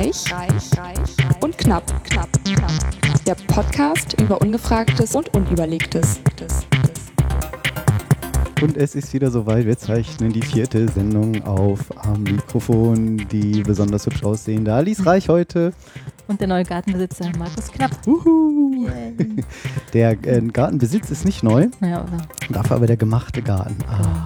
[0.00, 2.72] Reich, reich, reich und knapp, knapp, knapp.
[3.26, 6.20] Der Podcast über Ungefragtes und Unüberlegtes.
[8.62, 9.66] Und es ist wieder soweit.
[9.66, 13.28] Wir zeichnen die vierte Sendung auf am Mikrofon.
[13.30, 15.74] Die besonders hübsch aussehende Alice Reich heute.
[16.28, 17.90] Und der neue Gartenbesitzer Markus Knapp.
[18.06, 18.88] Uhu.
[19.92, 22.22] Der äh, Gartenbesitz ist nicht neu, Ja, oder?
[22.48, 23.76] dafür aber der gemachte Garten.
[23.86, 24.24] Ah.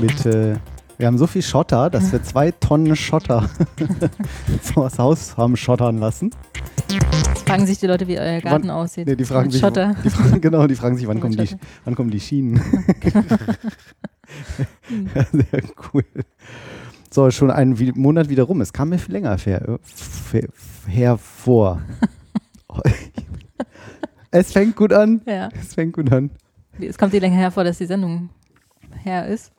[0.00, 0.56] Mit, äh,
[1.00, 3.48] wir haben so viel Schotter, dass wir zwei Tonnen Schotter
[4.74, 6.30] das Haus haben schottern lassen.
[7.46, 9.06] Fragen sich die Leute, wie euer Garten Wann- aussieht.
[9.06, 9.94] Nee, die fragen sich, Schotter.
[10.04, 12.60] Die fragen, genau, die fragen sich, wann kommen, die, wann kommen die Schienen.
[15.14, 16.04] Ja, Sehr cool.
[17.10, 18.60] So, schon einen Monat wieder rum.
[18.60, 19.36] Es kam mir viel länger
[20.86, 21.82] hervor.
[24.30, 25.22] es fängt gut an.
[25.26, 25.48] Ja.
[25.60, 26.30] Es fängt gut an.
[26.78, 28.30] Es kommt dir länger hervor, dass die Sendung
[29.02, 29.50] her ist.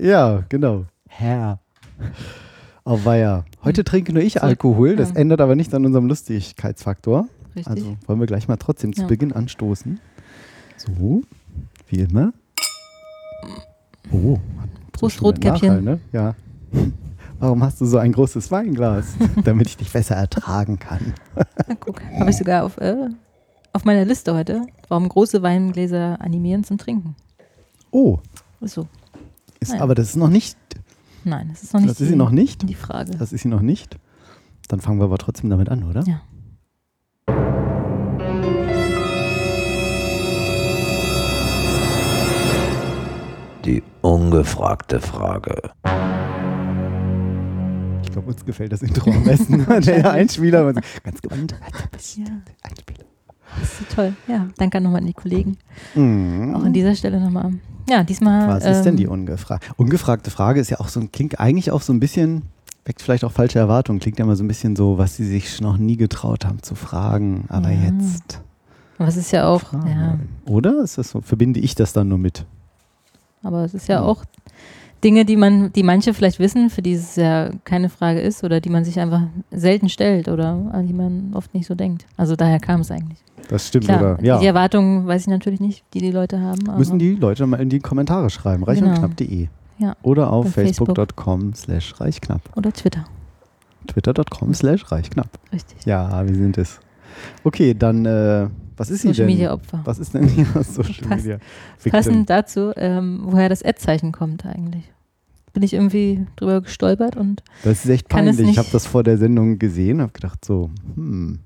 [0.00, 0.86] Ja, genau.
[1.08, 1.58] Herr.
[2.84, 3.44] Auf Weiher.
[3.62, 4.96] Heute trinke nur ich Alkohol.
[4.96, 5.16] Das ja.
[5.16, 7.28] ändert aber nichts an unserem Lustigkeitsfaktor.
[7.54, 7.66] Richtig.
[7.66, 9.08] Also wollen wir gleich mal trotzdem zu Ja.
[9.08, 10.00] Beginn anstoßen.
[10.78, 11.20] So,
[11.88, 12.32] wie immer.
[14.10, 15.68] Oh, hat Prost, schon einen Rotkäppchen.
[15.68, 16.00] Nachhall, ne?
[16.12, 16.34] Ja.
[17.38, 19.16] Warum hast du so ein großes Weinglas?
[19.44, 21.12] Damit ich dich besser ertragen kann.
[21.34, 22.00] Na, guck.
[22.18, 23.08] Habe ich sogar auf, äh,
[23.74, 24.62] auf meiner Liste heute.
[24.88, 27.16] Warum große Weingläser animieren zum Trinken.
[27.90, 28.18] Oh,
[28.62, 28.88] Ist so.
[29.60, 30.56] Ist, aber das ist noch nicht.
[31.24, 32.68] Nein, das ist noch nicht Das ist die, sie noch nicht.
[32.68, 33.12] die Frage.
[33.16, 33.98] Das ist sie noch nicht.
[34.68, 36.02] Dann fangen wir aber trotzdem damit an, oder?
[36.06, 36.22] Ja.
[43.64, 45.70] Die ungefragte Frage.
[48.02, 49.66] Ich glaube, uns gefällt das Intro am besten.
[49.84, 51.54] Der Einspieler, ganz gewandt.
[52.16, 52.24] Ja.
[52.62, 53.04] Einspieler.
[53.58, 54.12] Das ist so toll.
[54.28, 55.56] Ja, danke nochmal an die Kollegen.
[55.94, 56.54] Mhm.
[56.54, 57.52] Auch an dieser Stelle nochmal.
[57.88, 58.46] Ja, diesmal.
[58.48, 59.66] Was ist denn die ähm, ungefragte?
[59.76, 62.42] Ungefragte Frage ist ja auch so ein, klingt eigentlich auch so ein bisschen,
[62.84, 65.60] weckt vielleicht auch falsche Erwartungen, klingt ja immer so ein bisschen so, was sie sich
[65.60, 67.90] noch nie getraut haben zu fragen, aber Ja.
[67.90, 68.40] jetzt.
[68.98, 70.18] Es ist ja auch, ja.
[70.46, 70.82] Oder?
[70.82, 71.22] Ist das so?
[71.22, 72.44] Verbinde ich das dann nur mit?
[73.42, 74.02] aber es ist ja Ja.
[74.02, 74.22] auch
[75.02, 78.60] Dinge, die man, die manche vielleicht wissen, für die es ja keine Frage ist oder
[78.60, 82.06] die man sich einfach selten stellt oder an die man oft nicht so denkt.
[82.16, 83.18] Also daher kam es eigentlich.
[83.48, 84.14] Das stimmt, Klar, oder?
[84.16, 84.40] die Ja.
[84.42, 86.68] Erwartungen weiß ich natürlich nicht, die die Leute haben.
[86.68, 88.98] Aber Müssen die Leute mal in die Kommentare schreiben, reich und Genau.
[88.98, 89.48] knapp.de.
[89.78, 89.96] Ja.
[90.02, 92.42] Oder auf facebook.com slash reichknapp.
[92.54, 93.04] Oder Twitter,
[93.86, 95.28] Twitter.com slash reichknapp.
[95.52, 95.78] richtig.
[95.86, 96.78] Ja, wir sind es.
[97.44, 99.34] Okay, dann, äh, was ist sie Social denn?
[99.36, 99.80] Media Opfer.
[99.84, 101.38] Was ist denn hier Social Pass- Media?
[101.76, 101.92] Victim?
[101.92, 104.90] Passend dazu, ähm, woher das Ad-Zeichen kommt eigentlich.
[105.52, 108.38] Bin ich irgendwie drüber gestolpert und Das ist echt peinlich.
[108.38, 111.40] Ich habe das vor der Sendung gesehen, habe gedacht so, hm,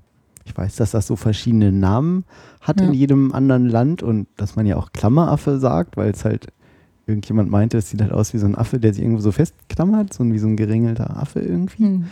[0.45, 2.23] ich weiß, dass das so verschiedene Namen
[2.61, 2.85] hat Ja.
[2.87, 6.47] in jedem anderen Land und dass man ja auch Klammeraffe sagt, weil es halt
[7.07, 10.13] irgendjemand meinte, es sieht halt aus wie so ein Affe, der sich irgendwo so festklammert,
[10.13, 11.83] so wie so ein geringelter Affe irgendwie.
[11.83, 12.05] hm,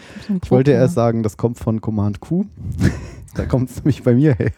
[0.44, 2.46] Ich wollte erst sagen, das kommt von Command Q.
[3.36, 4.52] da kommt es nämlich bei mir her.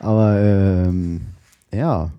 [0.00, 1.20] Aber ähm,
[1.72, 2.10] ja.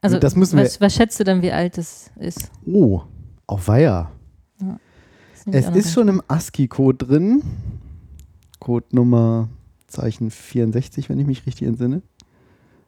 [0.00, 2.50] Also, das müssen wir- was, was schätzt du dann, wie alt es ist?
[2.66, 3.02] Oh,
[3.46, 4.10] auf Weiher.
[5.46, 7.42] Das ich Es ist schon im ASCII-Code drin.
[8.60, 9.48] Codenummer
[9.88, 12.02] Zeichen 64, wenn ich mich richtig entsinne.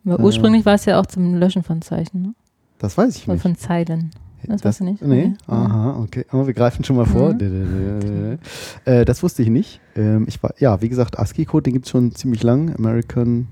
[0.06, 2.34] Aber ursprünglich war es ja auch zum Löschen von Zeichen, ne?
[2.78, 3.42] Das weiß ich nicht.
[3.42, 4.10] von Zeilen.
[4.46, 5.00] Das weißt du nicht?
[5.00, 5.54] Nee, Okay.
[5.56, 6.26] aha, okay.
[6.28, 7.32] Aber wir greifen schon mal vor.
[7.32, 8.38] Mhm.
[8.84, 9.80] Äh, das wusste ich nicht.
[9.96, 12.74] Ähm, ich war, ja, wie gesagt, ASCII-Code, den gibt es schon ziemlich lang.
[12.76, 13.48] American,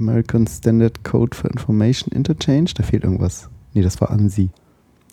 [0.00, 2.70] American Standard Code for Information Interchange.
[2.74, 3.48] Da fehlt irgendwas.
[3.72, 4.50] Nee, das war ANSI.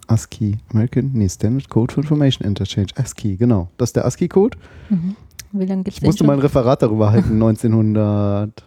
[0.08, 2.88] ASCII, American, nee, Standard Code for Information Interchange.
[2.96, 3.70] ASCII, genau.
[3.78, 4.58] Das ist der ASCII-Code.
[4.90, 5.16] Mhm.
[5.52, 6.28] Wie lange gibt es Ich musste schon?
[6.28, 8.64] mal ein Referat darüber halten, 1900.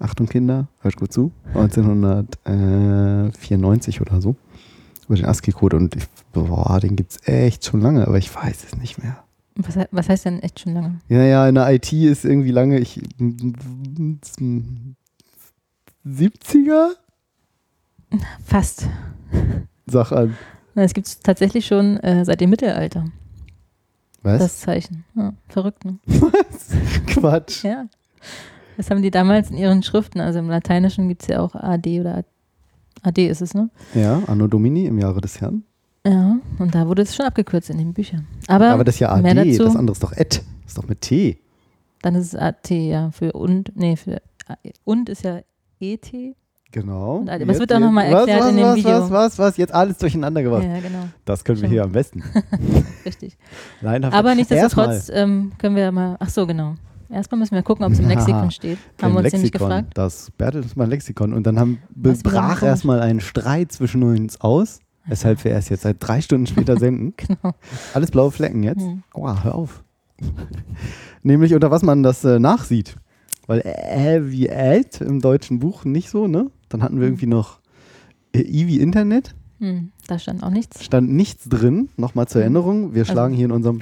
[0.00, 1.30] Achtung Kinder, hört gut zu.
[1.54, 4.34] 1994 oder so.
[5.06, 8.64] Über den ASCII-Code und ich, boah, den gibt es echt schon lange, aber ich weiß
[8.64, 9.22] es nicht mehr.
[9.56, 10.98] was, was heißt denn echt schon lange?
[11.08, 13.00] Ja, ja, in der IT ist irgendwie lange, ich.
[16.06, 16.90] 70er?
[18.44, 18.88] Fast.
[19.86, 20.36] Sag an.
[20.74, 23.04] Es gibt es tatsächlich schon äh, seit dem Mittelalter,
[24.22, 24.38] Was?
[24.38, 25.04] das Zeichen.
[25.14, 25.98] Ja, verrückt, ne?
[27.06, 27.64] Quatsch.
[27.64, 27.86] Ja.
[28.80, 32.00] Das haben die damals in ihren Schriften, also im Lateinischen gibt es ja auch AD
[32.00, 32.24] oder
[33.02, 33.68] AD ist es, ne?
[33.94, 35.64] Ja, Anno Domini im Jahre des Herrn.
[36.06, 38.26] Ja, und da wurde es schon abgekürzt in den Büchern.
[38.48, 40.36] Aber, Aber das ist ja AD, dazu, das andere ist doch Ed.
[40.62, 41.36] Das ist doch mit T.
[42.00, 44.22] dann ist es AT, ja, für und, nee, für
[44.84, 45.40] und ist ja
[45.78, 46.10] E ET.
[46.72, 47.16] Genau.
[47.18, 47.42] Und AD.
[47.42, 48.90] Aber es Jetzt- wird auch noch mal was, erklärt was, in dem was, Video.
[48.92, 49.56] Was, was, was?
[49.58, 50.62] Jetzt alles durcheinander gebracht.
[50.64, 51.70] Ja, genau, Das können wir Schon.
[51.72, 52.24] hier am besten.
[53.04, 53.36] richtig.
[53.82, 54.16] Laienhaft.
[54.16, 56.76] Aber nichtsdestotrotz ähm, können wir ja mal, ach so, genau.
[57.10, 58.78] Erstmal müssen wir gucken, ob es im Ja, Lexikon steht.
[59.02, 59.68] Haben wir uns nämlich Lexikon.
[59.68, 59.90] gefragt.
[59.94, 61.32] Das Bertelsmann Lexikon.
[61.32, 64.78] Und dann haben, brach erstmal ein Streit zwischen uns aus.
[65.06, 67.14] weshalb wir erst jetzt seit drei Stunden später senden.
[67.16, 67.54] Genau.
[67.94, 68.82] Alles blaue Flecken jetzt.
[68.82, 69.02] Hm.
[69.12, 69.82] Aua, hör auf.
[71.22, 72.96] Nämlich unter was man das äh, nachsieht.
[73.46, 76.50] Weil äh wie Ad im deutschen Buch nicht so, ne?
[76.68, 77.60] Dann hatten wir irgendwie noch
[78.32, 79.34] äh, I wie Internet.
[79.58, 80.84] Hm, da stand auch nichts.
[80.84, 81.88] Stand nichts drin.
[81.96, 82.94] Nochmal zur Erinnerung.
[82.94, 83.80] Wir Also- schlagen hier in unserem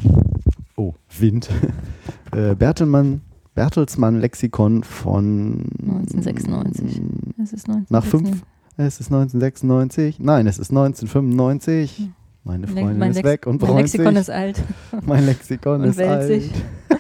[0.79, 1.51] Oh, Wind.
[2.33, 3.21] äh, Bertelmann,
[3.57, 7.03] Bertelsmann Lexikon von 1996.
[7.43, 7.87] Es ist 19.
[7.91, 8.45] Nach fünf.
[8.77, 10.21] Es ist 1996.
[10.21, 11.99] Nein, es ist 1995.
[11.99, 12.13] Hm.
[12.45, 14.21] Meine Freundin mein ist Lex- weg und Mein Lexikon sich.
[14.21, 14.63] ist alt.
[15.05, 16.27] mein Lexikon und ist alt.
[16.29, 16.53] sich.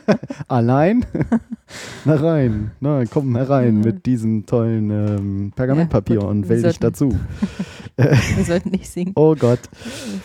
[0.48, 1.06] Allein?
[2.04, 2.72] Na rein.
[2.80, 7.16] Na, komm herein mit diesem tollen ähm, Pergamentpapier Ja, und wähl dich dazu.
[7.96, 9.12] Wir sollten nicht singen.
[9.14, 9.60] Oh Gott,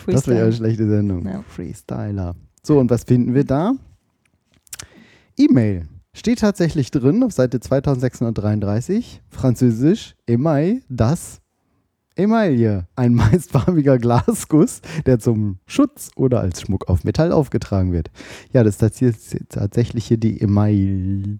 [0.08, 1.24] das wäre ja eine schlechte Sendung.
[1.24, 1.44] Ja.
[1.48, 2.34] Freestyler.
[2.66, 3.74] So, und was finden wir da?
[5.38, 5.86] E-Mail.
[6.14, 9.20] Steht tatsächlich drin auf Seite 2633.
[9.28, 11.40] Französisch, Email, das
[12.16, 12.86] Emaille.
[12.96, 18.10] Ein meistfarbiger Glasguss, der zum Schutz oder als Schmuck auf Metall aufgetragen wird.
[18.52, 21.38] Ja, das ist tats- tatsächlich hier die Email.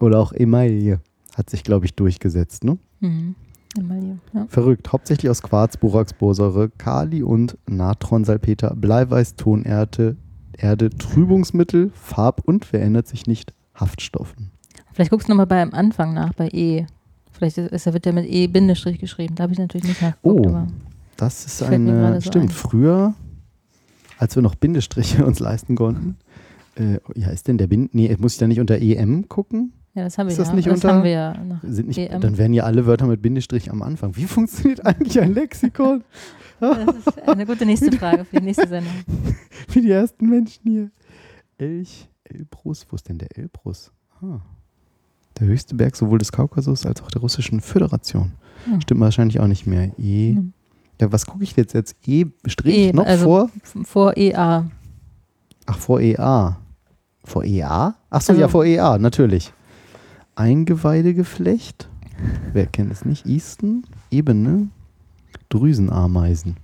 [0.00, 1.00] Oder auch Emaille.
[1.36, 2.78] Hat sich, glaube ich, durchgesetzt, ne?
[3.00, 3.34] Mhm.
[3.78, 4.46] Emaille, Ja.
[4.48, 4.90] Verrückt.
[4.92, 10.16] Hauptsächlich aus Quarz, Borax, Borsäure, Kali und Natronsalpeter, Bleiweiß, Tonerde,
[10.62, 14.50] Erde, Trübungsmittel, Farb- und, wer erinnert sich nicht, Haftstoffen.
[14.92, 16.86] Vielleicht guckst du nochmal beim Anfang nach, bei E.
[17.32, 19.34] Vielleicht ist, wird der mit E Bindestrich geschrieben.
[19.34, 20.46] Da habe ich natürlich nicht nachgeguckt.
[20.46, 20.66] Oh.
[21.16, 22.48] Das ist eine, so stimmt, ein.
[22.50, 23.14] früher,
[24.18, 26.16] als wir noch Bindestriche uns leisten konnten,
[26.76, 29.72] äh, ja, ist denn der Bind, nee, muss ich da nicht unter EM gucken?
[30.00, 30.54] Ja, das haben wir Ist das ja.
[30.54, 32.20] nicht das unter- haben wir ja Sind nicht, EM.
[32.20, 34.16] dann wären ja alle Wörter mit Bindestrich am Anfang.
[34.16, 36.02] Wie funktioniert eigentlich ein Lexikon?
[36.60, 38.92] Das ist eine gute nächste Frage für die nächste Sendung.
[39.72, 40.90] Wie die ersten Menschen hier.
[41.58, 43.90] Elch, Elbrus, wo ist denn der Elbrus?
[44.20, 44.40] Ah.
[45.38, 48.32] Der höchste Berg sowohl des Kaukasus als auch der russischen Föderation.
[48.66, 48.80] Hm.
[48.82, 49.90] Stimmt wahrscheinlich auch nicht mehr.
[49.98, 50.34] E.
[50.34, 50.52] Hm.
[51.00, 51.96] Ja, was gucke ich jetzt jetzt?
[52.06, 53.50] E Strich E, noch also- vor?
[53.84, 54.66] Vor EA.
[55.66, 56.58] Ach, vor EA.
[57.24, 57.94] Vor EA?
[58.10, 59.50] Ach so, Also- ja, vor EA, natürlich.
[60.40, 61.88] Eingeweidegeflecht.
[62.52, 63.26] Wer kennt es nicht?
[63.26, 64.68] Easton, Ebene,
[65.50, 66.56] Drüsenameisen.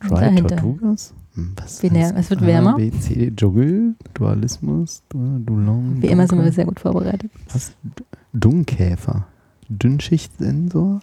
[0.00, 0.36] Dry.
[0.36, 1.12] Tortugas?
[1.34, 2.76] Hm, Was Es wird A, wärmer.
[2.76, 6.00] B, C, Dschungel, Dualismus, Du- Dulong.
[6.00, 7.30] Wie immer sind wir sehr gut vorbereitet.
[7.52, 7.72] Was?
[7.82, 8.02] D-
[8.32, 9.26] Dungkäfer.
[9.68, 11.00] Dünnschichtsensor.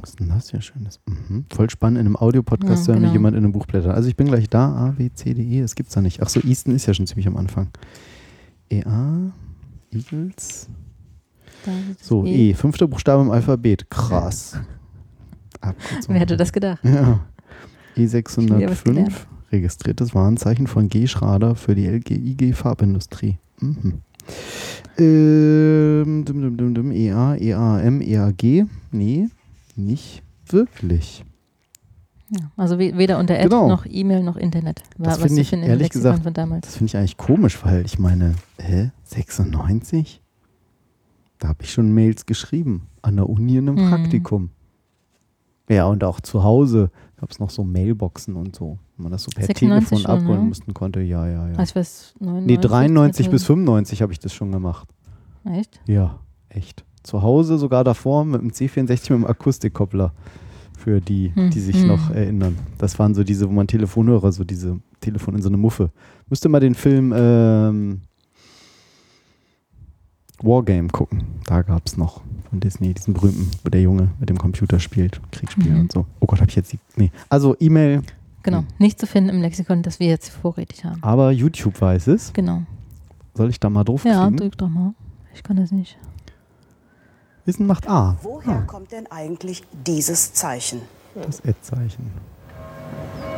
[0.00, 1.00] Was ist denn das hier Schönes?
[1.06, 1.44] Mhm.
[1.52, 3.12] Voll spannend in einem Audiopodcast Ja, zu hören, wie genau.
[3.14, 3.94] jemand in einem Buch blättert.
[3.94, 4.72] Also ich bin gleich da.
[4.74, 5.60] A, B, C, D, E.
[5.60, 6.22] Das gibt's da nicht.
[6.22, 7.68] Ach so, Easton ist ja schon ziemlich am Anfang.
[8.70, 9.32] EA,
[9.92, 10.68] Eagles.
[12.00, 12.54] So, E.
[12.54, 13.90] Fünfter Buchstabe im Alphabet.
[13.90, 14.58] Krass.
[15.60, 16.14] Abkürzung.
[16.14, 16.80] Wer hätte das gedacht?
[16.84, 17.20] Ja.
[17.94, 19.12] Wieder was gelernt.
[19.12, 19.12] E605,
[19.50, 21.06] registriertes Warenzeichen von G.
[21.08, 23.38] Schrader für die LGIG Farbindustrie.
[23.58, 24.02] Mhm.
[24.98, 28.66] Ähm, dum, dum, dum, dum, EA, EAM, EAG.
[28.92, 29.28] Nee,
[29.74, 31.24] nicht wirklich.
[32.30, 33.68] Ja, also we- weder unter Ad Genau.
[33.68, 34.82] noch E-Mail noch Internet.
[34.98, 36.66] War, Das was finde ich finden im ehrlich gesagt- von damals.
[36.66, 40.20] Das finde ich eigentlich komisch, weil ich meine, hä, 96?
[41.38, 42.86] Da habe ich schon Mails geschrieben.
[43.00, 43.88] An der Uni in einem Mhm.
[43.90, 44.50] Praktikum.
[45.70, 48.78] Ja, und auch zu Hause gab es noch so Mailboxen und so.
[48.96, 50.48] Wenn man das so per 96 Telefon schon, abholen ne?
[50.48, 51.00] mussten konnte.
[51.00, 51.56] Ja, ja, ja.
[51.56, 53.46] Also was, 99, Nee, 93 bis 2000?
[53.66, 54.88] 95 habe ich das schon gemacht.
[55.44, 55.80] Echt?
[55.86, 56.84] Ja, echt.
[57.02, 60.12] Zu Hause sogar davor mit dem C64 mit dem Akustikkoppler.
[60.88, 61.86] Für die, Hm, die sich hm.
[61.88, 62.56] noch erinnern.
[62.78, 65.90] Das waren so diese, wo man Telefonhörer, so diese Telefon in so eine Muffe.
[66.30, 68.00] Müsste mal den Film ähm,
[70.42, 71.24] Wargame gucken.
[71.44, 75.20] Da gab es noch von Disney, diesen berühmten, wo der Junge mit dem Computer spielt,
[75.30, 75.80] Kriegsspiel Mhm.
[75.80, 76.06] und so.
[76.20, 76.78] Oh Gott, habe ich jetzt die.
[76.96, 77.10] Nee.
[77.28, 78.00] Also E-Mail,
[78.44, 78.60] Genau.
[78.60, 78.66] Hm.
[78.78, 81.02] Nicht zu finden im Lexikon, das wir jetzt vorrätig haben.
[81.02, 82.32] aber YouTube weiß es.
[82.32, 82.62] Genau.
[83.34, 84.94] Soll ich da mal drauf Ja, drück doch mal.
[85.34, 85.98] Ich kann das nicht.
[87.48, 88.14] Wissen macht A.
[88.20, 90.82] Woher kommt denn eigentlich dieses Zeichen?
[91.14, 92.10] Das Ad-Zeichen.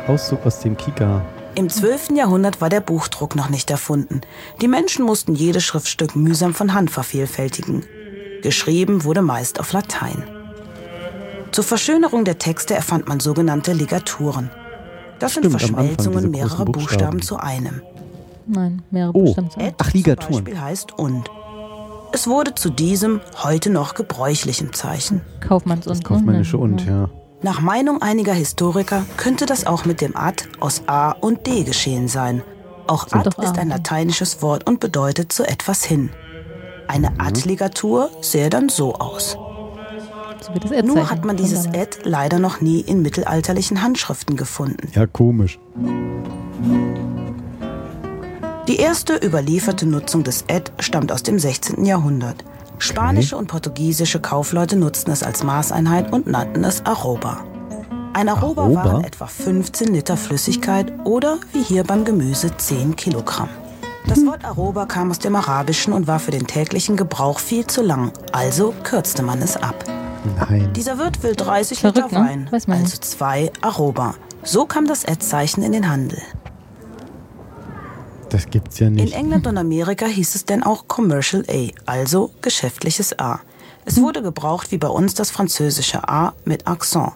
[0.05, 1.21] Auszug aus dem Kika.
[1.55, 2.09] Im 12.
[2.17, 4.19] Jahrhundert war der Buchdruck noch nicht erfunden.
[4.59, 7.83] Die Menschen mussten jedes Schriftstück mühsam von Hand vervielfältigen.
[8.41, 10.23] Geschrieben wurde meist auf Latein.
[11.53, 14.49] Zur Verschönerung der Texte erfand man sogenannte Ligaturen.
[15.19, 17.19] Das sind Stimmt, Anfang Verschmelzungen mehrerer Buchstaben.
[17.19, 17.21] Buchstaben.
[17.21, 17.81] zu einem.
[18.45, 19.23] Nein, mehrere Oh.
[19.33, 19.49] Buchstaben.
[19.61, 20.33] Et Ach, Ligaturen.
[20.33, 21.29] zum Beispiel heißt und.
[22.13, 25.21] Es wurde zu diesem heute noch gebräuchlichen Zeichen.
[25.39, 25.97] Kaufmanns und.
[25.97, 27.09] Das kaufmännische und, ja.
[27.41, 32.07] Nach Meinung einiger Historiker könnte das auch mit dem Ad aus A und D geschehen
[32.07, 32.43] sein.
[32.87, 36.09] Auch Ad ist ein lateinisches Wort und bedeutet zu etwas hin.
[36.87, 39.37] Eine Ad-Ligatur sähe dann so aus.
[40.41, 41.67] So Nur hat man dieses.
[41.67, 44.89] Ad leider noch nie in mittelalterlichen Handschriften gefunden.
[44.93, 45.59] Ja, komisch.
[48.67, 51.83] Die erste überlieferte Nutzung des Ad stammt aus dem 16.
[51.83, 52.45] Jahrhundert.
[52.77, 57.43] Spanische und portugiesische Kaufleute nutzten es als Maßeinheit und nannten es Arroba.
[58.13, 58.85] Ein Arroba, Arroba?
[58.85, 63.49] waren etwa 15 Liter Flüssigkeit oder wie hier beim Gemüse 10 Kilogramm.
[64.07, 67.81] Das Wort Arroba kam aus dem Arabischen und war für den täglichen Gebrauch viel zu
[67.81, 69.75] lang, also kürzte man es ab.
[70.37, 70.71] Nein.
[70.73, 72.29] Dieser Wirt will 30 Verrückt, Liter ne?
[72.29, 74.13] Wein, man also zwei Arroba.
[74.43, 76.21] So kam das Ad-Zeichen in den Handel.
[78.31, 79.13] Das gibt's ja In nicht.
[79.13, 83.41] England und Amerika hieß es denn auch Commercial A, also geschäftliches A.
[83.83, 87.11] Es wurde gebraucht wie bei uns das französische A mit Akzent.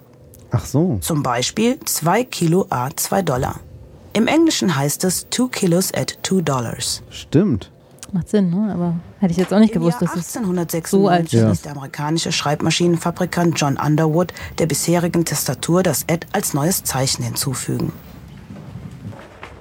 [0.52, 0.98] Ach so.
[1.02, 3.60] Zum Beispiel 2 Kilo A 2 Dollar.
[4.12, 7.02] Im Englischen heißt es 2 Kilos at 2 Dollars.
[7.10, 7.72] Stimmt.
[8.12, 8.74] Macht Sinn, ne?
[8.74, 10.34] Aber hätte ich jetzt auch nicht Im gewusst, Jahr dass es.
[10.34, 10.40] so
[11.08, 11.50] alt 1896 ist.
[11.50, 17.94] ließ der amerikanische Schreibmaschinenfabrikant John Underwood der bisherigen Tastatur das Ad als neues Zeichen hinzufügen.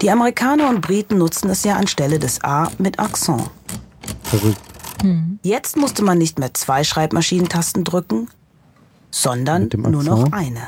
[0.04, 3.48] Die Amerikaner und Briten nutzten es ja anstelle des A mit Akzent.
[4.22, 4.60] Verrückt.
[5.42, 8.28] Jetzt musste man nicht mehr zwei Schreibmaschinentasten drücken,
[9.10, 10.60] sondern nur noch eine.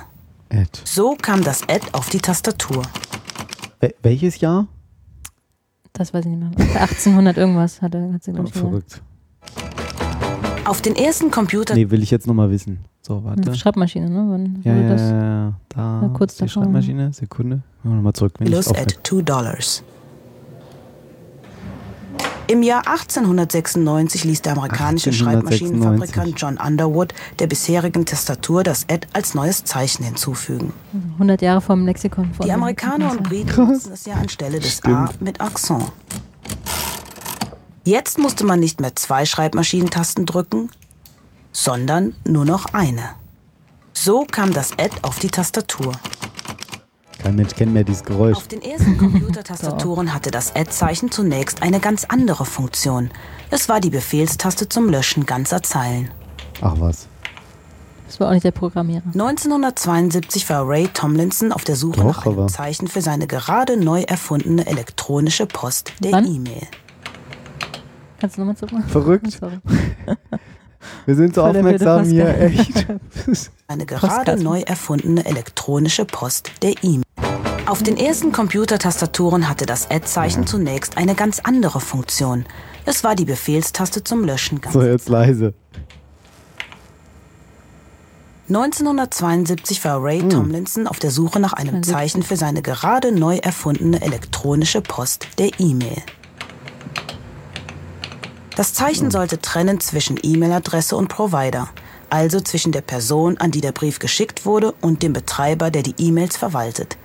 [0.49, 0.81] Ed.
[0.87, 2.81] So kam das Ad auf die Tastatur.
[3.81, 4.69] Wel welches Jahr?
[5.93, 6.81] Das weiß ich nicht mehr.
[6.81, 8.71] 1800 irgendwas hat er, hat sie, Oh, glaube ich, gesagt.
[8.71, 9.03] verrückt.
[10.65, 12.87] Auf den ersten Computer Nee, will ich jetzt nochmal wissen.
[13.07, 13.55] So, Eine warte.
[13.55, 14.25] Schreibmaschine, ne?
[14.29, 15.01] Wann Ja, ja, das?
[15.03, 15.53] ja, ja.
[15.69, 16.65] Da Ja, kurz ist die davor.
[16.65, 17.13] Schreibmaschine.
[17.13, 17.63] Sekunde.
[17.85, 18.33] Nochmal zurück.
[18.41, 18.81] Aufhöre.
[18.83, 19.85] at 2 Dollars.
[22.49, 25.69] Im Jahr 1896 ließ der amerikanische 1896.
[25.69, 30.73] Schreibmaschinenfabrikant John Underwood der bisherigen Tastatur das Ad als neues Zeichen hinzufügen.
[31.15, 32.33] 100 Jahre vom Lexikon.
[32.35, 35.23] Von Die Amerikaner und Briten nutzen es ja anstelle des A Stimmt.
[35.23, 35.91] mit Akzent.
[37.85, 40.71] Jetzt musste man nicht mehr zwei Schreibmaschinentasten drücken,
[41.57, 43.03] sondern nur noch eine.
[43.95, 45.93] So kam das Ad auf die Tastatur.
[47.19, 48.37] Kein Mensch kennt mehr dieses Geräusch.
[48.37, 53.11] Auf den ersten Computertastaturen hatte das Ad-Zeichen zunächst eine ganz andere Funktion.
[53.51, 56.11] Es war die Befehlstaste zum Löschen ganzer Zeilen.
[56.61, 57.09] Ach was.
[58.07, 59.03] Das war auch nicht der Programmierer.
[59.07, 63.79] 1972 war Ray Tomlinson auf der Suche Doch, nach einem aber- Zeichen für seine gerade
[63.79, 66.27] neu erfundene elektronische Post, der Wann?
[66.27, 66.67] E-Mail.
[68.21, 68.85] Kannst du nochmal zurück?
[68.89, 69.41] Verrückt.
[71.07, 72.87] Wir sind so aufmerksam hier, echt.
[73.69, 77.03] Eine gerade neu erfundene elektronische Post, der E-Mail.
[77.67, 82.45] Auf den ersten Computertastaturen hatte das Ad-Zeichen zunächst eine ganz andere Funktion.
[82.85, 85.53] Es war die Befehlstaste zum Löschen So, jetzt leise.
[88.49, 90.31] 1972 war Ray Hm.
[90.31, 91.93] Tomlinson auf der Suche nach einem 72.
[91.93, 95.97] Zeichen für seine gerade neu erfundene elektronische Post, der E-Mail.
[98.57, 98.75] Das Hm.
[98.75, 101.69] Zeichen sollte trennen zwischen E-Mail-Adresse und Provider,
[102.11, 105.95] also zwischen der Person, an die der Brief geschickt wurde, und dem Betreiber, der die
[105.99, 106.97] E-Mails verwaltet.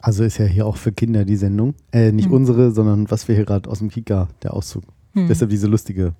[0.00, 1.74] Also ist ja hier auch für Kinder die Sendung.
[1.92, 2.32] Äh, nicht Hm.
[2.34, 4.82] unsere, sondern was wir hier gerade aus dem Kika, der Auszug.
[5.14, 6.14] Deshalb diese lustige,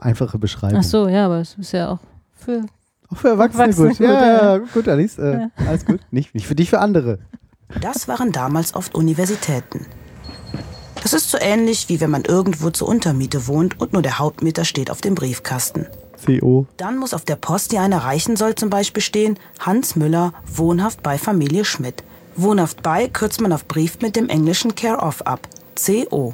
[0.00, 0.80] einfache Beschreibung.
[0.80, 2.00] Ach so, ja, aber es ist ja auch
[2.34, 2.66] für.
[3.08, 3.98] Auch für Erwachsene, Erwachsene gut.
[3.98, 4.56] gut, Ja, ja.
[4.56, 5.16] ja, gut, Alice.
[5.18, 6.00] Äh, Alles gut.
[6.10, 7.20] Nicht, nicht für dich, für andere.
[7.80, 9.86] Das waren damals oft Universitäten.
[11.04, 14.64] Das ist so ähnlich, wie wenn man irgendwo zur Untermiete wohnt und nur der Hauptmieter
[14.64, 15.86] steht auf dem Briefkasten.
[16.24, 16.66] CO.
[16.78, 21.02] Dann muss auf der Post, die einen erreichen soll, zum Beispiel stehen Hans Müller, wohnhaft
[21.02, 22.02] bei Familie Schmidt.
[22.36, 25.46] Wohnhaft bei kürzt man auf Brief mit dem englischen Care of ab.
[25.76, 26.32] CO.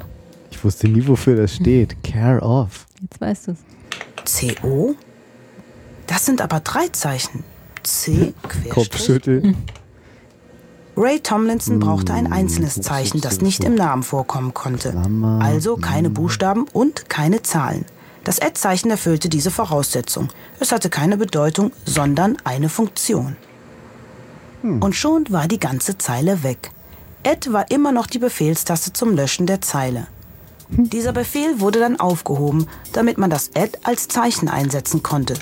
[0.51, 2.01] Ich wusste nie, wofür das steht.
[2.01, 2.87] Care of.
[3.01, 4.57] Jetzt weißt du es.
[4.61, 4.95] CO?
[6.07, 7.43] Das sind aber drei Zeichen.
[7.83, 8.33] C.
[8.69, 9.53] Kopfschüttel.
[10.97, 14.93] Ray Tomlinson brauchte ein einzelnes Hm, Zeichen, das nicht im Namen vorkommen konnte.
[15.39, 17.85] Also keine Buchstaben und keine Zahlen.
[18.23, 20.27] Das Ad-Zeichen erfüllte diese Voraussetzung.
[20.59, 23.35] Es hatte keine Bedeutung, sondern eine Funktion.
[24.61, 26.71] Und schon war die ganze Zeile weg.
[27.25, 30.05] Ad war immer noch die Befehlstaste zum Löschen der Zeile.
[30.69, 35.33] Dieser Befehl wurde dann aufgehoben, damit man das Ad als Zeichen einsetzen konnte.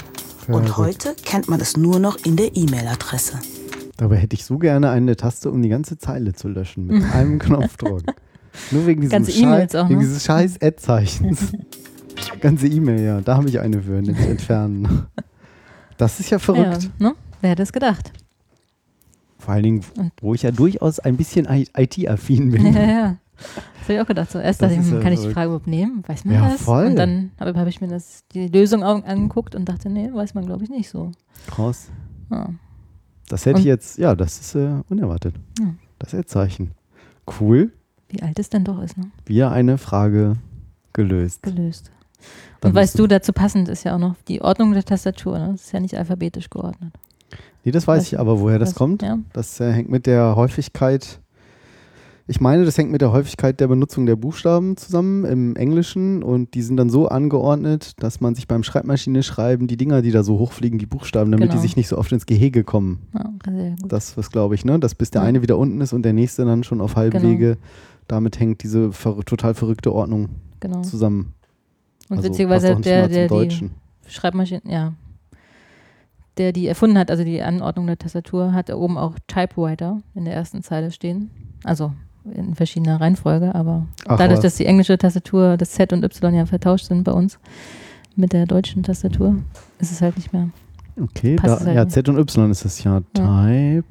[0.48, 3.39] Und heute kennt man es nur noch in der E-Mail-Adresse.
[4.00, 6.88] Dabei hätte ich so gerne eine Taste, um die ganze Zeile zu löschen.
[6.88, 8.03] Mit einem Knopfdruck.
[8.72, 10.06] Nur wegen diesem Ganze Scheiß, auch, wegen ne?
[10.06, 11.51] dieses scheiß Ad-Zeichens.
[12.41, 13.22] Ganze E-Mail, ja.
[13.22, 15.06] Da habe ich eine für, nämlich entfernen.
[15.98, 16.89] Das ist ja verrückt.
[17.00, 17.15] Ja, ne?
[17.41, 18.13] Wer hätte es gedacht?
[19.38, 19.86] Vor allen Dingen,
[20.22, 22.74] wo ich ja durchaus ein bisschen IT-affin bin.
[22.74, 23.15] Ja, ja.
[23.38, 24.32] Das habe ich auch gedacht.
[24.32, 25.29] So, erst Das dachte ich, hm, ja kann ich die.
[25.32, 26.03] Frage überhaupt nehmen?
[26.08, 26.62] Weiß man Ja, das?
[26.62, 26.86] voll.
[26.88, 30.46] Und dann habe hab ich mir das, die Lösung angeguckt und dachte, nee, weiß man
[30.46, 31.12] glaube ich nicht so.
[31.48, 31.89] Krass.
[32.32, 32.50] Ja.
[33.29, 35.36] Das hätte ich Und- jetzt, ja, das ist äh, unerwartet.
[35.59, 35.74] Ja.
[36.00, 36.71] Das Ad-Zeichen.
[37.39, 37.71] Cool.
[38.09, 39.12] Wie alt es denn doch ist, ne?
[39.25, 40.36] Wieder eine Frage
[40.93, 41.43] gelöst.
[41.43, 41.91] Gelöst.
[42.59, 45.38] Dann Und weißt du, dazu passend ist ja auch noch die Ordnung der Tastatur.
[45.39, 45.50] Ne?
[45.53, 46.91] Das ist ja nicht alphabetisch geordnet.
[47.63, 49.01] Nee, das weiß Was- ich aber, woher das Was- kommt.
[49.03, 49.19] Ja.
[49.31, 51.19] Das äh, hängt mit der Häufigkeit
[52.29, 56.53] Ich meine, das hängt mit der Häufigkeit der Benutzung der Buchstaben zusammen im Englischen und
[56.53, 60.21] die sind dann so angeordnet, dass man sich beim Schreibmaschine schreiben die Dinger, die da
[60.21, 61.59] so hochfliegen, die Buchstaben, damit Genau.
[61.59, 63.00] die sich nicht so oft ins Gehege kommen.
[63.15, 63.91] Ja, sehr gut.
[63.91, 64.79] Das was glaube ich, ne?
[64.79, 67.33] Dass bis der eine wieder unten ist und der nächste dann schon auf halbem Genau.
[67.33, 67.57] Wege.
[68.07, 70.81] Damit hängt diese ver total verrückte Ordnung genau.
[70.83, 71.33] zusammen.
[72.09, 73.71] Und Also witzigerweise der, der die.
[74.07, 74.93] Schreibmaschine, ja,
[76.38, 80.36] der die erfunden hat, also die Anordnung der Tastatur, hat oben auch Typewriter in der
[80.36, 81.31] ersten Zeile stehen.
[81.63, 81.91] Also
[82.31, 84.43] in verschiedener Reihenfolge, aber Ach, dadurch, was.
[84.43, 87.39] dass die englische Tastatur, das Z und Y ja vertauscht sind bei uns
[88.15, 89.36] mit der deutschen Tastatur,
[89.79, 90.50] ist es halt nicht mehr.
[91.01, 91.93] Okay, da, halt ja, nicht.
[91.93, 93.01] Z und Y ist es ja.
[93.13, 93.86] Type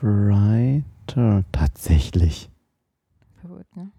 [0.00, 1.44] Writer.
[1.52, 2.50] Tatsächlich.
[3.40, 3.90] Verrückt, ne?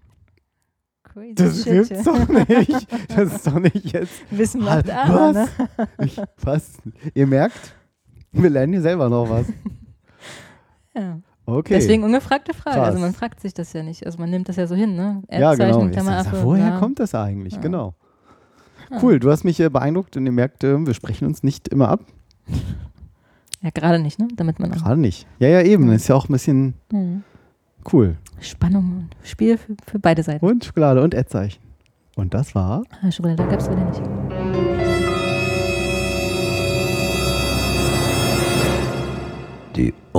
[1.04, 2.14] Crazy Das shit, gibt's ja.
[2.14, 2.88] doch nicht.
[3.16, 4.14] Das ist doch nicht jetzt.
[4.32, 5.48] Wissen macht aber, ne?
[6.06, 6.74] Ich, was?
[7.14, 7.74] Ihr merkt,
[8.32, 9.48] wir lernen hier selber noch was.
[10.96, 11.20] Ja.
[11.58, 11.74] Okay.
[11.76, 12.78] Deswegen ungefragte Frage.
[12.78, 12.88] Krass.
[12.90, 14.06] Also man fragt sich das ja nicht.
[14.06, 15.22] Also man nimmt das ja so hin, ne?
[15.32, 15.66] ja, genau.
[15.66, 16.80] Erdzeichen, Klammeraffe, woher bla.
[16.80, 17.54] kommt das eigentlich?
[17.56, 17.62] Ja.
[17.62, 17.94] Genau.
[18.92, 18.98] Ja.
[19.02, 21.90] Cool, du hast mich äh, beeindruckt und ihr merkt, äh, wir sprechen uns nicht immer
[21.90, 22.02] ab.
[23.62, 24.30] Ja, gerade nicht, ne?
[24.38, 25.28] Damit man Gerade nicht.
[25.40, 25.88] Ja, ja, eben.
[25.88, 27.24] Das ist ja auch ein bisschen Mhm.
[27.92, 28.16] cool.
[28.40, 30.46] Spannung und Spiel für, für beide Seiten.
[30.46, 31.60] Und Schokolade und Ad-Zeichen.
[32.16, 32.84] Und das war.
[33.02, 34.29] Ah, Schokolade gab es wieder nicht.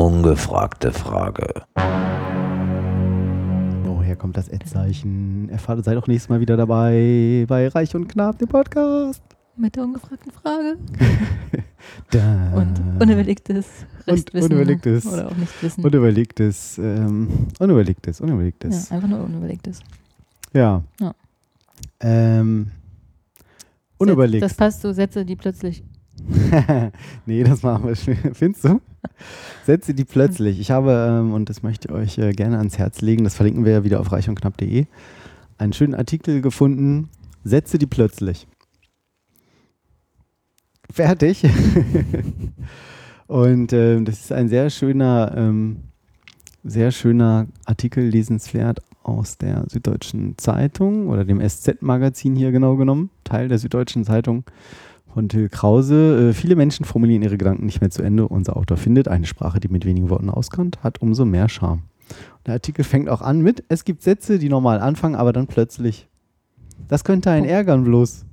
[0.00, 1.46] Ungefragte Frage.
[3.84, 5.50] Woher kommt das Ad-Zeichen?
[5.50, 9.22] Erfahrt, seid auch nächstes Mal wieder dabei bei Reich und Knapp, dem Podcast.
[9.56, 10.76] Mit der ungefragten Frage.
[12.10, 12.52] Da.
[12.54, 13.66] Und unüberlegtes
[14.06, 14.52] Restwissen.
[14.52, 15.06] unüberlegtes.
[15.06, 15.82] Oder auch nicht wissen.
[15.82, 18.90] Unüberlegtes, ähm, unüberlegtes, unüberlegtes.
[18.90, 19.80] ja, einfach nur unüberlegtes.
[20.52, 20.82] Ja.
[21.00, 21.14] Ja.
[22.00, 22.70] Ähm,
[23.96, 24.44] unüberlegt.
[24.44, 25.82] Das passt so Sätze, die plötzlich.
[27.26, 28.34] nee, das machen wir schnell.
[28.34, 28.80] Findest du?
[29.66, 30.60] Sätze, die plötzlich.
[30.60, 33.64] Ich habe, ähm, und das möchte ich euch äh, gerne ans Herz legen, das verlinken
[33.64, 34.86] wir ja wieder auf reichundknapp.de,
[35.58, 37.08] einen schönen Artikel gefunden.
[37.44, 38.46] Sätze, die plötzlich.
[40.90, 41.44] Fertig.
[43.26, 45.78] und ähm, das ist ein sehr schöner, ähm,
[46.64, 53.48] sehr schöner Artikel, lesenswert aus der Süddeutschen Zeitung oder dem SZ-Magazin hier genau genommen, Teil
[53.48, 54.44] der Süddeutschen Zeitung
[55.14, 56.30] von Till Krause.
[56.30, 58.28] Äh, viele Menschen formulieren ihre Gedanken nicht mehr zu Ende.
[58.28, 61.82] Unser Autor findet, eine Sprache, die mit wenigen Worten auskommt, hat umso mehr Charme.
[62.46, 66.08] Der Artikel fängt auch an mit, es gibt Sätze, die normal anfangen, aber dann plötzlich.
[66.88, 68.24] Das könnte einen ärgern bloß.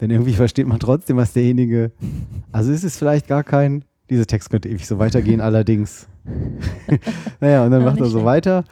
[0.00, 1.90] Denn irgendwie versteht man trotzdem, was derjenige.
[2.52, 3.84] Also es ist vielleicht gar kein.
[4.10, 6.06] Dieser Text könnte ewig so weitergehen, allerdings.
[7.40, 8.64] naja, und dann macht er so weiter.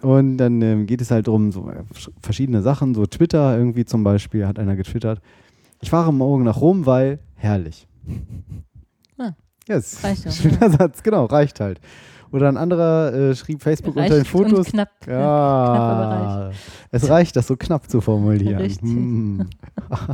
[0.00, 4.02] Und dann ähm, geht es halt darum, so sch- verschiedene Sachen, so Twitter irgendwie zum
[4.02, 5.20] Beispiel, hat einer getwittert.
[5.80, 7.88] Ich fahre morgen nach Rom, weil herrlich.
[9.18, 9.32] Ah,
[9.66, 10.04] yes.
[10.04, 11.80] reicht doch, Schöner Satz, genau, reicht halt.
[12.32, 14.66] Oder ein anderer äh, schrieb Facebook unter den reicht Fotos.
[14.66, 14.90] Und knapp.
[15.08, 16.50] Ja,
[16.92, 18.70] es reicht, das so knapp zu formulieren.
[18.80, 19.46] Hm.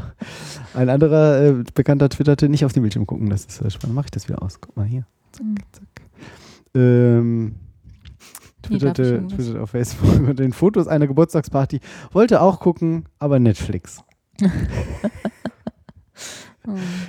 [0.75, 3.97] Ein anderer äh, Bekannter twitterte, nicht auf den Bildschirm gucken, das ist äh, spannend.
[3.97, 4.61] Mache ich das wieder aus.
[4.61, 5.05] Guck mal hier.
[5.43, 5.57] Mhm.
[6.75, 7.55] Ähm,
[8.69, 11.81] Hier darf ich twitterte, twitterte auf Facebook unter den Fotos einer Geburtstagsparty.
[12.13, 14.03] Wollte auch gucken, aber Netflix.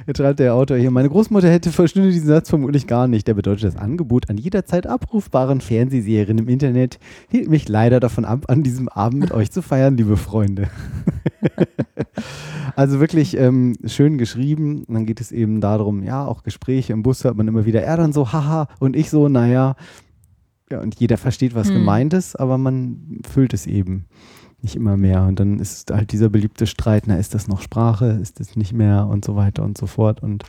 [0.05, 3.27] Jetzt schreibt der Autor hier, meine Großmutter hätte verstünde diesen Satz vermutlich gar nicht.
[3.27, 8.45] Der bedeutet das Angebot an jederzeit abrufbaren Fernsehserien im Internet hielt mich leider davon ab,
[8.49, 10.69] an diesem Abend mit euch zu feiern, liebe Freunde.
[12.75, 14.83] also wirklich ähm, schön geschrieben.
[14.83, 17.81] Und dann geht es eben darum, ja, auch Gespräche im Bus hört man immer wieder,
[17.81, 19.75] er dann so, haha, und ich so, naja.
[20.69, 21.75] Ja, und jeder versteht, was Hm.
[21.75, 24.05] gemeint ist, aber man füllt es eben
[24.61, 25.23] nicht immer mehr.
[25.23, 28.73] Und dann ist halt dieser beliebte Streit, na, ist das noch Sprache, ist das nicht
[28.73, 30.23] mehr und so weiter und so fort.
[30.23, 30.43] Und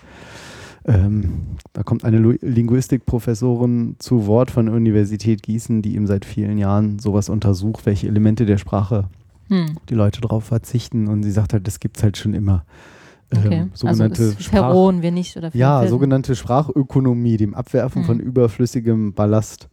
[0.87, 6.59] ähm, da kommt eine Linguistikprofessorin zu Wort von der Universität Gießen, die eben seit vielen
[6.59, 9.09] Jahren sowas untersucht, welche Elemente der Sprache
[9.49, 9.77] Hm.
[9.89, 11.09] die Leute darauf verzichten.
[11.09, 12.65] Und sie sagt halt, das gibt es halt schon immer.
[13.35, 13.55] Okay.
[13.55, 18.07] Ähm, sogenannte also Sprach wir nicht oder ja, ver- sogenannte Sprachökonomie, dem Abwerfen Mhm.
[18.07, 19.69] von überflüssigem Ballast.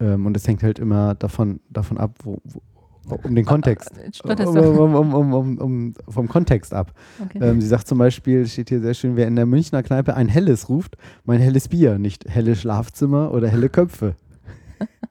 [0.00, 2.60] Ähm, und es hängt halt immer davon, davon ab, wo, wo,
[3.08, 3.90] um den Kontext.
[4.12, 6.92] Stotterst Um, um, um, vom Kontext ab.
[7.22, 7.38] Okay.
[7.42, 10.28] Ähm, sie sagt zum Beispiel, steht hier sehr schön, wer in der Münchner Kneipe ein
[10.28, 14.14] helles ruft, mein helles Bier, nicht helle Schlafzimmer oder helle Köpfe.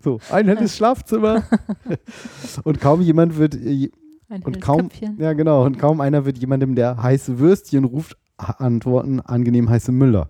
[0.04, 1.44] So, ein helles Schlafzimmer.
[2.64, 3.92] und kaum jemand wird, äh,
[4.30, 5.16] Ein und kaum, Köpfchen.
[5.20, 10.28] ja genau, und kaum einer wird jemandem, der heiße Würstchen ruft, antworten, angenehm heiße Müller.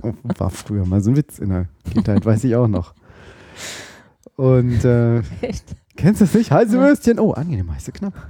[0.38, 2.94] War früher mal so ein Witz in der Kindheit, weiß ich auch noch.
[4.36, 5.76] Und äh, Echt?
[5.96, 6.50] Kennst du das nicht?
[6.50, 6.80] Heiße Ja.
[6.82, 8.14] Würstchen, oh, angenehm heiße knapp.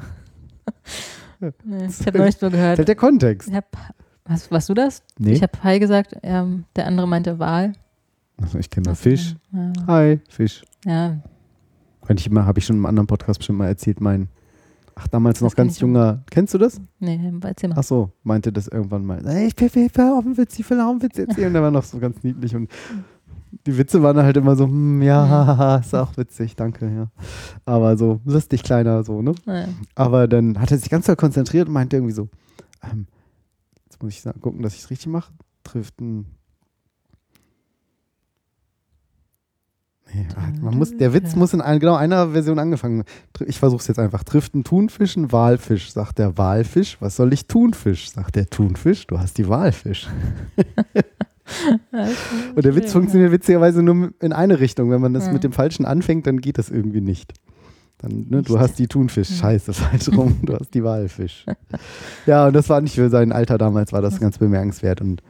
[1.65, 2.79] Nee, ich habe neulich nur Das ist gehört.
[2.79, 3.49] halt der Kontext.
[3.49, 3.67] Ich hab,
[4.25, 5.03] was, warst du das?
[5.19, 5.33] Nee.
[5.33, 7.73] Ich habe Hi gesagt, ähm, der andere meinte Wal.
[8.41, 9.35] Also ich kenne Was- Fisch.
[9.53, 10.63] Ja, Hi, Fisch.
[10.85, 11.21] ja,
[12.03, 14.29] Weil ich immer, habe ich schon im anderen Podcast bestimmt mal erzählt, mein,
[14.95, 16.81] ach, damals Das noch ganz junger, kennst du das?
[17.01, 17.77] Nee, erzähl mal.
[17.79, 19.27] Ach so, meinte das irgendwann mal.
[19.27, 21.49] Ey, ich will, auch einen Witz, ich will auch einen Witz erzählen.
[21.49, 22.71] Und der war noch so ganz niedlich und
[23.67, 27.07] die Witze waren halt immer so, hm, ja, haha, ist auch witzig, danke, ja.
[27.65, 29.35] Aber so lustig kleiner, so, ne?
[29.45, 29.69] Naja.
[29.95, 32.29] Aber dann hat er sich ganz doll konzentriert und meinte irgendwie so,
[32.83, 33.07] ähm,
[33.85, 35.33] jetzt muss ich sagen, gucken, dass ich es richtig mache.
[35.63, 36.27] Trifft ein.
[40.15, 40.27] Nee,
[40.61, 43.05] man muss, der Witz muss in ein, genau einer Version angefangen.
[43.47, 44.25] Ich versuche es jetzt einfach.
[44.25, 46.99] Trifft ein Thunfisch ein Walfisch, sagt der Walfisch.
[47.01, 48.11] Was soll ich Thunfisch?
[48.11, 49.07] Sagt der Thunfisch.
[49.07, 50.09] Du hast die Walfisch.
[52.55, 54.91] Und der Witz funktioniert witzigerweise nur in eine Richtung.
[54.91, 55.33] Wenn man das Ja.
[55.33, 57.33] mit dem Falschen anfängt, dann geht das irgendwie nicht.
[57.99, 61.47] Dann, ne, du hast die Thunfisch, scheiße, falsch rum, du hast die Walfisch.
[62.27, 65.01] ja, und das war nicht für sein Alter damals, war das ganz bemerkenswert.
[65.01, 65.23] Und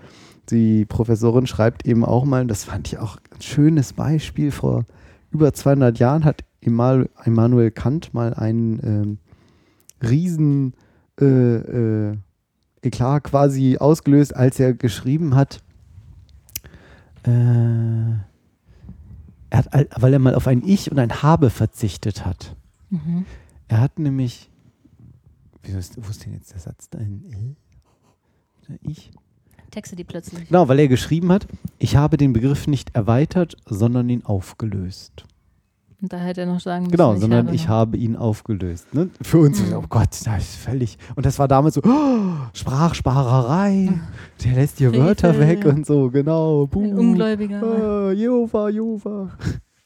[0.51, 4.85] die Professorin schreibt eben auch mal, das fand ich auch ein schönes Beispiel, vor
[5.31, 9.19] über 200 Jahren hat Immanuel Kant mal einen ähm,
[10.03, 10.75] riesen
[11.21, 12.17] äh, äh,
[12.83, 15.61] Eklat quasi ausgelöst, als er geschrieben hat,
[17.25, 17.31] äh,
[19.51, 22.57] er hat, weil er mal auf ein Ich und ein Habe verzichtet hat.
[22.91, 23.27] Mhm.
[23.69, 24.51] Er hat nämlich,
[25.63, 26.89] wieso ist, wo ist denn jetzt der Satz?
[26.95, 27.57] Ein L?
[28.69, 29.11] Oder Ich?
[29.71, 30.49] Texte die plötzlich.
[30.49, 31.47] Genau, weil er geschrieben hat,
[31.79, 35.25] ich habe den Begriff nicht erweitert, sondern ihn aufgelöst.
[36.03, 38.93] Und da hätte er noch sagen müssen, Genau, sondern habe ich habe ihn aufgelöst.
[38.93, 39.09] Ne?
[39.23, 39.75] Für uns, Mhm.
[39.77, 40.99] oh Gott, das ist völlig.
[41.15, 43.89] Und das war damals so, oh, Sprachsparerei,
[44.45, 46.67] der lässt hier Wörter weg und so, genau.
[46.67, 48.11] Buh, Ungläubiger.
[48.11, 49.31] äh, Jehova, Jehova.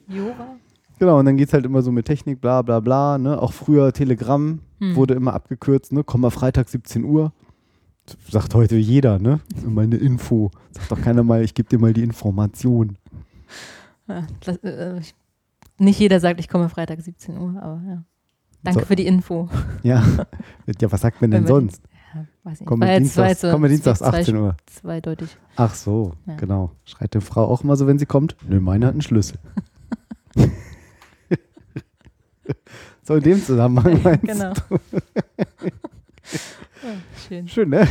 [0.09, 0.55] Jura?
[0.99, 3.17] Genau, und dann geht es halt immer so mit Technik, bla bla bla.
[3.19, 3.39] Ne?
[3.39, 4.95] Auch früher Telegramm Hm.
[4.95, 6.03] wurde immer abgekürzt, ne?
[6.03, 7.31] Komm mal Freitag 17 Uhr.
[8.31, 9.39] Sagt heute jeder, ne?
[9.67, 10.49] Meine Info.
[10.71, 12.97] Sagt doch keiner mal, ich gebe dir mal die Information.
[14.07, 15.13] Ja, das, äh, ich,
[15.79, 18.03] nicht jeder sagt, ich komme Freitag 17 Uhr, aber ja.
[18.63, 18.85] Danke So.
[18.87, 19.49] für die Info.
[19.83, 20.03] Ja.
[20.81, 21.81] ja, was sagt man denn sonst?
[22.13, 22.67] Ja, weiß nicht.
[22.67, 24.57] Komm War mit jetzt- war Dienstags, so komm mit Dienstags zwei- 18 Uhr.
[24.65, 25.37] Zweideutig.
[25.55, 26.35] Ach so, Ja.
[26.35, 26.71] genau.
[26.85, 28.35] Schreit die Frau auch immer so, wenn sie kommt?
[28.47, 29.37] Nö, meine hat einen Schlüssel.
[33.03, 34.53] so in dem Zusammenhang meinst genau.
[36.83, 36.91] Ja,
[37.27, 37.47] schön.
[37.47, 37.87] Schön, ne?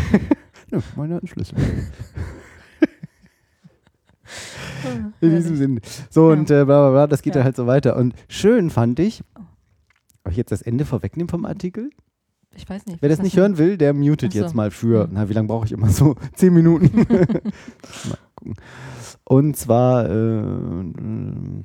[0.70, 1.56] ja, meine hat einen Schlüssel.
[5.20, 5.80] In diesem Sinne.
[6.10, 6.38] So, Ja.
[6.38, 7.40] und äh, bla bla bla, das geht Ja.
[7.40, 7.96] dann halt so weiter.
[7.96, 9.22] Und schön fand ich,
[10.24, 11.90] ob ich jetzt das Ende vorwegnehmen vom Artikel?
[12.54, 13.02] Ich weiß nicht.
[13.02, 14.38] Wer das nicht hören will, der mutet so.
[14.38, 16.14] jetzt mal für, na, wie lange brauche ich immer so?
[16.34, 16.90] Zehn Minuten.
[18.08, 18.54] mal gucken.
[19.24, 21.64] Und zwar, äh,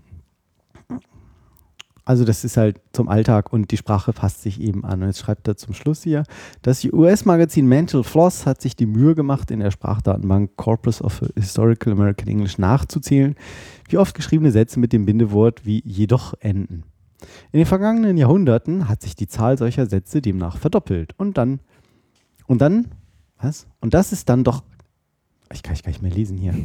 [2.11, 5.01] also das ist halt zum Alltag und die Sprache passt sich eben an.
[5.01, 6.23] Und jetzt schreibt er zum Schluss hier,
[6.61, 11.93] das US-Magazin Mental Floss hat sich die Mühe gemacht, in der Sprachdatenbank Corpus of Historical
[11.93, 13.35] American English nachzuzählen,
[13.87, 16.83] wie oft geschriebene Sätze mit dem Bindewort wie jedoch enden.
[17.53, 21.17] In den vergangenen Jahrhunderten hat sich die Zahl solcher Sätze demnach verdoppelt.
[21.17, 21.61] Und dann,
[22.45, 22.87] und dann,
[23.37, 23.67] was?
[23.79, 24.63] Und das ist dann doch,
[25.53, 26.55] ich kann ich gar nicht mehr lesen hier.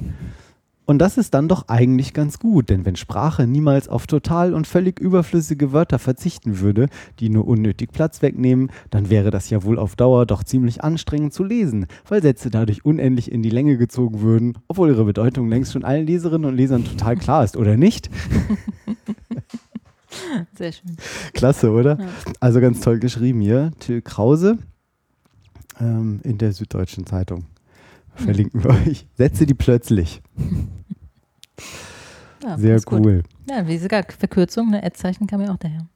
[0.87, 4.69] Und das ist dann doch eigentlich ganz gut, denn wenn Sprache niemals auf total und
[4.69, 9.81] völlig überflüssige Wörter verzichten würde, die nur unnötig Platz wegnehmen, dann wäre das ja wohl
[9.81, 14.21] auf Dauer doch ziemlich anstrengend zu lesen, weil Sätze dadurch unendlich in die Länge gezogen
[14.21, 18.09] würden, obwohl ihre Bedeutung längst schon allen Leserinnen und Lesern total klar ist, oder nicht?
[20.55, 20.97] Sehr schön.
[21.35, 21.99] Klasse, oder?
[21.99, 22.07] Ja.
[22.39, 23.73] Also ganz toll geschrieben hier.
[23.81, 24.59] Till Krause
[25.81, 27.45] ähm, in der Süddeutschen Zeitung.
[28.17, 29.07] Verlinken wir euch.
[29.15, 30.23] Sätze die plötzlich.
[32.43, 33.01] Ja, Sehr ist gut.
[33.05, 33.23] cool.
[33.49, 34.83] Ja, wie sogar Verkürzung, ne?
[34.83, 35.87] Ad-Zeichen kam ja auch daher.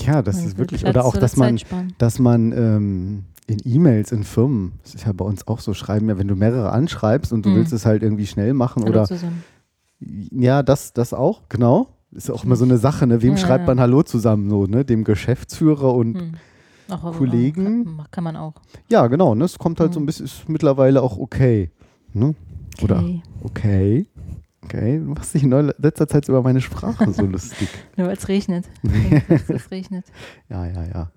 [0.00, 1.60] Ja, das Man ist wirklich, oder auch, dass man,
[1.98, 6.08] dass man ähm, in E-Mails in Firmen, das ist ja bei uns auch so, schreiben
[6.08, 7.54] ja, wenn du mehrere anschreibst und du Mhm.
[7.56, 9.44] willst es halt irgendwie schnell machen Hallo oder zusammen.
[10.00, 11.88] ja, das, das auch, genau.
[12.10, 13.22] Ist auch immer so eine Sache, ne?
[13.22, 13.74] Wem Ja, schreibt ja.
[13.74, 14.84] man Hallo zusammen so, ne?
[14.84, 16.32] Dem Geschäftsführer und Hm.
[16.90, 17.84] Auch, Kollegen.
[17.96, 18.54] Kann, kann man auch.
[18.90, 19.44] ja, genau, ne?
[19.44, 20.06] Es kommt halt so ein Mhm.
[20.06, 21.70] bisschen, ist mittlerweile auch okay.
[22.12, 22.34] Ne?
[22.82, 23.22] Oder Okay.
[23.42, 24.06] okay.
[24.64, 27.68] Okay, du machst dich in letzter Zeit über meine Sprache so lustig.
[27.96, 28.64] Nur weil es regnet.
[29.48, 30.06] Es regnet.
[30.48, 31.10] Ja, ja, ja.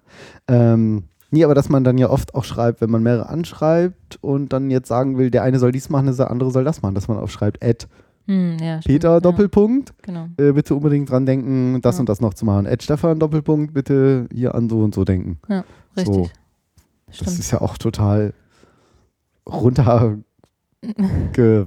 [0.49, 4.51] Ähm, nee, aber dass man dann ja oft auch schreibt, wenn man mehrere anschreibt und
[4.51, 7.07] dann jetzt sagen will, der eine soll dies machen, der andere soll das machen, dass
[7.07, 7.87] man aufschreibt, Ed
[8.27, 10.27] Hm, ja, stimmt, Peter ja, Doppelpunkt, Genau.
[10.37, 12.01] äh, bitte unbedingt dran denken, das Ja.
[12.01, 12.65] und das noch zu machen.
[12.65, 15.39] Ed Stefan Doppelpunkt, bitte hier an so und so denken.
[15.95, 16.13] Richtig.
[16.15, 16.29] So.
[17.07, 17.39] Das Stimmt.
[17.39, 18.33] ist ja auch total
[19.49, 20.17] runter,
[21.33, 21.65] ge,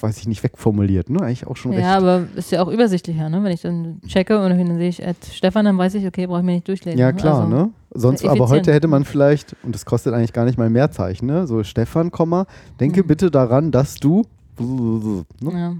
[0.00, 1.20] weiß ich nicht, wegformuliert, ne?
[1.22, 1.84] Eigentlich auch schon recht.
[1.84, 3.42] Ja, aber ist ja auch übersichtlicher, ne?
[3.42, 6.40] Wenn ich dann checke und dann sehe ich Ed Stefan, dann weiß ich, okay, brauche
[6.40, 6.98] ich mir nicht durchlesen.
[7.00, 7.14] Ja, ne?
[7.18, 7.70] klar, also, ne?
[7.94, 11.26] Sonst, aber heute hätte man vielleicht, und das kostet eigentlich gar nicht mal mehr Zeichen,
[11.26, 11.46] ne?
[11.46, 12.46] So Stefan, Komma,
[12.78, 13.06] denke Mhm.
[13.06, 14.24] bitte daran, dass du.
[14.60, 15.24] Ne?
[15.52, 15.74] Ja.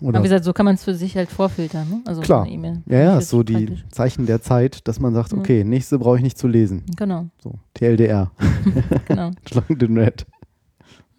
[0.00, 1.88] Oder Aber wie gesagt, so kann man es für sich halt vorfiltern.
[1.88, 2.00] Ne?
[2.04, 2.42] Also Klar.
[2.44, 2.82] eine E-Mail.
[2.86, 3.84] ja, ja, ist so die praktisch.
[3.90, 5.38] Zeichen der Zeit, dass man sagt, Ja.
[5.38, 6.82] okay, nächste brauche ich nicht zu lesen.
[6.96, 8.30] Genau, So, TLDR,
[9.06, 9.30] genau.
[9.48, 10.26] Schlangen den Red.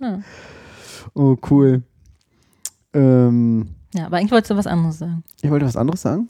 [0.02, 0.20] Ja.
[1.14, 1.84] Oh, cool.
[2.94, 5.24] Ähm, ja, aber eigentlich wolltest du was anderes sagen.
[5.42, 6.30] ich wollte was anderes sagen.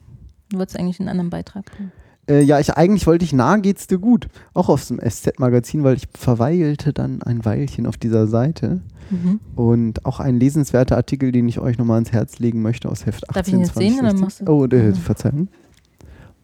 [0.50, 1.92] Du wolltest eigentlich einen anderen Beitrag bringen.
[2.28, 4.28] Äh, ja, ich eigentlich wollte ich, na, geht's dir gut?
[4.54, 8.82] Auch aus dem SZ-Magazin, weil ich verweilte dann ein Weilchen auf dieser Seite.
[9.12, 9.40] Mhm.
[9.56, 13.30] Und auch ein lesenswerter Artikel, den ich euch nochmal ans Herz legen möchte aus Heft
[13.30, 13.34] 18.
[13.36, 14.96] Darf ich ihn jetzt sehen oder 20, machst du- Oh, äh, Mhm.
[14.96, 15.48] Verzeihung.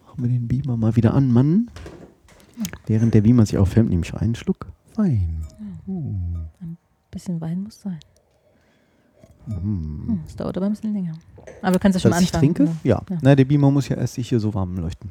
[0.06, 1.68] Machen wir den Beamer mal wieder an, Mann.
[2.86, 5.44] Während der Beamer sich aufwärmt, nehme ich einen Schluck Wein.
[5.88, 6.14] Uh.
[7.10, 7.98] Bisschen Wein muss sein.
[9.46, 9.52] Mm.
[10.06, 11.14] Hm, das dauert aber ein bisschen länger.
[11.62, 12.54] Aber du kannst ja schon Dass mal ich anfangen.
[12.54, 12.72] trinke?
[12.84, 13.02] Ja.
[13.10, 13.18] Ja.
[13.22, 15.10] Na, der Beamer muss ja erst sich hier so warm leuchten.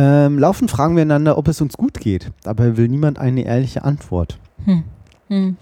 [0.00, 2.30] Ähm, laufend fragen wir einander, ob es uns gut geht.
[2.44, 4.38] Dabei will niemand eine ehrliche Antwort.
[4.64, 4.84] Hm.
[5.26, 5.56] Hm.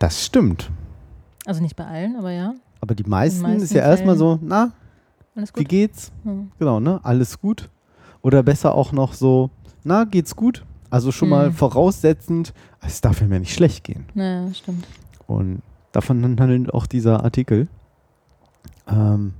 [0.00, 0.70] Das stimmt.
[1.44, 2.54] Also nicht bei allen, aber ja.
[2.80, 4.72] Aber die meisten, meisten ist ja erstmal so, na,
[5.36, 6.10] Alles wie geht's?
[6.24, 6.50] Hm.
[6.58, 6.98] Genau, ne?
[7.04, 7.68] Alles gut.
[8.20, 9.50] Oder besser auch noch so,
[9.84, 10.64] na, geht's gut?
[10.90, 11.52] Also schon mal Hm.
[11.54, 14.06] voraussetzend, es darf ja mir nicht schlecht gehen.
[14.16, 14.88] Ja, stimmt.
[15.28, 17.68] Und davon handelt auch dieser Artikel.
[18.88, 19.34] Ähm,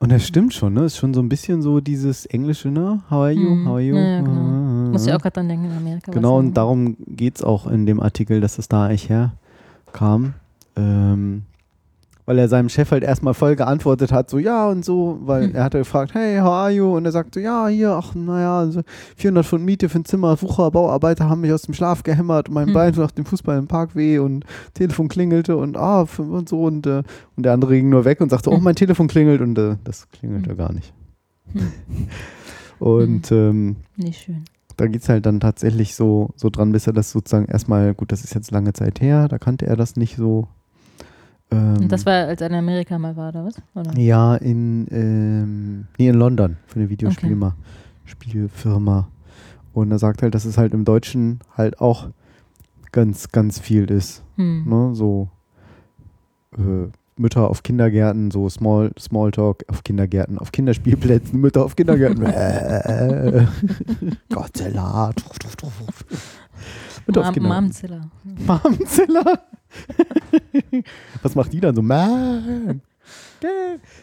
[0.00, 0.84] und das stimmt schon, ne?
[0.84, 3.02] Ist schon so ein bisschen so dieses Englische, ne?
[3.10, 3.50] How are you?
[3.50, 3.66] Hm.
[3.66, 3.96] How are you?
[3.96, 4.30] Ja, genau.
[4.30, 5.16] Ah, Muss ah.
[5.16, 6.12] auch gerade dran denken in Amerika.
[6.12, 10.34] Genau, und darum geht es auch in dem Artikel, dass es da eigentlich herkam.
[10.76, 11.42] Ähm,
[12.28, 15.54] weil er seinem Chef halt erstmal voll geantwortet hat, so ja und so, weil Hm.
[15.54, 16.94] er hatte gefragt, hey, how are you?
[16.94, 18.82] Und er sagte, ja, hier, ach, naja, so
[19.16, 22.54] 400 Pfund Miete für ein Zimmer, Wucher, Bauarbeiter haben mich aus dem Schlaf gehämmert und
[22.54, 22.74] mein Hm.
[22.74, 26.86] Bein nach dem Fußball im Park weh und Telefon klingelte und ah, und so und,
[26.86, 27.02] äh,
[27.36, 28.62] und der andere ging nur weg und sagte, oh, Hm.
[28.64, 30.56] mein Telefon klingelt und äh, das klingelte Hm.
[30.58, 30.92] gar nicht.
[31.54, 31.62] Hm.
[32.78, 34.44] Und ähm, Nicht schön.
[34.76, 38.12] da geht es halt dann tatsächlich so, so dran, bis er das sozusagen erstmal, gut,
[38.12, 40.46] das ist jetzt lange Zeit her, da kannte er das nicht so.
[41.50, 43.54] Ähm, Und das war, als er in Amerika mal war, oder was?
[43.74, 43.98] Oder?
[43.98, 47.56] ja in, ähm, nee, in London für eine Videospielma,
[48.04, 49.08] Spielfirma.
[49.72, 52.08] Und er sagt halt, dass es halt im Deutschen halt auch
[52.92, 54.22] ganz, ganz viel ist.
[54.36, 54.64] Hm.
[54.68, 54.94] Ne?
[54.94, 55.28] So
[56.56, 62.22] äh, Mütter auf Kindergärten, so Small, Smalltalk auf Kindergärten, auf Kinderspielplätzen, Mütter auf Kindergärten.
[62.28, 63.46] Äh,
[64.32, 65.08] Godzilla.
[65.08, 65.72] Mütter
[67.14, 68.00] Mom- Kinder- Momzilla.
[68.46, 69.24] Mamzilla.
[71.22, 71.82] Was macht die dann so?
[71.82, 72.80] Ke-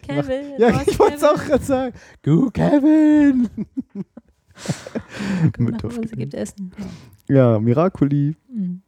[0.01, 0.53] Kevin.
[0.57, 1.93] Ja, ich wollte es auch gerade sagen.
[2.21, 3.49] Du, Kevin.
[4.55, 6.71] Auf Hause Kinder- gibt Essen.
[7.27, 8.29] Ja, Miraculi.
[8.29, 8.55] Ja.
[8.55, 8.81] Hm.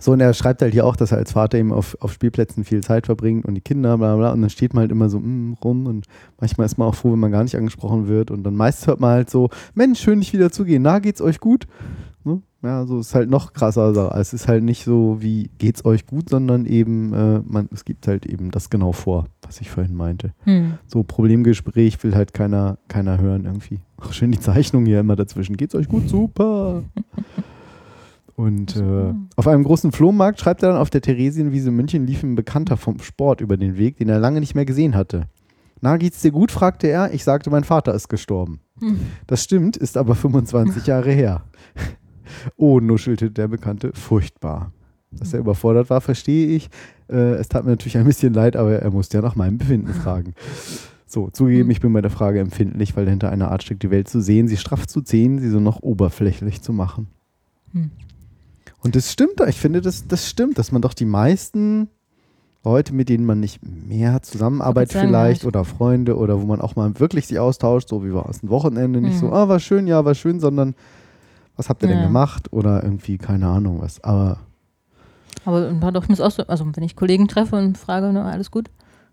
[0.00, 2.64] So, und er schreibt halt hier auch, dass er als Vater eben auf, auf Spielplätzen
[2.64, 4.32] viel Zeit verbringt und die Kinder, bla bla.
[4.32, 6.06] Und dann steht man halt immer so mm, rum und
[6.40, 8.30] manchmal ist man auch froh, wenn man gar nicht angesprochen wird.
[8.30, 10.82] Und dann meist hört man halt so, Mensch, schön dich wieder zu gehen.
[10.82, 11.66] Na, geht's euch gut?
[12.24, 12.42] Ne?
[12.62, 13.82] Ja, so ist halt noch krasser.
[13.82, 17.84] Also, es ist halt nicht so wie geht's euch gut, sondern eben, äh, man, es
[17.84, 20.32] gibt halt eben das genau vor, was ich vorhin meinte.
[20.44, 20.74] Hm.
[20.86, 23.80] So Problemgespräch will halt keiner, keiner hören irgendwie.
[23.96, 25.56] Auch schön die Zeichnung hier immer dazwischen.
[25.56, 26.08] Geht's euch gut?
[26.08, 26.82] Super.
[28.36, 32.22] Und äh, auf einem großen Flohmarkt schreibt er dann, auf der Theresienwiese in München lief
[32.22, 35.26] ein Bekannter vom Sport über den Weg, den er lange nicht mehr gesehen hatte.
[35.82, 36.50] Na, geht's dir gut?
[36.50, 37.12] fragte er.
[37.12, 38.60] Ich sagte, mein Vater ist gestorben.
[38.80, 39.00] Hm.
[39.26, 41.44] Das stimmt, ist aber 25 Jahre her.
[42.56, 44.72] Oh, nuschelte der Bekannte, furchtbar.
[45.12, 46.70] Dass er überfordert war, verstehe ich.
[47.08, 49.92] Äh, es tat mir natürlich ein bisschen leid, aber er musste ja nach meinem Befinden
[49.92, 50.34] fragen.
[51.06, 51.70] So, zugegeben, Hm.
[51.72, 54.46] ich bin bei der Frage empfindlich, weil dahinter einer Art steckt, die Welt zu sehen,
[54.46, 57.08] sie straff zu ziehen, sie so noch oberflächlich zu machen.
[57.72, 57.90] Hm.
[58.82, 61.88] Und das stimmt, ich finde, das, das stimmt, dass man doch die meisten
[62.64, 66.98] Leute, mit denen man nicht mehr zusammenarbeitet vielleicht oder Freunde oder wo man auch mal
[67.00, 69.18] wirklich sich austauscht, so wie war es ein Wochenende, nicht Mhm.
[69.18, 70.74] so, ah, war schön, ja, war schön, sondern
[71.56, 72.04] was habt ihr denn Ja.
[72.06, 74.02] gemacht oder irgendwie, keine Ahnung was.
[74.04, 74.38] Aber
[75.44, 78.50] Aber und doch, muss auch so, also wenn ich Kollegen treffe und frage, ne, alles
[78.50, 78.68] gut,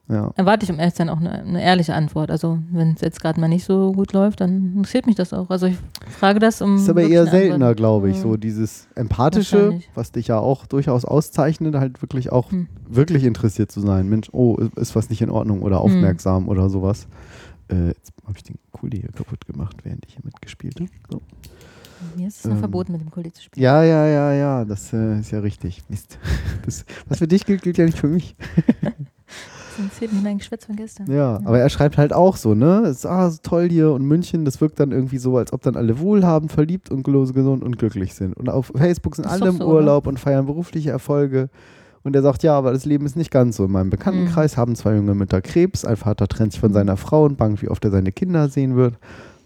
[0.10, 2.32] ja, erwarte ich um ehrlich sein auch eine, eine ehrliche Antwort.
[2.32, 5.50] Also wenn es jetzt gerade mal nicht so gut läuft, dann interessiert mich das auch.
[5.50, 5.78] Also ich
[6.17, 6.73] frage das um.
[6.76, 8.19] Das ist aber eher seltener, glaube ich.
[8.21, 12.67] So dieses Empathische, was dich ja auch durchaus auszeichnet, halt wirklich auch Hm.
[12.88, 14.08] wirklich interessiert zu sein.
[14.08, 15.84] Mensch, oh, ist was nicht in Ordnung oder Hm.
[15.84, 17.08] aufmerksam oder sowas.
[17.69, 20.89] Äh, jetzt habe ich den Kuli hier kaputt gemacht, während ich hier mitgespielt habe.
[21.12, 21.21] So.
[22.15, 23.63] Mir ist es noch Ähm, verboten, mit dem Kuli zu spielen.
[23.63, 25.83] Ja, ja, ja, ja, das äh, ist ja richtig.
[25.89, 26.17] Mist.
[26.65, 28.36] Das, was für dich gilt, gilt ja nicht für mich.
[29.77, 31.10] Sonst fehlt mir mein Geschwätz von gestern.
[31.10, 32.79] Ja, aber er schreibt halt auch so, ne?
[32.86, 35.62] Es ist ah, so toll hier und München, das wirkt dann irgendwie so, als ob
[35.62, 38.36] dann alle wohlhabend, verliebt und gesund und glücklich sind.
[38.36, 41.49] Und auf Facebook sind alle im so, Urlaub und feiern berufliche Erfolge.
[42.03, 43.65] Und er sagt, ja, aber das Leben ist nicht ganz so.
[43.65, 44.62] In meinem Bekanntenkreis Mhm.
[44.62, 47.69] haben zwei junge Mütter Krebs, ein Vater trennt sich von seiner Frau und bangt, wie
[47.69, 48.95] oft er seine Kinder sehen wird.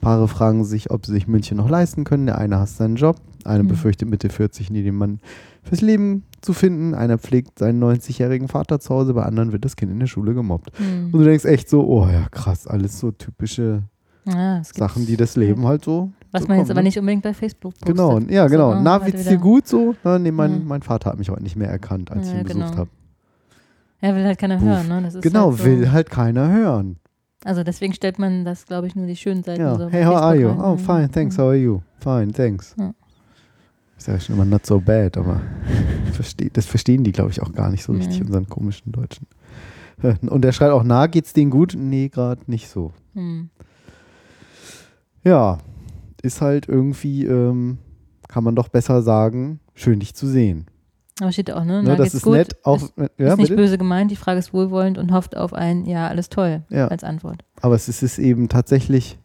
[0.01, 2.25] Paare fragen sich, ob sie sich München noch leisten können.
[2.25, 3.67] Der eine hasst seinen Job, eine Mhm.
[3.69, 5.19] befürchtet Mitte 40 nie den Mann
[5.63, 6.93] fürs Leben zu finden.
[6.95, 10.33] Einer pflegt seinen 90-jährigen Vater zu Hause, bei anderen wird das Kind in der Schule
[10.33, 10.71] gemobbt.
[10.77, 11.05] Hm.
[11.05, 13.83] Und du denkst echt so, oh ja, krass, alles so typische
[14.25, 16.11] Ja, Sachen, die das Leben halt so.
[16.31, 16.87] Was so man jetzt aber ne?
[16.87, 17.87] nicht unbedingt bei Facebook postet.
[17.87, 18.73] Genau, ja, So, genau.
[18.75, 19.95] ne, Na, halt geht's dir gut so?
[20.03, 20.67] Na, nee, mein, Mhm.
[20.67, 22.77] mein Vater hat mich heute nicht mehr erkannt, als ich Ja, ihn besucht genau.
[22.77, 22.89] habe.
[24.01, 24.65] Ja, will halt keiner Puh.
[24.65, 25.11] hören, ne?
[25.21, 26.97] Genau, halt so, will halt keiner hören.
[27.43, 30.15] Also deswegen stellt man das, glaube ich, nur die schönen Seiten Ja, so hey, how
[30.15, 30.49] are you?
[30.49, 30.59] Rein.
[30.61, 31.81] Oh, fine, thanks, how are you?
[31.99, 32.75] Fine, thanks.
[32.77, 32.93] Ja.
[33.97, 35.41] Ich sage schon immer not so bad, aber
[36.53, 38.25] das verstehen die, glaube ich, auch gar nicht so richtig, Nee.
[38.25, 39.27] unseren komischen Deutschen.
[40.27, 41.75] Und er schreibt auch, na, geht's denen gut?
[41.77, 42.91] Nee, gerade nicht so.
[43.13, 43.49] Hm.
[45.23, 45.59] Ja,
[46.23, 47.77] ist halt irgendwie, ähm,
[48.27, 50.65] kann man doch besser sagen, schön dich zu sehen.
[51.19, 51.83] Aber steht auch, ne?
[51.83, 52.33] Ne, Na, das ist gut.
[52.33, 52.55] nett.
[52.63, 53.55] Auch, ist, ja, ist nicht bitte?
[53.55, 57.03] böse gemeint, die Frage ist wohlwollend und hofft auf ein Ja, alles toll Ja, als
[57.03, 57.43] Antwort.
[57.61, 59.19] aber es ist, es eben tatsächlich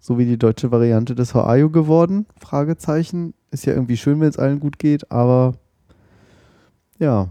[0.00, 2.26] so wie die deutsche Variante des How are you geworden?
[2.40, 3.34] Fragezeichen.
[3.50, 5.54] Ist ja irgendwie schön, wenn es allen gut geht, aber
[6.98, 7.28] ja,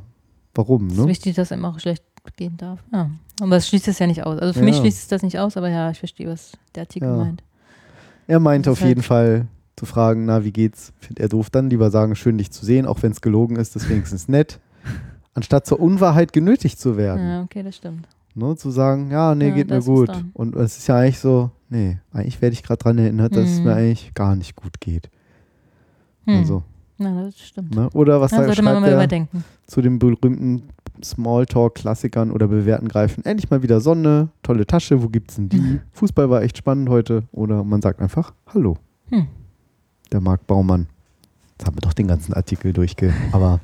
[0.53, 1.07] warum, Es ist ne?
[1.07, 2.03] wichtig, dass einem auch schlecht
[2.35, 2.79] gehen darf.
[2.93, 3.09] Ja.
[3.41, 4.37] Aber es schließt es ja nicht aus.
[4.39, 7.09] Also für mich schließt es das nicht aus, aber ja, ich verstehe, was der Artikel
[7.15, 7.43] meint.
[8.27, 9.47] Er meinte Das auf ist jeden halt- Fall
[9.79, 10.93] zu fragen, na, wie geht's?
[10.99, 11.49] Findet er doof.
[11.49, 14.27] Dann lieber sagen, schön dich zu sehen, auch wenn es gelogen ist, das ist wenigstens
[14.27, 14.59] nett.
[15.33, 17.27] Anstatt zur Unwahrheit genötigt zu werden.
[17.27, 18.07] Ja, okay, das stimmt.
[18.35, 18.55] Ne?
[18.55, 20.11] Zu sagen, ja, nee, Ja, geht mir gut.
[20.33, 23.59] Und es ist ja eigentlich so, nee, eigentlich werde ich gerade dran erinnert, dass es
[23.59, 23.65] Mhm.
[23.65, 25.09] mir eigentlich gar nicht gut geht.
[26.25, 26.35] Hm.
[26.37, 26.63] Also,
[26.97, 27.73] Na, das stimmt.
[27.75, 27.89] ne?
[27.93, 28.95] Oder was Ja, da sollte man mal er?
[28.95, 29.43] überdenken.
[29.65, 30.63] zu den berühmten
[31.03, 33.23] Smalltalk-Klassikern oder bewährten greifen.
[33.25, 35.57] Endlich mal wieder Sonne, tolle Tasche, wo gibt's denn die?
[35.59, 35.79] Mhm.
[35.93, 37.23] Fußball war echt spannend heute.
[37.31, 38.77] Oder man sagt einfach Hallo,
[39.09, 39.27] Hm.
[40.11, 40.87] Der Marc Baumann.
[41.57, 43.13] Jetzt haben wir doch den ganzen Artikel durchge...
[43.31, 43.59] Aber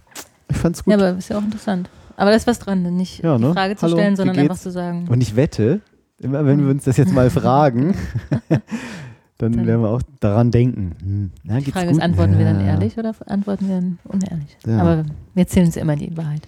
[0.50, 0.92] ich fand's gut.
[0.92, 1.90] Ja, aber ist ja auch interessant.
[2.18, 3.48] Aber da ist was dran, nicht Ja, ne?
[3.48, 5.08] die Frage zu Hallo, stellen, sondern einfach zu sagen.
[5.08, 5.82] Und ich wette,
[6.20, 7.96] immer wenn wir uns das jetzt mal fragen,
[9.38, 10.96] dann, Dann- werden wir auch daran denken.
[11.02, 11.98] Hm, na, die Frage gut?
[11.98, 12.68] ist, antworten wir dann Ja.
[12.68, 14.58] ehrlich oder antworten wir dann unehrlich?
[14.66, 14.80] Ja.
[14.80, 15.04] Aber
[15.34, 16.48] wir erzählen uns ja immer die Wahrheit.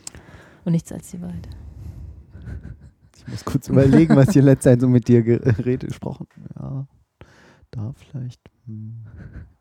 [0.64, 1.48] Und nichts als die Wahrheit.
[3.18, 6.28] Ich muss kurz überlegen, was letzter Zeit so mit dir geredet, gesprochen.
[6.58, 6.88] Ja,
[7.72, 8.40] da vielleicht.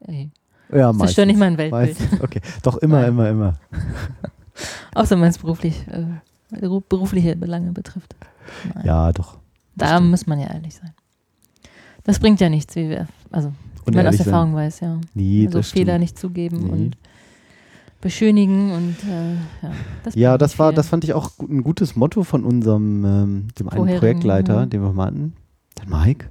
[0.01, 0.31] Ey.
[0.73, 1.39] Ja, Das stört nicht meistens.
[1.39, 2.01] mein Weltbild.
[2.01, 2.21] Meistens.
[2.21, 3.09] Okay, doch immer, Nein.
[3.11, 3.59] immer, immer.
[4.95, 6.07] Außer wenn es beruflich, äh,
[6.57, 8.17] beru- berufliche Belange betrifft.
[8.75, 8.85] Nein.
[8.87, 9.39] Ja, doch.
[9.77, 10.11] Da stimmt.
[10.11, 10.93] muss man ja ehrlich sein.
[12.05, 13.53] Das bringt ja nichts, wie wir, also
[13.85, 14.27] wie man aus ehrlich sein.
[14.29, 15.01] Erfahrung weiß, ja.
[15.15, 16.01] Nee, also Fehler stimmt.
[16.01, 16.71] nicht zugeben Nee.
[16.71, 16.97] und
[18.01, 19.73] beschönigen und äh, ja.
[20.05, 23.69] Das Ja, das war, das fand ich auch ein gutes Motto von unserem, ähm, dem
[23.69, 24.67] einen Projektleiter, ja.
[24.67, 25.35] den wir mal hatten.
[25.79, 26.31] Der Mike.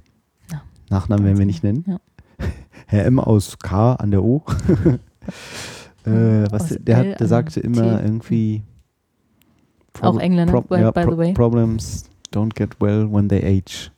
[0.50, 0.62] Ja.
[0.90, 1.84] Nachnamen werden wir nicht nennen.
[1.86, 1.98] Ja.
[2.86, 4.42] Herr M aus K an der O.
[6.04, 8.62] äh, was, Aus der, hat, der sagte immer irgendwie.
[10.00, 11.32] Auch Engländer, by the way.
[11.32, 13.90] Problems don't get well when they age.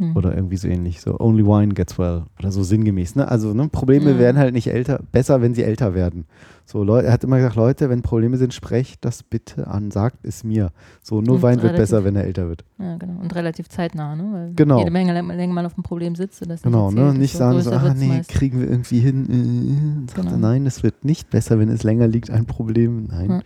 [0.00, 0.16] Hm.
[0.16, 1.02] Oder irgendwie so ähnlich.
[1.02, 2.22] So, only wine gets well.
[2.38, 3.16] Oder so sinngemäß.
[3.16, 3.28] Ne?
[3.28, 4.18] Also ne, Probleme Mhm.
[4.18, 6.24] werden halt nicht älter, besser, wenn sie älter werden.
[6.64, 10.24] So, Leute, er hat immer gesagt, Leute, wenn Probleme sind, sprecht das bitte an, sagt
[10.24, 10.70] es mir.
[11.02, 12.64] So, nur Und Wein wird relativ- besser, wenn er älter wird.
[12.78, 13.20] Ja, genau.
[13.20, 14.28] Und relativ zeitnah, ne?
[14.32, 14.78] Weil Genau.
[14.78, 16.40] jede Menge länger mal auf dem Problem sitzt.
[16.42, 17.12] Und das Genau, nicht, ne?
[17.14, 18.30] Nicht sagen so, ah wird's nee, meist.
[18.30, 19.26] kriegen wir irgendwie hin.
[19.28, 19.98] Äh, äh.
[20.00, 20.36] Und sagt er, Genau.
[20.48, 23.08] nein, es wird nicht besser, wenn es länger liegt, ein Problem.
[23.10, 23.28] Nein.
[23.30, 23.40] Ja.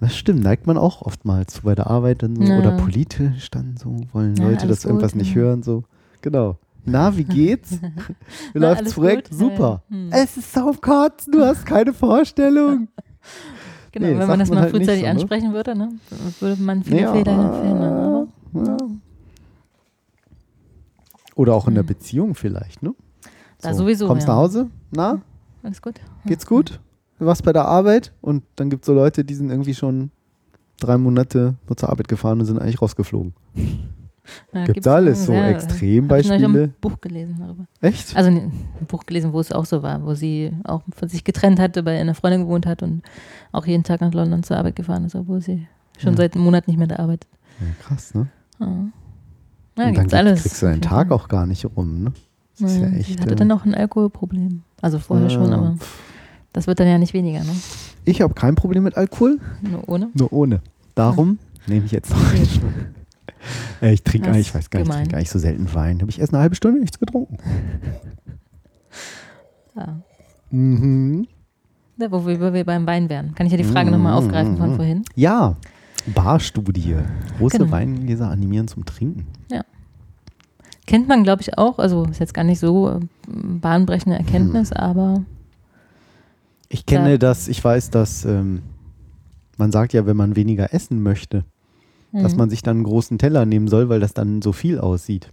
[0.00, 2.58] Das stimmt, neigt man auch oftmals so bei der Arbeit dann so Ja.
[2.58, 5.36] oder politisch dann so, wollen Ja, Leute das irgendwas gut, nicht ja.
[5.42, 5.84] hören, so.
[6.20, 6.58] Genau.
[6.84, 7.78] Na, wie geht's?
[8.52, 9.30] Wie läuft's Projekt?
[9.30, 9.38] gut?
[9.38, 9.82] Super.
[9.88, 10.10] Hm.
[10.12, 12.88] Es ist so am Kotzen, du hast keine Vorstellung.
[13.92, 15.10] Genau, nee, wenn man das man mal halt frühzeitig so, ne?
[15.12, 15.88] ansprechen würde, ne?
[16.40, 17.12] würde man viele Ja.
[17.12, 17.92] Fehler verhindern.
[18.52, 18.76] Aber Ja.
[21.36, 21.86] Oder auch in der Hm.
[21.88, 22.92] Beziehung vielleicht, ne?
[23.60, 24.34] Da sowieso, Kommst ja.
[24.34, 24.68] nach Hause?
[24.90, 25.20] Na,
[25.62, 26.00] alles gut.
[26.26, 26.80] geht's gut?
[27.18, 30.10] Du warst bei der Arbeit und dann gibt es so Leute, die sind irgendwie schon
[30.80, 33.32] drei Monate nur zur Arbeit gefahren und sind eigentlich rausgeflogen.
[34.54, 36.36] Ja, Gibt's alles, so sehr- Extrembeispiele.
[36.36, 37.66] Ich neulich ein Buch gelesen darüber.
[37.82, 38.16] Echt?
[38.16, 38.52] Also ein
[38.88, 42.00] Buch gelesen, wo es auch so war, wo sie auch von sich getrennt hatte, bei
[42.00, 43.02] einer Freundin gewohnt hat und
[43.52, 45.66] auch jeden Tag nach London zur Arbeit gefahren ist, obwohl sie
[45.98, 46.16] schon Ja.
[46.16, 47.28] seit einem Monat nicht mehr da arbeitet.
[47.60, 48.28] Ja, krass, ne?
[48.60, 48.92] Ja, ja und
[49.76, 50.40] dann gibt's alles.
[50.40, 52.12] kriegst du deinen Tag auch gar nicht rum, ne?
[52.58, 53.08] Das ist ja Ja, echt.
[53.08, 54.62] sie hatte äh, dann auch ein Alkoholproblem.
[54.80, 55.76] Also vorher schon, ah, aber
[56.54, 57.52] das wird dann ja nicht weniger, ne?
[58.06, 60.08] Ich habe kein Problem mit Alkohol, Nur ohne.
[60.14, 60.60] nur ohne.
[60.94, 62.72] Darum nehme ich jetzt noch einen Schluck.
[63.82, 66.00] Ich trinke eigentlich, ich weiß gar nicht, ich trinke nicht so selten Wein.
[66.00, 67.36] Habe ich erst eine halbe Stunde nichts getrunken.
[69.76, 70.00] Ja.
[70.50, 71.26] Mhm.
[71.96, 73.34] Ja, wo wir, wo wir beim Wein wären.
[73.34, 74.76] Kann ich ja die Frage nochmal aufgreifen von Mhm.
[74.76, 75.02] vorhin.
[75.16, 75.56] Ja,
[76.06, 76.94] Barstudie.
[77.38, 77.72] Große Genau.
[77.72, 79.26] Weingläser animieren zum Trinken.
[80.86, 81.78] Kennt man, glaube ich, auch.
[81.80, 84.76] Also ist jetzt gar nicht so äh, bahnbrechende Erkenntnis, Hm.
[84.76, 85.24] aber
[86.74, 87.18] Ich kenne Ja.
[87.18, 88.62] das, ich weiß, dass ähm,
[89.56, 91.44] man sagt ja, wenn man weniger essen möchte,
[92.12, 92.38] dass Mhm.
[92.38, 95.30] man sich dann einen großen Teller nehmen soll, weil das dann so viel aussieht.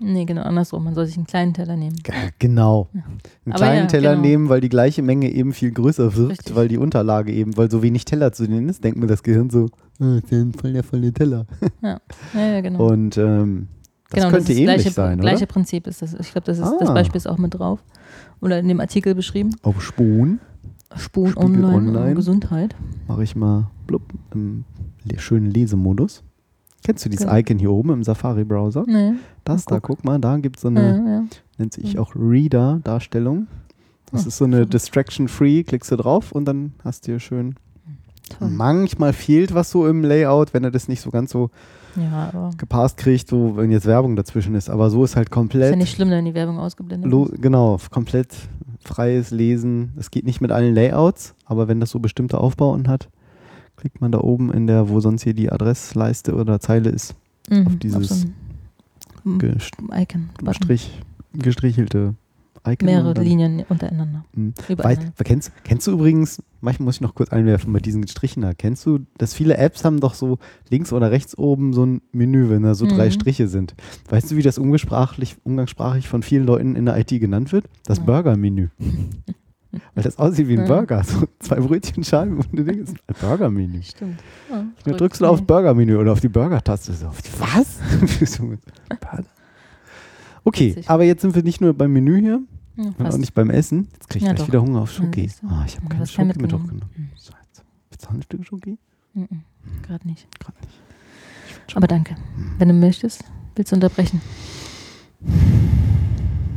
[0.00, 0.84] Nee, genau, andersrum.
[0.84, 1.96] Man soll sich einen kleinen Teller nehmen.
[2.38, 2.88] Genau.
[2.94, 3.02] Einen
[3.46, 4.22] Aber kleinen ja, Teller genau.
[4.22, 6.54] nehmen, weil die gleiche Menge eben viel größer wird, Richtig.
[6.54, 9.50] weil die Unterlage eben, weil so wenig Teller zu nehmen ist, denkt mir das Gehirn
[9.50, 9.66] so,
[10.00, 11.46] oh, ja voll der volle Teller.
[11.82, 12.00] Ja,
[12.34, 12.86] ja genau.
[12.88, 13.66] Und ähm,
[14.10, 15.46] das genau, könnte ist ähnlich gleiche, sein, gleiche oder?
[15.46, 16.14] Prinzip ist das.
[16.14, 16.94] Ich glaube, das, ist das Ah.
[16.94, 17.82] Beispiel ist auch mit drauf.
[18.40, 19.50] Oder in dem Artikel beschrieben.
[19.62, 20.38] Auf Spoon
[20.96, 22.08] Spiegel online, Online.
[22.10, 22.74] und Gesundheit.
[23.06, 24.02] mache ich mal blub,
[24.34, 24.64] im
[25.18, 26.22] schönen Lesemodus.
[26.84, 27.38] Kennst du dieses Genau.
[27.38, 28.84] Icon hier oben im Safari-Browser?
[28.86, 29.12] Nee.
[29.44, 29.98] Das da, guck.
[29.98, 31.24] guck mal, da gibt es so Ja, eine, ja.
[31.58, 33.46] nennt sich auch Reader-Darstellung.
[34.10, 34.66] Das Ah, ist so eine.
[34.66, 37.56] Distraction-Free, klickst du drauf und dann hast du hier schön.
[38.38, 38.48] Toll.
[38.50, 41.50] Manchmal fehlt was so im Layout, wenn er das nicht so ganz so
[41.96, 44.68] Ja, gepasst kriegt, so wenn jetzt Werbung dazwischen ist.
[44.70, 47.42] Aber so ist halt ist komplett, ja nicht schlimm, wenn die Werbung ausgeblendet ist.
[47.42, 48.28] genau, komplett
[48.84, 49.92] freies Lesen.
[49.96, 53.08] Es geht nicht mit allen Layouts, aber wenn das so bestimmte Aufbauten hat,
[53.76, 57.14] klickt man da oben in der, wo sonst hier die Adressleiste oder Zeile ist,
[57.50, 58.26] Mhm, auf dieses so
[59.24, 60.28] ein gest Icon.
[60.52, 61.00] Strich,
[61.32, 62.14] gestrichelte
[62.72, 62.86] Icon.
[62.86, 64.24] Mehrere Linien untereinander.
[64.34, 64.54] Mhm.
[64.76, 68.54] Weit, kennst, kennst du übrigens, manchmal muss ich noch kurz einwerfen bei diesen Strichen da,
[68.54, 70.38] kennst du, dass viele Apps haben doch so
[70.70, 73.12] links oder rechts oben so ein Menü, wenn da so drei Mhm.
[73.12, 73.74] Striche sind.
[74.08, 77.64] Weißt du, wie das umgangssprachlich, umgangssprachlich von vielen Leuten in der IT genannt wird?
[77.86, 78.00] Das.
[78.00, 78.68] Burger-Menü.
[79.94, 80.66] Weil das aussieht wie ein.
[80.66, 81.04] Burger.
[81.04, 83.82] So zwei Brötchenscheiben und ein Ding ist ein Burger-Menü.
[83.82, 84.18] Stimmt.
[84.50, 86.94] Ja, Dann drückst du aufs Burger-Menü oder auf die Burger-Taste.
[86.94, 87.78] So, was?
[90.44, 92.40] Okay, aber jetzt sind wir nicht nur beim Menü hier,
[92.78, 93.88] Ja, und auch nicht beim Essen.
[93.92, 94.48] Jetzt kriege ich Ja, gleich doch.
[94.52, 95.28] wieder Hunger auf Schoki.
[95.48, 96.64] Ah, ich habe keine Schoki mit mitgenommen.
[96.64, 96.90] aufgenommen.
[96.96, 97.08] Mhm.
[97.16, 97.62] Scheiße.
[97.90, 98.78] Willst du auch ein Stück Schoki?
[99.14, 99.26] Mhm.
[99.82, 100.26] Gerade nicht.
[100.38, 101.76] Gerade nicht.
[101.76, 102.14] Aber danke.
[102.58, 103.24] Wenn du möchtest,
[103.56, 104.20] willst du unterbrechen?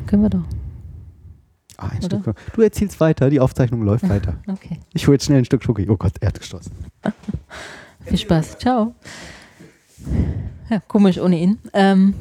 [0.05, 0.43] Können wir doch.
[1.77, 2.19] Ah, ein Oder?
[2.21, 2.35] Stück.
[2.53, 4.35] Du erzählst weiter, die Aufzeichnung läuft weiter.
[4.47, 4.79] Okay.
[4.93, 5.89] Ich hole jetzt schnell ein Stück Schoki.
[5.89, 6.71] Oh Gott, er hat gestoßen.
[8.05, 8.57] Viel Spaß.
[8.59, 8.93] Ciao.
[10.69, 11.57] Ja, komisch ohne ihn.
[11.73, 12.13] Ähm,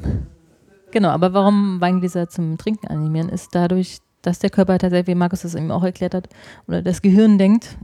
[0.91, 5.43] genau, aber warum Weingläser zum Trinken animieren, ist dadurch, dass der Körper tatsächlich, wie Markus
[5.43, 6.29] das eben auch erklärt hat,
[6.67, 7.79] oder das Gehirn denkt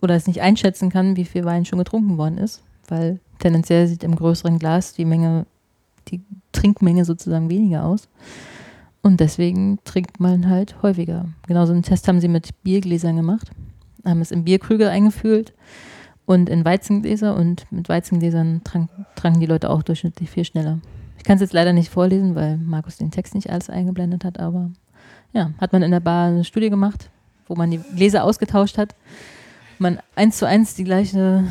[0.00, 4.04] oder es nicht einschätzen kann, wie viel Wein schon getrunken worden ist, weil tendenziell sieht
[4.04, 5.46] im größeren Glas die Menge,
[6.08, 6.22] die
[6.52, 8.08] Trinkmenge sozusagen weniger aus.
[9.02, 11.26] Und deswegen trinkt man halt häufiger.
[11.46, 13.50] Genauso einen Test haben sie mit Biergläsern gemacht,
[14.04, 15.52] haben es in Bierkrüge eingefüllt
[16.26, 20.80] und in Weizengläser und mit Weizengläsern trank, tranken die Leute auch durchschnittlich viel schneller.
[21.26, 24.38] Ich kann es jetzt leider nicht vorlesen, weil Markus den Text nicht alles eingeblendet hat,
[24.38, 24.70] aber
[25.32, 27.10] ja, hat man in der Bar eine Studie gemacht,
[27.48, 28.94] wo man die Gläser ausgetauscht hat,
[29.80, 31.42] man eins zu eins die gleiche,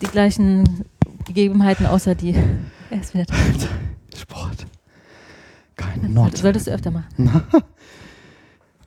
[0.00, 0.84] die gleichen
[1.24, 2.36] Gegebenheiten außer die.
[2.90, 3.34] Er ist wieder da.
[4.16, 4.66] Sport.
[5.74, 6.36] Kein Das Not.
[6.38, 7.08] solltest du öfter machen.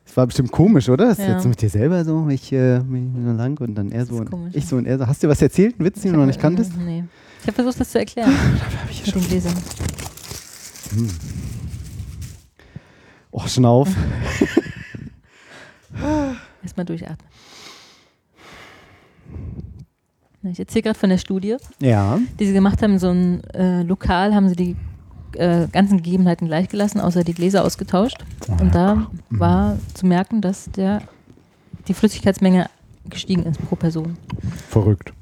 [0.06, 1.10] Das war bestimmt komisch, oder?
[1.10, 1.34] Das ist Ja.
[1.36, 4.32] jetzt mit dir selber so, ich äh, bin nur lang und dann er so und
[4.32, 5.06] komisch, ich so und er so.
[5.06, 5.76] Hast du was erzählt?
[5.78, 6.72] Einen Witz, den du noch nicht kanntest?
[6.78, 7.04] Nee.
[7.42, 8.32] Ich habe versucht, das zu erklären
[8.82, 9.54] Hab ich mit den Gläsern.
[13.32, 13.88] Oh, Schnauf.
[16.64, 17.28] Erstmal durchatmen.
[20.44, 22.18] Ich erzähle gerade von der Studie, Ja.
[22.40, 22.98] die sie gemacht haben.
[22.98, 24.76] So ein äh, Lokal haben sie die
[25.38, 28.18] äh, ganzen Gegebenheiten gleich gelassen, außer die Gläser ausgetauscht.
[28.60, 31.02] Und da war zu merken, dass der,
[31.88, 32.70] die Flüssigkeitsmenge
[33.06, 34.18] gestiegen ist pro Person.
[34.70, 35.14] Verrückt.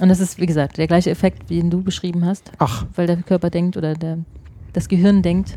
[0.00, 3.06] Und das ist, wie gesagt, der gleiche Effekt, wie den du beschrieben hast, Ach, weil
[3.06, 4.18] der Körper denkt oder der,
[4.72, 5.56] das Gehirn denkt,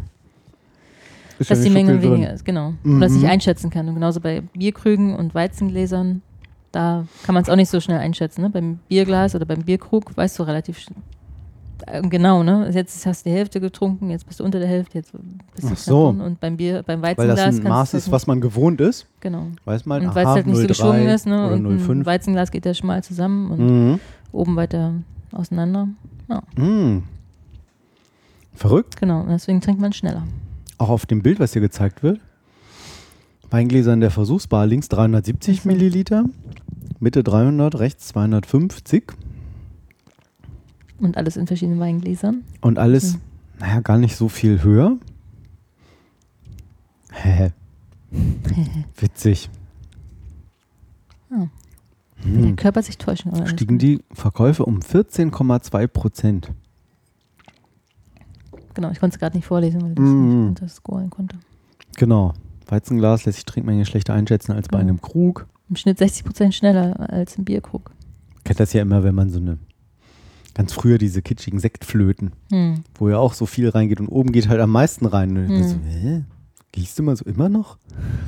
[1.39, 2.11] ist dass ja die so Menge drin.
[2.13, 2.73] weniger ist, genau.
[2.83, 2.97] Mhm.
[2.97, 3.87] Oder es nicht einschätzen kann.
[3.87, 6.21] Und genauso bei Bierkrügen und Weizengläsern,
[6.71, 8.41] da kann man es auch nicht so schnell einschätzen.
[8.41, 8.49] Ne?
[8.49, 10.91] Beim Bierglas oder beim Bierkrug weißt du relativ sch-
[11.85, 12.69] äh, genau, ne?
[12.73, 15.11] Jetzt hast du die Hälfte getrunken, jetzt bist du unter der Hälfte, jetzt
[15.55, 16.07] bist du Ach so.
[16.07, 18.81] Und beim Bier, beim Weil Weizenglas das ein kannst du Maß ist, was man gewohnt
[18.81, 19.05] ist.
[19.19, 19.47] Genau.
[19.63, 21.47] Weiß man, Und weil es halt nicht so 0,3 geschwungen ist, ne?
[21.51, 22.05] Und ein 0,5.
[22.05, 23.59] Weizenglas geht ja schmal zusammen und
[23.91, 23.99] Mhm.
[24.31, 24.93] Oben weiter
[25.31, 25.87] auseinander.
[26.55, 27.03] Mhm.
[28.53, 28.97] Verrückt.
[28.97, 29.25] Genau.
[29.27, 30.25] Deswegen trinkt man schneller.
[30.77, 32.19] Auch auf dem Bild, was hier gezeigt wird.
[33.49, 35.71] Weingläser in der Versuchsbar, links 370 Mhm.
[35.71, 36.25] Milliliter,
[36.99, 39.13] Mitte 300, rechts 250
[40.99, 42.43] Und alles in verschiedenen Weingläsern.
[42.61, 43.21] und alles, Mhm.
[43.59, 44.97] naja, gar nicht so viel höher.
[47.11, 47.51] Hä?
[48.99, 49.49] Witzig.
[51.31, 51.47] Ja.
[52.23, 52.55] Will der Hm.
[52.55, 53.31] Körper sich täuschen.
[53.31, 56.51] Oder Stiegen die Verkäufe um 14,2 Prozent.
[58.73, 60.49] Genau, ich konnte es gerade nicht vorlesen, weil ich Mhm.
[60.49, 61.37] nicht das scoren konnte.
[61.97, 62.33] Genau.
[62.67, 64.89] Weizenglas lässt sich Trinkmenge schlechter einschätzen als bei Genau.
[64.89, 65.47] einem Krug.
[65.69, 67.91] Im Schnitt 60 Prozent schneller als ein Bierkrug.
[68.43, 69.57] Kennt das ja immer, wenn man so eine,
[70.53, 72.83] ganz früher diese kitschigen Sektflöten, Hm.
[72.95, 75.35] wo ja auch so viel reingeht und oben geht halt am meisten rein.
[75.37, 76.23] Und ich so, hä?
[76.71, 77.77] Gehst du mal so immer noch?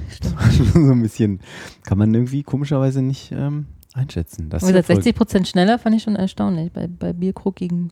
[0.74, 1.40] So ein bisschen,
[1.84, 3.68] kann man irgendwie komischerweise nicht ähm,
[4.00, 4.50] einschätzen.
[4.50, 7.92] Das Wie gesagt, 60 Prozent schneller fand ich schon erstaunlich bei, bei Bierkrug gegen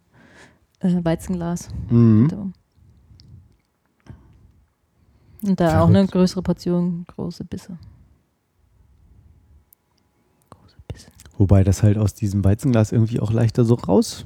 [0.79, 1.69] äh, Weizenglas.
[1.89, 2.29] Mhm.
[2.29, 2.51] So.
[5.47, 6.13] Und da auch eine Verrückt.
[6.13, 7.77] größere Portion, große Bisse.
[10.49, 11.07] Große Bisse.
[11.37, 14.25] Wobei das halt aus diesem Weizenglas irgendwie auch leichter so raus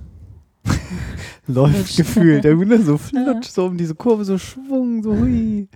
[1.48, 2.46] läuft gefühlt.
[2.46, 5.68] Irgendwie ne, so flutsch, so um diese Kurve, so Schwung, so hui.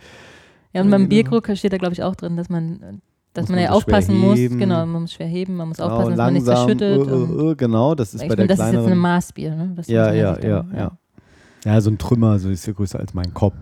[0.74, 1.10] Ja, und beim Genau.
[1.10, 3.02] Bierkrug steht da, glaube ich, auch drin, dass man,
[3.36, 4.38] dass man man ja aufpassen muss.
[4.38, 4.58] heben.
[4.58, 7.08] Genau, man muss schwer heben, man muss Genau, aufpassen, dass man nichts langsam, verschüttet.
[7.08, 8.98] und- äh, äh, genau, das ist bei der das ist jetzt ein.
[8.98, 9.56] Maßbier.
[9.56, 9.74] Ne?
[9.76, 10.92] Das ja, ja, ja, dann- ja.
[11.66, 13.56] Ja, so ein Trümmer, so ist ja größer als mein Kopf.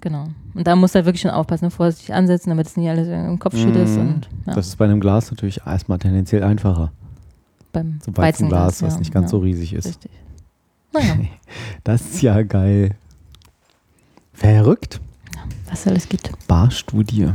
[0.00, 0.26] Genau.
[0.54, 1.70] Und da muss er wirklich schon aufpassen, ne?
[1.72, 3.96] vorsichtig ansetzen, damit es nicht alles im Kopf schüttest.
[3.96, 4.00] Mhm.
[4.00, 6.92] Und ja, Das ist bei einem Glas natürlich erstmal tendenziell einfacher.
[7.72, 9.86] beim So ein Weizenglas, was ja, nicht ganz ja, so riesig ist.
[9.88, 10.10] Richtig.
[10.92, 11.16] Naja,
[11.84, 12.92] Das ist ja geil.
[14.32, 15.00] Verrückt.
[15.68, 16.30] was es alles gibt.
[16.46, 17.30] Barstudie.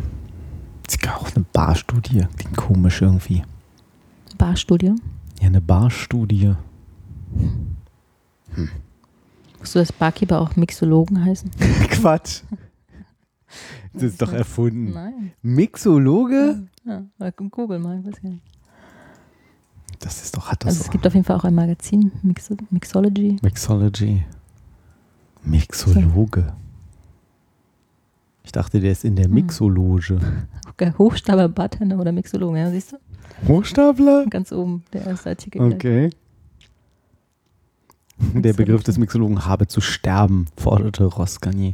[0.86, 2.26] Das ist auch eine Barstudie.
[2.38, 3.44] Klingt komisch irgendwie.
[4.38, 4.96] Barstudio.
[5.40, 6.56] Ja, eine Barstudie.
[9.60, 11.50] Musst du das Barkeeper auch Mixologen heißen?
[11.90, 12.42] Quatsch.
[13.94, 14.92] Das ist doch erfunden.
[14.94, 15.32] Nein.
[15.42, 16.68] Mixologe?
[16.86, 18.00] Ja, mal Google mal.
[18.00, 18.44] ich weiß gar nicht.
[20.00, 22.50] Das ist doch, hat das Also es gibt auf jeden Fall auch ein Magazin, Mix
[22.72, 23.38] Mixology.
[23.42, 24.26] Mixology.
[25.44, 26.54] Mixologe.
[28.44, 29.34] Ich dachte, der ist in der Hm.
[29.34, 30.20] Mixologe.
[30.98, 32.98] Hochstapler Bartender oder Mixologen, ja, siehst du?
[33.48, 34.26] Hochstapler?
[34.30, 35.62] Ganz oben, der erste Artikel.
[35.62, 36.10] Okay.
[38.18, 41.74] Der Begriff des Mixologen habe zu sterben, forderte Ross Garnier.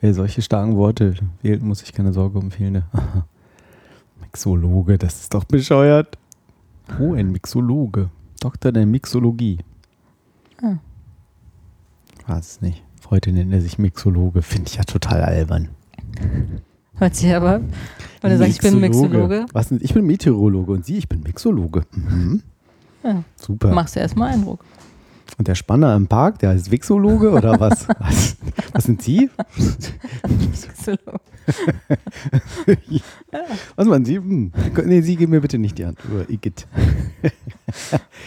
[0.00, 2.84] Wer solche starken Worte wählt, muss sich keine Sorge um fehlende.
[4.20, 6.16] Mixologe, das ist doch bescheuert.
[6.98, 8.10] Oh, ein Mixologe.
[8.40, 9.58] Doktor der Mixologie.
[10.62, 10.76] Ah.
[12.26, 12.82] Weiß es nicht.
[13.10, 14.42] Heute nennt er sich Mixologe.
[14.42, 15.68] Finde ich ja total albern.
[17.00, 17.62] Hört sich aber,
[18.20, 19.80] weil du sagst, ich bin Mixologe, Was denn?
[19.82, 21.82] Ich bin Meteorologe und Sie, ich bin Mixologe.
[21.92, 22.42] Mhm.
[23.02, 23.24] Ja.
[23.36, 23.72] Super.
[23.72, 24.62] machst du erstmal Eindruck.
[25.38, 27.88] Und der Spanner im Park, der heißt Wixologe oder was?
[27.98, 28.36] was?
[28.72, 29.30] Was sind Sie?
[30.28, 31.20] Mixologe.
[33.76, 34.16] Was meinen Sie?
[34.16, 34.52] Hm.
[34.84, 35.98] Nee, Sie geben mir bitte nicht die Hand.
[36.14, 36.66] Oder Igitt.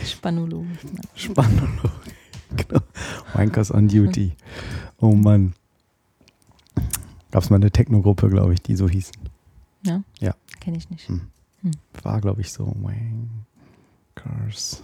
[0.03, 0.67] Spanologe.
[1.15, 1.91] Spanologe.
[2.55, 2.81] Genau.
[3.33, 4.33] Wankers on Duty.
[4.99, 5.53] Oh Mann.
[7.33, 9.15] Gab es mal eine Techno-Gruppe, glaube ich, die so hießen.
[9.83, 10.03] Ja?
[10.19, 10.35] Ja.
[10.59, 11.09] Kenne ich nicht.
[11.09, 11.21] Hm.
[11.63, 11.71] Hm.
[12.03, 12.71] War, glaube ich, so
[14.15, 14.83] Wankers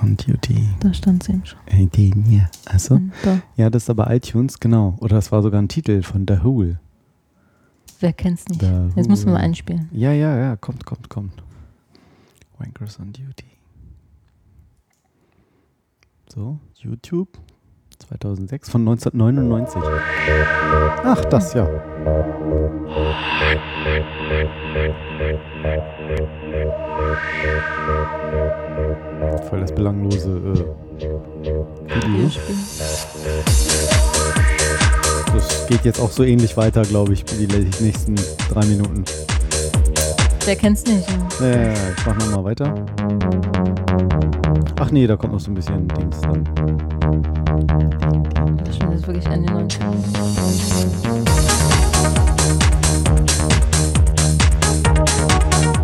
[0.00, 0.68] on Duty.
[0.78, 1.58] Da stand es eben schon.
[1.66, 2.48] Äh, den hier.
[2.66, 2.94] Achso.
[2.94, 3.42] Und Da.
[3.56, 4.96] Ja, das ist aber iTunes, genau.
[5.00, 6.78] Oder das war sogar ein Titel von The Whole.
[7.98, 8.60] Wer kennt's nicht?
[8.60, 9.88] The Jetzt müssen wir mal einspielen.
[9.90, 11.42] Ja, ja, ja, kommt, kommt, kommt.
[12.58, 13.44] Wankers on Duty.
[16.32, 17.36] So, YouTube
[17.98, 19.82] 2006 von 1999.
[21.04, 21.66] Ach, das ja.
[29.48, 31.10] Voll das belanglose äh,
[31.94, 32.30] Video.
[35.34, 37.46] Das geht jetzt auch so ähnlich weiter, glaube ich, für die
[37.82, 38.14] nächsten
[38.50, 39.04] drei Minuten.
[40.44, 41.06] Wer kennt's nicht?
[41.40, 41.46] Ja.
[41.46, 42.74] Ja, ja, ich mach nochmal weiter.
[44.80, 46.87] Ach nee, da kommt noch so ein bisschen Dings dann.
[47.08, 50.88] Das stimmt, das ist wirklich Ende 90.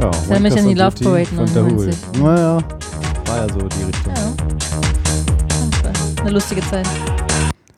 [0.01, 1.69] Ja, erinnert mich an die Love Parade von The Who.
[1.69, 2.21] 99.
[2.21, 2.59] Naja,
[3.27, 4.13] war ja so die Richtung.
[4.15, 4.33] Ja.
[5.83, 6.87] Das eine lustige Zeit.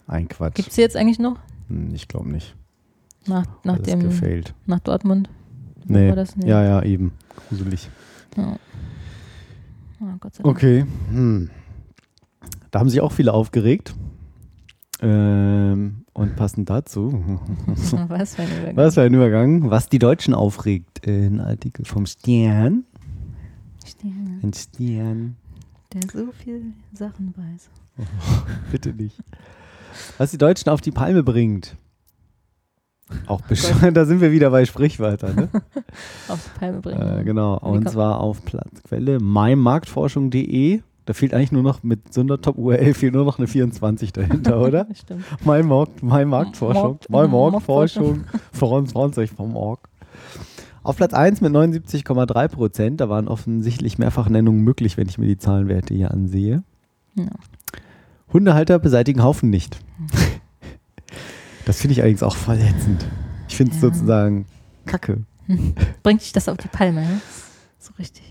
[0.09, 0.55] Ein Quatsch.
[0.55, 1.37] Gibt's sie jetzt eigentlich noch?
[1.69, 2.55] Hm, Ich glaube nicht.
[3.27, 4.55] Nach, nach, Alles dem, gefailt.
[4.67, 5.29] nach Dortmund?
[5.87, 6.09] Nee.
[6.09, 6.37] War das?
[6.37, 6.49] Nee.
[6.49, 7.13] Ja, ja, eben.
[7.49, 7.89] Gruselig.
[8.37, 8.57] Ja.
[10.21, 10.57] Gott sei Dank.
[10.57, 10.85] Okay.
[11.11, 11.51] Hm.
[12.77, 13.95] Da haben sich auch viele aufgeregt.
[15.01, 17.25] Ähm, und passend dazu,
[18.09, 18.77] Was für ein Übergang.
[18.77, 21.01] was für ein Übergang, was die Deutschen aufregt.
[21.09, 22.85] Ein Artikel vom Stern.
[23.83, 25.37] Stern, Ein Stern.
[25.95, 27.71] der so viel Sachen weiß.
[28.71, 29.23] Bitte nicht.
[30.19, 31.79] Was die Deutschen auf die Palme bringt.
[33.27, 35.35] Auch bescheuert, da sind wir wieder bei Sprichwörtern.
[35.35, 35.49] Ne?
[36.29, 37.21] Auf die Palme bringen.
[37.21, 40.83] äh, genau, Und zwar auf Platzquelle mymarktforschung.de.
[41.07, 44.61] Da fehlt eigentlich nur noch mit so einer Top-URL fehlt nur noch eine 24 dahinter,
[44.67, 44.87] oder?
[44.93, 45.25] Stimmt.
[45.45, 46.99] MyMarktforschung.
[47.09, 48.25] Markt- MyMarktforschung.
[48.53, 49.89] 24 vom Org.
[50.83, 53.01] Auf Platz 1 mit 79,3 Prozent.
[53.01, 56.63] Da waren offensichtlich Mehrfachnennungen möglich, wenn ich mir die Zahlenwerte hier ansehe.
[57.15, 57.31] Ja.
[58.33, 59.79] Hundehalter beseitigen Haufen nicht.
[61.65, 63.05] Das finde ich allerdings auch verletzend.
[63.49, 63.89] Ich finde es Ja.
[63.89, 64.47] sozusagen
[64.87, 65.23] kacke.
[66.03, 67.21] Bringt dich das auf die Palme, ne?
[67.79, 68.25] So richtig.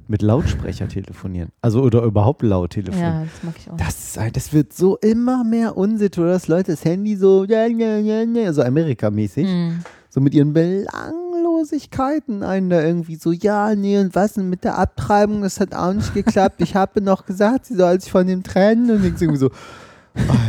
[0.08, 1.48] mit Lautsprecher telefonieren.
[1.62, 3.12] Also oder überhaupt laut telefonieren.
[3.14, 3.76] Ja, das mag ich auch.
[3.76, 7.44] Das, ist ein- das wird so immer mehr Unsitte, oder dass Leute das Handy so,
[7.44, 9.80] ja, ja, ja, ja, so Amerikamäßig, Hm.
[10.08, 14.78] so mit ihren Belanglosigkeiten einen da irgendwie so, ja, nee, und was denn mit der
[14.78, 16.60] Abtreibung, das hat auch nicht geklappt.
[16.60, 19.50] Ich habe noch gesagt, sie soll sich von dem trennen und irgendwie so,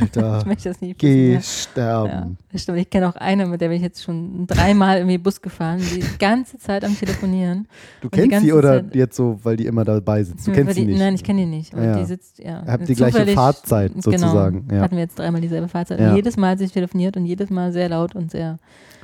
[0.01, 1.33] Alter, Ich möchte das nicht geh.
[1.33, 1.41] Ja.
[1.41, 2.37] sterben.
[2.51, 2.77] Ja, stimmt.
[2.79, 5.99] Ich kenne auch eine, mit der bin ich jetzt schon dreimal irgendwie Bus gefahren, die
[6.01, 7.67] die ganze Zeit am Telefonieren.
[8.01, 10.47] Du die kennst sie ganze oder Zeit- jetzt so, weil die immer dabei sitzt?
[10.47, 10.99] Du Weil kennst die, sie nicht?
[10.99, 11.73] Nein, ich kenne die nicht.
[11.73, 11.97] Aber Ja.
[11.97, 12.63] die sitzt, ja.
[12.65, 14.75] Habt die gleiche Fahrzeit sozusagen, Genau.
[14.77, 14.81] ja.
[14.83, 15.99] Hatten wir jetzt dreimal dieselbe Fahrzeit.
[15.99, 16.09] Ja.
[16.11, 18.59] Und jedes Mal sich telefoniert und jedes Mal sehr laut und sehr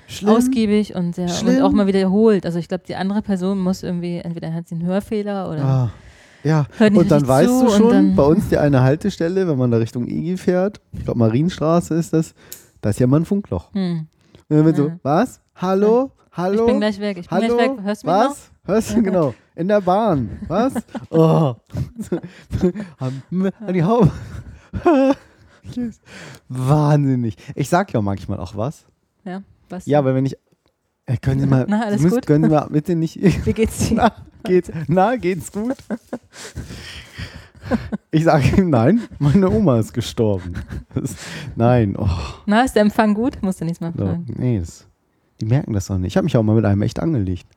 [0.07, 0.31] Schlimm.
[0.35, 2.45] ausgiebig und sehr und auch mal wiederholt.
[2.45, 5.91] Also ich glaube, die andere Person muss irgendwie, entweder hat sie einen Hörfehler oder Ah.
[6.43, 9.77] Ja, hört und dann weißt du schon, bei uns die eine Haltestelle, wenn man da
[9.77, 12.33] Richtung Igi fährt, ich glaube Marienstraße ist das,
[12.81, 13.71] da ist ja mal ein Funkloch.
[13.73, 14.07] hm,
[14.49, 15.39] Und dann wird so, was?
[15.55, 16.11] Hallo?
[16.33, 16.61] Hallo?
[16.61, 17.17] ich bin gleich weg.
[17.19, 17.55] Ich bin Hallo?
[17.55, 17.77] gleich weg.
[17.83, 18.29] Hörst du mich noch?
[18.29, 18.51] Was?
[18.65, 19.03] Hörst du?
[19.03, 19.33] Genau.
[19.55, 20.29] In der Bahn.
[20.47, 20.73] Was?
[21.11, 21.55] Oh.
[22.99, 23.23] An
[23.73, 24.11] die Haube.
[25.75, 26.01] Yes.
[26.49, 27.37] Wahnsinnig.
[27.55, 28.85] Ich sag ja manchmal auch was.
[29.23, 29.85] Ja, was?
[29.85, 30.35] Ja, aber wenn ich.
[31.05, 31.65] Äh, können Sie mal.
[31.67, 32.25] Na, alles Sie müssen, gut?
[32.27, 33.19] Können Sie mal bitte nicht.
[33.45, 33.95] Wie geht's dir?
[33.95, 34.11] Na,
[34.43, 35.75] geht's, na, geht's gut?
[38.11, 40.53] Ich sage ihm, nein, meine Oma ist gestorben.
[40.93, 41.15] Das,
[41.55, 42.07] nein, oh,
[42.45, 43.41] Na, ist der Empfang gut?
[43.41, 44.25] Musst du nichts mehr so, fragen.
[44.37, 44.85] nee, das,
[45.39, 46.11] die merken das doch nicht.
[46.11, 47.47] Ich habe mich auch mal mit einem echt angelegt.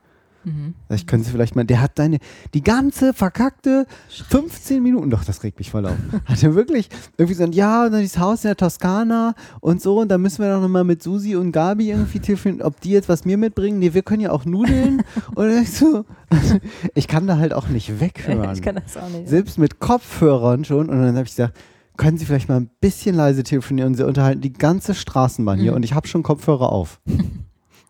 [0.46, 0.74] Mhm.
[0.90, 2.18] Ich können Sie vielleicht mal, der hat deine,
[2.54, 3.84] die ganze verkackte
[4.28, 5.96] 15 Minuten, doch, das regt mich voll auf.
[6.24, 6.88] Hat er wirklich
[7.18, 10.42] irgendwie so, ja, und dann dieses Haus in der Toskana und so, und da müssen
[10.44, 13.80] wir doch nochmal mit Susi und Gabi irgendwie telefonieren, ob die jetzt was mir mitbringen.
[13.80, 15.02] Nee, wir können ja auch Nudeln.
[15.34, 16.04] und ich so,
[16.94, 18.52] ich kann da halt auch nicht weghören.
[18.54, 19.28] Ich kann das auch nicht.
[19.28, 20.88] Selbst mit Kopfhörern schon.
[20.88, 21.56] Und dann habe ich gesagt,
[21.96, 23.88] können Sie vielleicht mal ein bisschen leise telefonieren?
[23.88, 25.76] Und sie unterhalten die ganze Straßenbahn hier Mhm.
[25.78, 27.00] und ich habe schon Kopfhörer auf.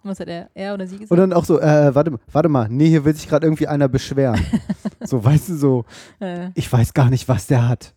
[0.07, 1.11] Was hat er, er oder sie gesagt?
[1.11, 3.67] Und dann auch so, äh, warte, mal, warte mal, nee, hier will sich gerade irgendwie
[3.67, 4.41] einer beschweren.
[5.05, 5.85] so, weißt du, so,
[6.21, 7.95] äh, ich weiß gar nicht, was der hat.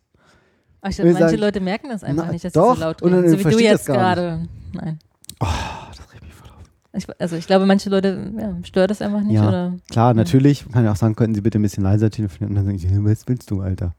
[0.80, 2.80] aber ich glaube, will manche sagen, Leute merken das einfach na, nicht, dass doch, sie
[2.80, 3.32] so laut und dann reden.
[3.32, 4.48] So wie du das jetzt gerade.
[4.72, 4.98] Nein.
[5.40, 5.46] Oh,
[5.96, 6.64] das regt mich voll auf.
[6.92, 9.34] Ich, also ich glaube, manche Leute ja, stört das einfach nicht.
[9.36, 9.48] Ja.
[9.48, 12.50] Oder, Klar, natürlich, man kann ja auch sagen, könnten Sie bitte ein bisschen leiser telefonieren.
[12.50, 13.94] Und dann sage ich, was willst du, Alter?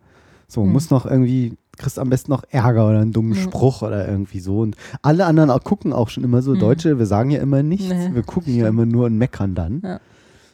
[0.48, 0.72] So, Hm.
[0.72, 3.36] muss noch irgendwie, kriegst am besten noch Ärger oder einen dummen.
[3.36, 4.60] Spruch oder irgendwie so.
[4.60, 6.60] Und alle anderen auch gucken auch schon immer so, Hm.
[6.60, 9.82] Deutsche, wir sagen ja immer nichts, Nee, wir gucken ja immer nur und meckern dann.
[9.84, 10.00] Ja.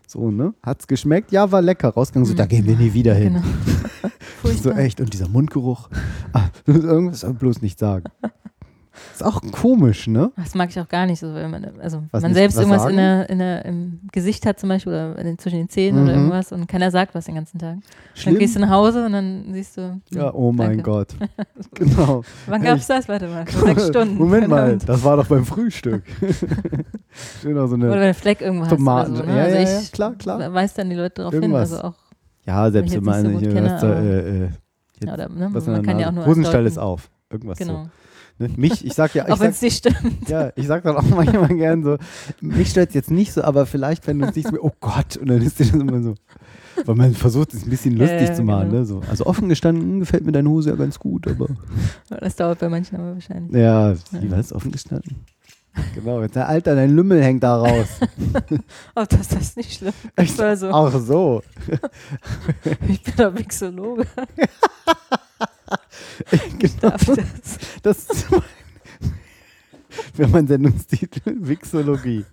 [0.08, 0.54] So, ne?
[0.64, 1.32] Hat's geschmeckt?
[1.34, 1.90] Ja, war lecker.
[1.90, 2.38] Rausgegangen, so, Hm.
[2.38, 3.34] da gehen wir nie wieder hin.
[3.34, 4.14] Genau.
[4.64, 5.02] So echt.
[5.02, 5.90] Und dieser Mundgeruch.
[6.34, 8.06] Ah, irgendwas bloß nicht sagen.
[9.14, 10.32] Ist auch komisch, ne?
[10.38, 12.64] Das mag ich auch gar nicht so, wenn man, also Was man nicht- selbst was
[12.66, 16.04] irgendwas in der, in der, im Gesicht hat zum Beispiel oder in zwischen den Zähnen
[16.04, 16.18] oder Mhm.
[16.20, 17.76] irgendwas und keiner sagt was den ganzen Tag.
[17.76, 17.82] Dann
[18.16, 18.40] Schlimm.
[18.40, 20.00] gehst du nach Hause und dann siehst du.
[20.12, 20.84] ja, hm, oh mein danke.
[20.84, 21.08] Gott.
[21.74, 22.24] Genau.
[22.48, 23.08] Wann gab's das?
[23.08, 24.16] Warte mal, sechs Stunden.
[24.18, 26.04] Moment mal, das war doch beim Frühstück.
[27.42, 28.02] Schön auch so Oder wenn eine.
[28.06, 29.24] einen Fleck irgendwo Tomaten- hast.
[29.24, 29.38] Oder so, ne?
[29.38, 30.54] ja, also ja, ja, klar, klar.
[30.54, 31.44] weiß dann die Leute darauf hin.
[31.44, 31.72] Irgendwas.
[31.74, 31.94] Also auch,
[32.46, 34.58] Ja, selbst wenn man nicht so gut kenne, äh, äh, jetzt,
[35.06, 35.50] ja, oder, ne?
[35.50, 36.26] man kann ja auch nur.
[36.26, 37.10] Hosenstall ist auf.
[37.30, 37.84] Irgendwas Genau.
[37.84, 37.90] so.
[38.40, 38.50] Ne?
[38.56, 40.30] Mich, ich sag ja, ich Auch wenn es nicht stimmt.
[40.30, 41.98] ja, ich sag dann auch manchmal gern so,
[42.42, 45.28] mich stört jetzt nicht so, aber vielleicht, wenn du es nicht so, oh Gott, und
[45.30, 46.14] dann ist dir das immer so.
[46.86, 48.70] Weil man versucht, es ein bisschen Ja, lustig ja, zu machen.
[48.70, 48.80] genau.
[48.82, 48.86] Ne?
[48.86, 49.02] So.
[49.10, 51.48] Also offen gestanden gefällt mir deine Hose ja ganz gut, aber.
[52.10, 53.52] Das dauert bei manchen aber wahrscheinlich.
[53.56, 53.98] Ja, Ja.
[54.22, 55.16] wie war es offen gestanden?
[55.96, 57.88] Genau, jetzt, Alter, dein Lümmel hängt da raus.
[58.96, 59.94] Oh, das ist das nicht schlimm.
[60.20, 60.70] Ich Das war so.
[60.72, 61.42] Ach so.
[62.88, 64.06] Ich bin doch Mixologe.
[66.60, 66.92] genau.
[66.98, 67.18] Das?
[67.84, 68.42] Das ist mein,
[70.16, 72.26] wäre mein Sendungstitel, Wixologie.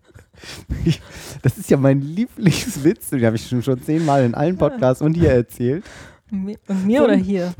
[0.84, 1.00] Ich,
[1.42, 5.14] das ist ja mein Lieblingswitz, den habe ich schon, schon zehnmal in allen Podcasts und
[5.14, 5.84] hier erzählt.
[6.30, 7.54] Mi- Und mir oder hier?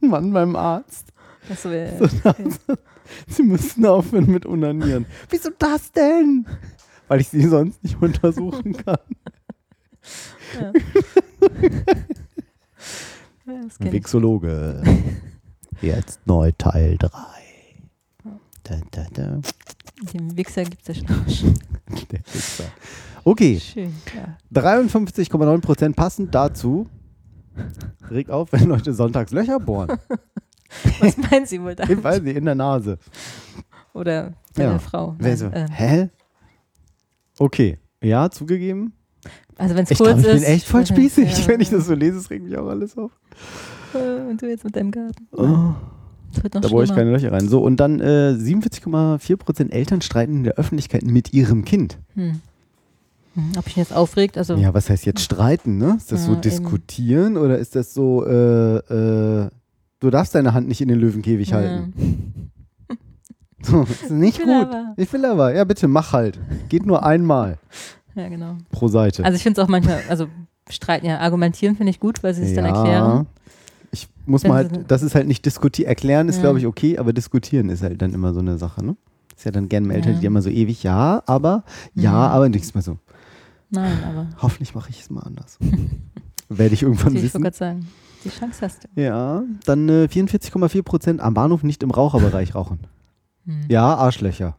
[0.00, 1.12] Mann beim Arzt.
[1.50, 1.96] Achso, ja.
[1.98, 2.08] So,
[3.28, 5.06] Sie müssen aufhören mit Unanieren.
[5.28, 6.46] Wieso das denn?
[7.08, 8.98] Weil ich sie sonst nicht untersuchen kann.
[10.60, 10.72] Ja.
[13.80, 14.82] Wixologe.
[15.82, 17.10] Jetzt neu Teil 3.
[18.64, 19.40] Da, da, da.
[20.12, 21.54] Den Wichser gibt es ja schon.
[22.10, 22.64] Der Wichser.
[23.24, 24.36] Okay, Schön, ja.
[24.52, 26.88] 53,9% passend dazu.
[28.10, 29.98] Regt auf, wenn Leute sonntags Löcher bohren.
[31.00, 31.84] Was meinen Sie wohl da?
[31.88, 32.98] Ich weiß nicht, in der Nase.
[33.94, 34.78] Oder deine Ja.
[34.78, 35.14] Frau?
[35.18, 36.10] Wer so, ähm, hä?
[37.38, 38.92] Okay, ja, zugegeben.
[39.56, 40.48] Also wenn es Ich kurz glaube, ich bin ist.
[40.48, 41.38] echt voll spießig.
[41.38, 43.10] Ja, Wenn ich das so lese, es regt mich auch alles auf.
[43.94, 45.26] Äh, Und du jetzt mit deinem Garten.
[45.32, 45.74] Oh,
[46.32, 47.48] Das wird noch da bohre ich keine Löcher rein.
[47.48, 51.98] So, und dann äh, 47,4% Eltern streiten in der Öffentlichkeit mit ihrem Kind.
[52.14, 52.40] Hm.
[53.34, 54.38] Hm, Ob ich mich jetzt aufregt?
[54.38, 55.94] Also, Ja, was heißt jetzt streiten, ne?
[55.96, 56.42] Ist das so Ja, eben.
[56.42, 59.50] diskutieren oder ist das so, äh, äh,
[60.00, 61.56] du darfst deine Hand nicht in den Löwenkäfig ja.
[61.56, 62.50] halten?
[63.62, 64.54] So, das ist nicht Ich gut.
[64.54, 64.94] aber.
[64.96, 65.54] Ich will aber.
[65.54, 66.38] Ja, bitte, mach halt.
[66.68, 67.58] Geht nur einmal
[68.16, 68.56] ja, genau.
[68.70, 69.24] pro Seite.
[69.24, 70.26] Also ich finde es auch manchmal, also
[70.68, 72.74] streiten, ja, argumentieren finde ich gut, weil sie es dann Ja.
[72.74, 73.26] erklären.
[73.92, 75.88] Ich muss mal halt, das ist halt nicht diskutieren.
[75.88, 76.42] Erklären ist, Ja.
[76.42, 78.96] glaube ich, okay, aber diskutieren ist halt dann immer so eine Sache, ne?
[79.36, 80.18] Ist ja dann gerne Eltern, Ja.
[80.20, 81.62] die immer so ewig, ja, aber,
[81.94, 82.16] ja, Mhm.
[82.16, 82.98] aber nichts mehr so.
[83.70, 85.58] Nein, aber Hoffentlich mache ich es mal anders.
[86.48, 87.42] Werde ich irgendwann ich wollte wissen.
[87.42, 87.88] gerade sagen,
[88.24, 89.00] die Chance hast du.
[89.00, 92.80] Ja, dann äh, 44,4 Prozent am Bahnhof nicht im Raucherbereich rauchen.
[93.46, 93.60] Hm.
[93.68, 94.56] Ja, Arschlöcher.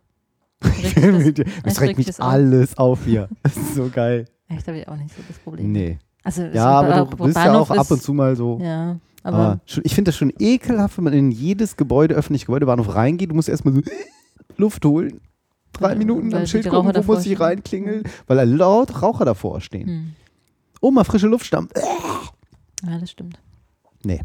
[0.63, 3.27] Dich das- Es regt mich alles auf hier.
[3.43, 4.25] Das ist so geil.
[4.49, 5.71] Echt, habe ich auch nicht so das Problem.
[5.71, 5.99] Nee.
[6.23, 8.59] Also, Ja, aber du bist ja auch ab und zu mal so.
[8.61, 12.45] Ja, aber, Aber schon, ich finde das schon ekelhaft, wenn man in jedes Gebäude, öffentliche
[12.45, 13.29] Gebäudebahnhof reingeht.
[13.31, 13.81] Du musst erstmal so
[14.57, 15.19] Luft holen.
[15.73, 19.87] Drei Minuten am Schild gucken, wo muss ich reinklingeln, weil da laut Raucher davor stehen.
[19.87, 20.11] hm.
[20.81, 21.71] Oh, mal frische Luft stammt.
[22.85, 23.39] ja, das stimmt.
[24.03, 24.21] Nee.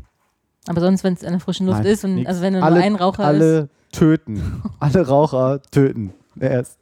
[0.69, 2.29] Aber sonst, wenn es in der frischen Luft Nein, ist und nix.
[2.29, 3.99] also wenn nur alle, ein Raucher alle ist.
[3.99, 4.63] töten.
[4.79, 6.13] alle Raucher töten.
[6.41, 6.79] Erst.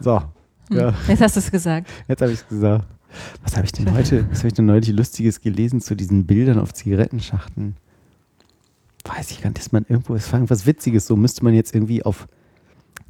[0.00, 0.20] So.
[0.70, 0.76] Hm.
[0.78, 0.94] Ja.
[1.08, 1.88] Jetzt hast du es gesagt.
[2.08, 2.84] Jetzt habe ich es gesagt.
[3.42, 6.58] Was habe ich denn heute, was habe ich denn neulich Lustiges gelesen zu diesen Bildern
[6.58, 7.76] auf Zigarettenschachteln?
[9.04, 11.74] Weiß ich gar nicht, ist man irgendwo, es war irgendwas Witziges, so müsste man jetzt
[11.74, 12.26] irgendwie auf,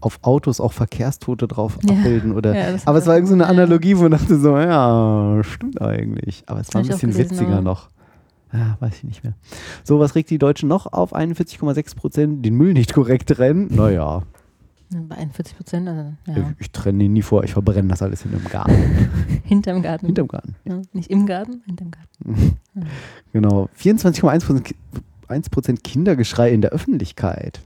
[0.00, 1.96] auf Autos auch Verkehrstote drauf Ja.
[1.96, 2.54] abbilden oder.
[2.54, 3.46] Ja, aber es war ich irgend so eine.
[3.46, 6.44] Analogie, wo ich dachte so, ja, stimmt eigentlich.
[6.46, 7.88] Aber es war ein bisschen witziger aber- noch.
[8.52, 9.34] Ja, weiß ich nicht mehr.
[9.84, 11.12] So, was regt die Deutschen noch auf?
[11.14, 13.68] 41,6 Prozent den Müll nicht korrekt trennen.
[13.74, 14.22] Naja,
[14.90, 16.36] Bei 41 Prozent, also ja.
[16.36, 18.72] ich, ich trenne ihn nie vor, ich verbrenne das alles hinterm Garten.
[19.44, 20.06] hinterm Garten.
[20.06, 20.54] hinterm Garten.
[20.64, 22.56] ja, nicht im Garten, hinterm Garten.
[23.32, 23.68] Genau.
[23.78, 24.76] 24,1% Ki-
[25.28, 27.60] 1% Kindergeschrei in der Öffentlichkeit.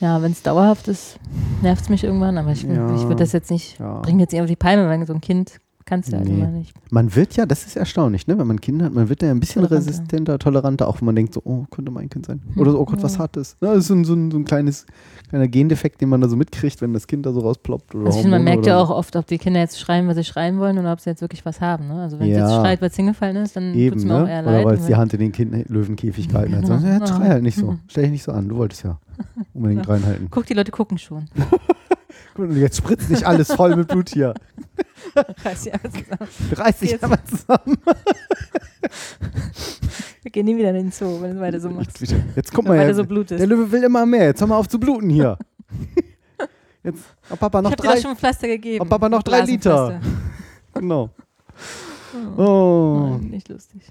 [0.00, 1.18] Ja, wenn es dauerhaft ist,
[1.62, 2.94] nervt es mich irgendwann, aber ich, Ja.
[2.96, 4.00] ich würde das jetzt nicht, Ja.
[4.00, 6.38] bringt jetzt nicht auf die Palme, weil so ein Kind kannst du ja also Nee.
[6.42, 6.72] mal nicht.
[6.90, 8.38] Man wird ja, das ist erstaunlich, ne?
[8.38, 9.86] wenn man Kinder hat, man wird ja ein bisschen Toleranter.
[9.90, 12.40] resistenter, toleranter, auch wenn man denkt, so, oh, könnte mein Kind sein.
[12.56, 13.18] Oder so, oh Gott, was Ja.
[13.24, 13.56] hat es?
[13.60, 14.86] Na, das ist so ein, so, ein, so ein kleines,
[15.28, 17.94] kleiner Gendefekt, den man da so mitkriegt, wenn das Kind da so rausploppt.
[17.94, 20.08] Oder Also finde, man Hormone merkt ja oder auch oft, ob die Kinder jetzt schreien,
[20.08, 21.88] was sie schreien wollen oder ob sie jetzt wirklich was haben.
[21.88, 22.00] Ne?
[22.00, 22.48] Also wenn sie Ja.
[22.48, 24.30] jetzt schreit, weil es hingefallen ist, dann tut es mir auch ne?
[24.30, 24.64] eher Oder leid.
[24.66, 26.62] weil Und es die Hand in den kind Löwenkäfig gehalten hat.
[26.64, 26.78] Genau.
[26.78, 27.72] So, ja, jetzt schrei halt nicht so.
[27.72, 27.80] Mhm.
[27.88, 28.98] Stell dich nicht so an, du wolltest ja
[29.52, 30.28] unbedingt reinhalten.
[30.30, 31.26] Guck, die Leute gucken schon.
[32.54, 34.32] Jetzt spritzt nicht alles voll mit Blut hier.
[35.44, 36.30] Reiß die alles zusammen.
[36.52, 37.78] Reiß dich einmal zusammen.
[40.22, 42.00] Wir gehen nie wieder in den Zoo, wenn du weiter so machst.
[42.00, 43.40] Jetzt, jetzt guck mal, her, so blutest.
[43.40, 44.26] der Löwe will immer mehr.
[44.26, 45.38] Jetzt hör mal auf zu bluten hier.
[46.82, 47.94] Jetzt, oh Papa, noch ich dir drei.
[47.96, 48.82] doch schon Pflaster gegeben.
[48.84, 50.00] Oh, Papa, noch drei Liter.
[50.72, 51.10] Genau.
[52.36, 52.42] Oh.
[52.42, 53.18] Oh.
[53.18, 53.82] Nein, nicht lustig.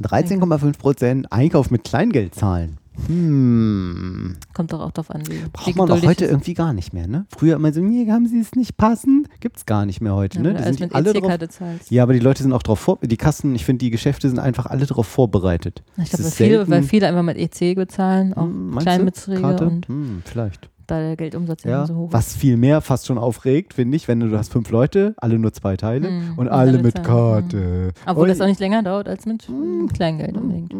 [0.00, 2.78] 13,5 Prozent Einkauf mit Kleingeld zahlen.
[3.06, 4.36] Hm.
[4.54, 6.30] Kommt doch auch drauf an, wie Braucht man doch heute ist.
[6.30, 7.26] irgendwie gar nicht mehr, ne?
[7.36, 9.28] Früher immer so, nee, haben sie es nicht passend?
[9.40, 10.50] Gibt's gar nicht mehr heute, Ja, ne?
[10.56, 11.32] alles sind mit alle drauf.
[11.48, 11.90] Zahlst.
[11.90, 14.38] Ja, aber die Leute sind auch drauf vor, die Kassen, ich finde, die Geschäfte sind
[14.38, 15.82] einfach alle drauf vorbereitet.
[15.96, 18.76] Ich Es glaube, weil weil viele einfach mit EC bezahlen, auch Hm?
[18.78, 19.66] Kleinbeträge Karte?
[19.66, 20.68] und Hm, vielleicht.
[20.88, 24.18] Da der Geldumsatz ja so hoch was viel mehr fast schon aufregt, finde ich, wenn
[24.20, 27.04] du, du hast fünf Leute, alle nur zwei Teile Hm, und und alle alle mit
[27.04, 27.92] Karte.
[28.06, 29.84] Obwohl Und- das auch nicht länger dauert als mit Hm.
[29.84, 30.72] mm, Kleingeld unbedingt.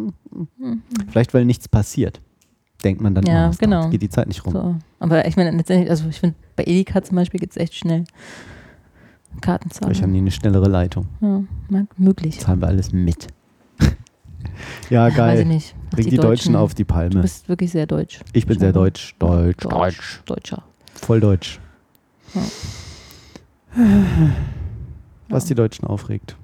[1.11, 2.20] Vielleicht, weil nichts passiert.
[2.84, 3.80] Denkt man dann, Ja, oh, es genau.
[3.80, 4.52] dauert, geht die Zeit nicht rum.
[4.52, 4.74] So.
[5.00, 8.04] Aber ich meine, letztendlich, also ich finde, bei Edeka zum Beispiel geht es echt schnell.
[9.40, 9.88] Kartenzahlung.
[9.90, 11.06] Vielleicht haben die eine schnellere Leitung.
[11.20, 12.38] ja, möglich.
[12.40, 13.26] Zahlen wir alles mit.
[14.90, 15.44] ja, Weiß ich geil.
[15.44, 15.74] nicht.
[15.91, 17.20] Bring die, Deutschen, auf die Du Palme.
[17.22, 18.20] bist wirklich sehr deutsch.
[18.32, 19.14] Ich bin sehr deutsch.
[19.18, 19.62] Deutsch.
[19.64, 20.22] Deutsch.
[20.26, 20.62] Deutscher.
[20.95, 21.59] Voll deutsch.
[22.34, 22.43] Ja.
[25.28, 25.49] Was Ja.
[25.49, 26.36] die Deutschen aufregt.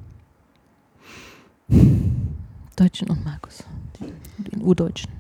[2.77, 3.65] Deutschen und Markus.
[4.39, 5.11] Die- Den Urdeutschen.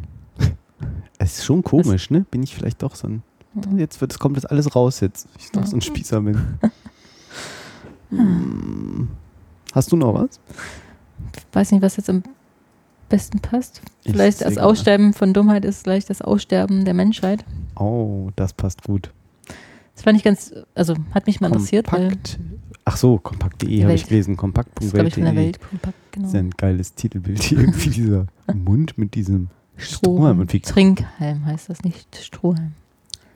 [1.18, 2.26] Es ist schon komisch, ne?
[2.30, 3.22] Bin ich vielleicht doch so ein.
[3.54, 3.78] Ja.
[3.78, 5.28] Jetzt wird, es kommt das alles raus jetzt.
[5.38, 5.66] Ich doch Ja.
[5.66, 6.58] so ein Spießer bin.
[8.10, 9.08] Hm.
[9.72, 10.38] Hast du noch was?
[11.52, 12.22] Weiß nicht, was jetzt am
[13.08, 13.82] besten passt.
[14.04, 17.44] Ich Vielleicht das Aussterben von Dummheit ist gleich das Aussterben der Menschheit.
[17.76, 19.10] Oh, das passt gut.
[19.94, 22.38] Das fand ich ganz, also hat mich mal interessiert, weil Kompakt.
[22.86, 24.36] Ach so, kompakt.de habe ich gelesen.
[24.36, 25.36] das glaube ich von der.
[25.36, 26.24] Welt kompakt, genau.
[26.24, 27.60] Das ist ja ein geiles Titelbild hier.
[27.60, 30.40] Irgendwie dieser Mund mit diesem Strohhalm.
[30.40, 32.72] Und wie, Trinkhalm heißt das, nicht Strohhalm.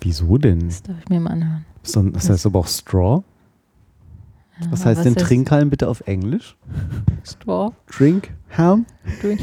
[0.00, 0.66] wieso denn?
[0.68, 1.64] Das darf ich mir mal anhören.
[1.82, 3.22] So, das heißt aber auch Straw.
[4.60, 6.56] Ja, Was heißt denn Trinkhalm bitte auf Englisch?
[7.24, 7.72] Straw.
[8.48, 8.86] Drinkhalm?
[9.20, 9.40] Drink,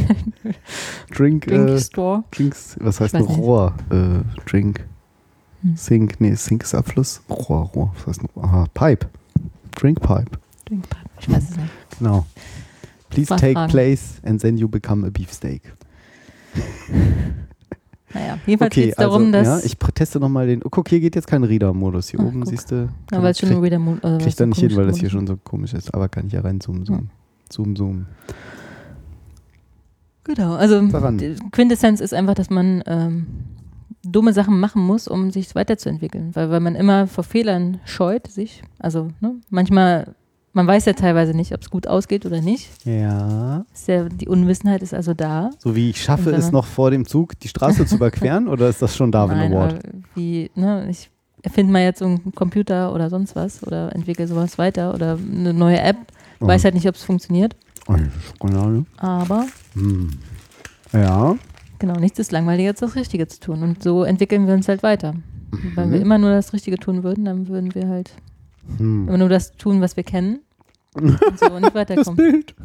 [1.11, 2.23] Drink, drink äh, Straw.
[2.31, 3.23] Drinks, was heißt ein.
[3.23, 3.73] Rohr?
[3.89, 4.85] Äh, drink.
[5.61, 5.75] Hm.
[5.75, 7.21] Sink, nee, Sink ist Abfluss.
[7.29, 7.93] Rohr, Rohr.
[7.95, 9.07] Was heißt ein Aha, Pipe.
[9.75, 10.31] Drink Pipe.
[10.65, 10.85] Drink,
[11.19, 11.69] ich weiß es nicht.
[11.99, 12.25] Genau.
[13.09, 13.71] Please take fragen.
[13.71, 15.61] place and then you become a beefsteak.
[18.13, 19.63] Naja, jedenfalls Okay, geht es darum, also, dass.
[19.63, 20.63] ja, ich teste nochmal den.
[20.63, 22.07] Oh, guck, hier geht jetzt kein Reader-Modus.
[22.11, 22.49] Hier Ach, oben guck.
[22.49, 22.87] siehst du.
[23.11, 23.77] ja, weil es schon krieg, wieder.
[23.77, 25.93] Also krieg ich da nicht hin, weil das hier schon so komisch ist.
[25.93, 27.09] Aber kann ich ja rein zoomen, zoom.
[27.51, 28.05] Zoom, zoom.
[30.25, 31.17] Genau, also Daran.
[31.17, 33.27] die Quintessenz ist einfach, dass man ähm,
[34.03, 36.35] dumme Sachen machen muss, um sich weiterzuentwickeln.
[36.35, 38.61] Weil, weil man immer vor Fehlern scheut, sich.
[38.79, 40.15] Also ne, manchmal,
[40.53, 42.69] man weiß ja teilweise nicht, ob es gut ausgeht oder nicht.
[42.85, 43.65] Ja.
[43.87, 45.51] Ja, die Unwissenheit ist also da.
[45.59, 48.81] So wie ich schaffe es noch vor dem Zug, die Straße zu überqueren, oder ist
[48.81, 49.79] das schon Darwin Nein, Award?
[50.15, 51.09] wie, ne, ich
[51.43, 55.53] erfinde mal jetzt so einen Computer oder sonst was oder entwickle sowas weiter oder eine
[55.53, 55.97] neue App.
[56.39, 56.47] Oh.
[56.47, 57.55] Weiß halt nicht, ob es funktioniert.
[57.87, 58.85] Schokolade.
[58.97, 60.09] Aber Hm.
[60.91, 61.35] Ja.
[61.79, 63.61] genau, nichts ist langweiliger als das Richtige zu tun.
[63.63, 65.13] Und so entwickeln wir uns halt weiter.
[65.75, 66.03] Wenn wir Mhm.
[66.05, 68.11] immer nur das Richtige tun würden, dann würden wir halt
[68.77, 69.07] Hm.
[69.07, 70.39] immer nur das tun, was wir kennen.
[70.95, 72.15] und so nicht Das weiterkommen.
[72.15, 72.55] Bild.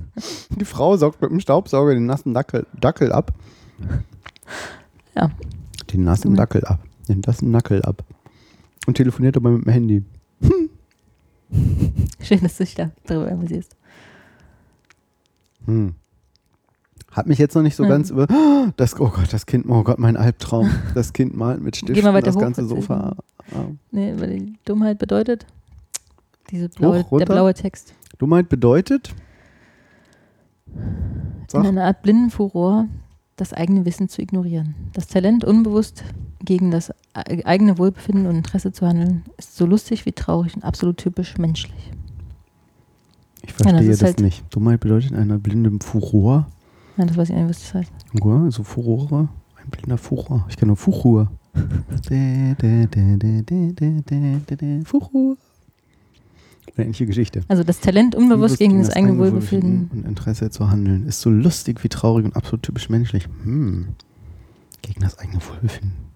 [0.56, 3.32] Die Frau saugt mit dem Staubsauger den nassen Dackel, Dackel ab.
[5.16, 5.30] Ja.
[5.92, 6.36] Den nassen Mhm.
[6.36, 6.78] Dackel ab.
[7.08, 8.04] Den nassen Dackel ab.
[8.86, 10.04] Und telefoniert dabei mit dem Handy.
[12.22, 13.76] Schön, dass du dich da darüber amüsierst.
[15.70, 15.94] Hm.
[17.12, 17.88] Hat mich jetzt noch nicht so Ja.
[17.88, 18.26] ganz über.
[18.76, 20.70] Das, oh Gott, das Kind, oh Gott, mein Albtraum.
[20.94, 22.64] Das Kind malt mit Stiften das hoch, ganze.
[22.66, 23.16] Sofa.
[23.52, 23.64] Ah.
[23.90, 25.44] Nee, weil die Dummheit bedeutet,
[26.50, 27.94] diese blaue, Hoch, der blaue Text.
[28.18, 29.12] Dummheit bedeutet.
[31.48, 31.62] Sag.
[31.64, 32.86] In einer Art blinden Furor,
[33.36, 34.74] das eigene Wissen zu ignorieren.
[34.92, 36.04] Das Talent, unbewusst
[36.44, 40.64] gegen das e- eigene Wohlbefinden und Interesse zu handeln, ist so lustig wie traurig und
[40.64, 41.90] absolut typisch menschlich.
[43.50, 44.44] Ich verstehe ja, das, das halt nicht.
[44.50, 46.46] Dummheit bedeutet einer blinden Furore.
[46.96, 47.92] Nein, das weiß ich nicht, was das heißt.
[48.12, 50.44] Ja, also Furore, ein blinder Furore.
[50.48, 51.30] Ich kenne nur Furor.
[54.84, 55.36] Furor.
[56.76, 57.42] Eine ähnliche Geschichte.
[57.48, 59.90] Also das Talent unbewusst gegen das, das eigene Wohlbefinden.
[59.92, 61.06] Und Interesse zu handeln.
[61.06, 63.26] Ist so lustig wie traurig und absolut typisch menschlich.
[63.42, 63.88] Hm.
[64.82, 66.09] Gegen das eigene Wohlbefinden.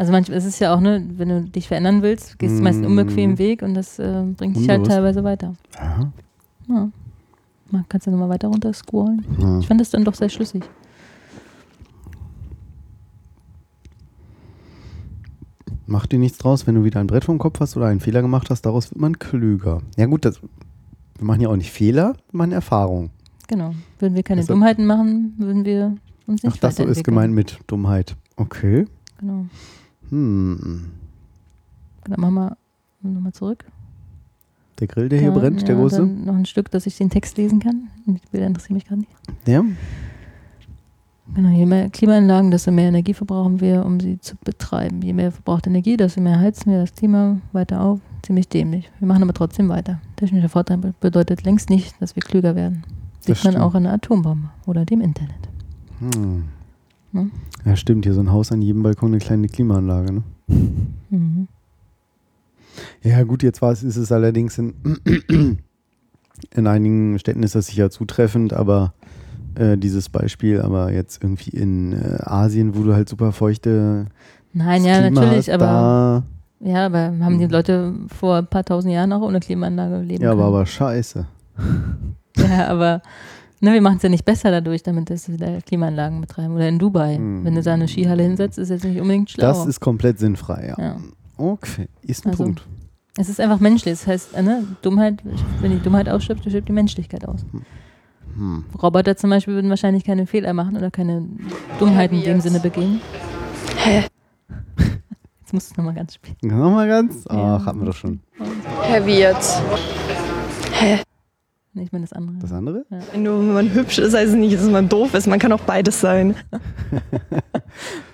[0.00, 2.78] Also manchmal ist es ja auch, ne, wenn du dich verändern willst, gehst du meist
[2.78, 2.98] einen Mm.
[2.98, 4.96] unbequemen Weg und das äh, bringt dich halt Unbewusst.
[4.96, 5.54] teilweise weiter.
[5.78, 6.12] Ja.
[6.68, 6.88] Ja.
[7.70, 9.26] Mal, kannst du nochmal weiter runter scrollen?
[9.38, 9.58] ja.
[9.58, 10.64] Ich fand das dann doch sehr schlüssig.
[15.86, 18.22] Mach dir nichts draus, wenn du wieder ein Brett vom Kopf hast oder einen Fehler
[18.22, 19.80] gemacht hast, daraus wird man klüger.
[19.96, 23.10] Ja gut, das, wir machen ja auch nicht Fehler, wir machen Erfahrung.
[23.48, 23.74] Genau.
[23.98, 25.96] Würden wir keine Deshalb- Dummheiten machen, würden wir
[26.26, 27.02] uns nicht Ach, das so ist weiterentwickeln.
[27.14, 28.16] gemeint mit Dummheit.
[28.36, 28.86] Okay.
[29.18, 29.46] Genau.
[30.10, 30.90] Hm.
[32.04, 32.56] Genau, machen
[33.02, 33.64] wir nochmal zurück.
[34.78, 35.98] Der Grill, der hier Ja, brennt, der ja, große.
[35.98, 37.88] Dann noch ein Stück, dass ich den Text lesen kann.
[38.06, 39.12] Die Bilder interessieren mich gerade nicht.
[39.46, 39.64] Der?
[41.34, 45.00] Genau, je mehr Klimaanlagen, desto mehr Energie verbrauchen wir, um sie zu betreiben.
[45.02, 48.00] Je mehr verbraucht Energie, desto mehr heizen wir das Klima weiter auf.
[48.22, 48.90] Ziemlich dämlich.
[48.98, 50.00] Wir machen aber trotzdem weiter.
[50.16, 52.82] Technischer Vorteil be- bedeutet längst nicht, dass wir klüger werden.
[53.20, 55.48] Sieht man auch in der Atombombe oder dem Internet.
[56.00, 56.44] Hm.
[57.12, 57.30] Ne?
[57.64, 58.04] Ja, stimmt.
[58.04, 60.12] Hier so ein Haus an jedem Balkon eine kleine Klimaanlage.
[60.12, 60.22] Ne?
[61.10, 61.48] Mhm.
[63.02, 64.74] Ja, gut, jetzt war es, ist es allerdings in,
[66.54, 68.94] in einigen Städten ist das sicher zutreffend, aber
[69.56, 74.06] äh, dieses Beispiel, aber jetzt irgendwie in äh, Asien, wo du halt super feuchte
[74.52, 76.24] Nein, ja, Klima natürlich, hast, aber
[76.60, 77.50] ja, aber haben die Mhm.
[77.50, 80.46] Leute vor ein paar tausend Jahren auch ohne Klimaanlage leben ja, war können?
[80.48, 81.26] aber scheiße.
[82.36, 83.02] Ja, aber
[83.60, 86.54] ne, wir machen es ja nicht besser dadurch, damit dass wir da Klimaanlagen betreiben.
[86.54, 87.16] Oder in Dubai.
[87.16, 87.44] Hm.
[87.44, 89.46] Wenn du da eine Skihalle hinsetzt, ist jetzt nicht unbedingt schlau.
[89.46, 90.82] Das ist komplett sinnfrei, ja.
[90.82, 90.96] Ja.
[91.36, 92.66] Okay, ist ein Also, Punkt.
[93.16, 93.94] Es ist einfach menschlich.
[93.94, 95.22] Das heißt, äh, ne, Dummheit,
[95.60, 97.44] wenn die Dummheit ausstirbt, stirbt die Menschlichkeit aus.
[98.36, 98.64] Hm.
[98.80, 101.26] Roboter zum Beispiel würden wahrscheinlich keine Fehler machen oder keine
[101.78, 102.44] Dummheiten in dem jetzt?
[102.44, 103.00] Sinne begehen.
[103.76, 104.04] Hä?
[105.40, 106.36] Jetzt musst du nochmal ganz spielen.
[106.42, 107.24] Nochmal ganz?
[107.28, 107.56] Ja.
[107.56, 108.20] Ach, hatten wir doch schon.
[108.82, 109.60] Hä, wie jetzt?
[110.72, 111.00] Hä?
[111.72, 112.36] Nee, ich meine das andere.
[112.38, 112.84] Das andere?
[113.16, 115.26] Nur wenn man hübsch ist, heißt es nicht, dass man doof ist.
[115.28, 116.34] Man kann auch beides sein.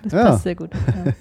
[0.02, 0.22] Das Ja.
[0.30, 0.70] passt sehr gut.
[0.74, 1.12] Ja.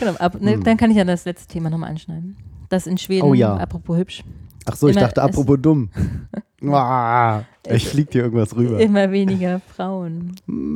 [0.00, 0.64] genau, ab, ne, Hm.
[0.64, 2.36] dann kann ich ja das letzte Thema nochmal anschneiden.
[2.68, 3.54] Das in Schweden, Oh ja.
[3.56, 4.24] apropos hübsch,
[4.68, 5.90] Ach so, ich dachte, apropos dumm.
[6.68, 8.80] Ah, ich flieg dir irgendwas rüber.
[8.80, 10.32] immer weniger Frauen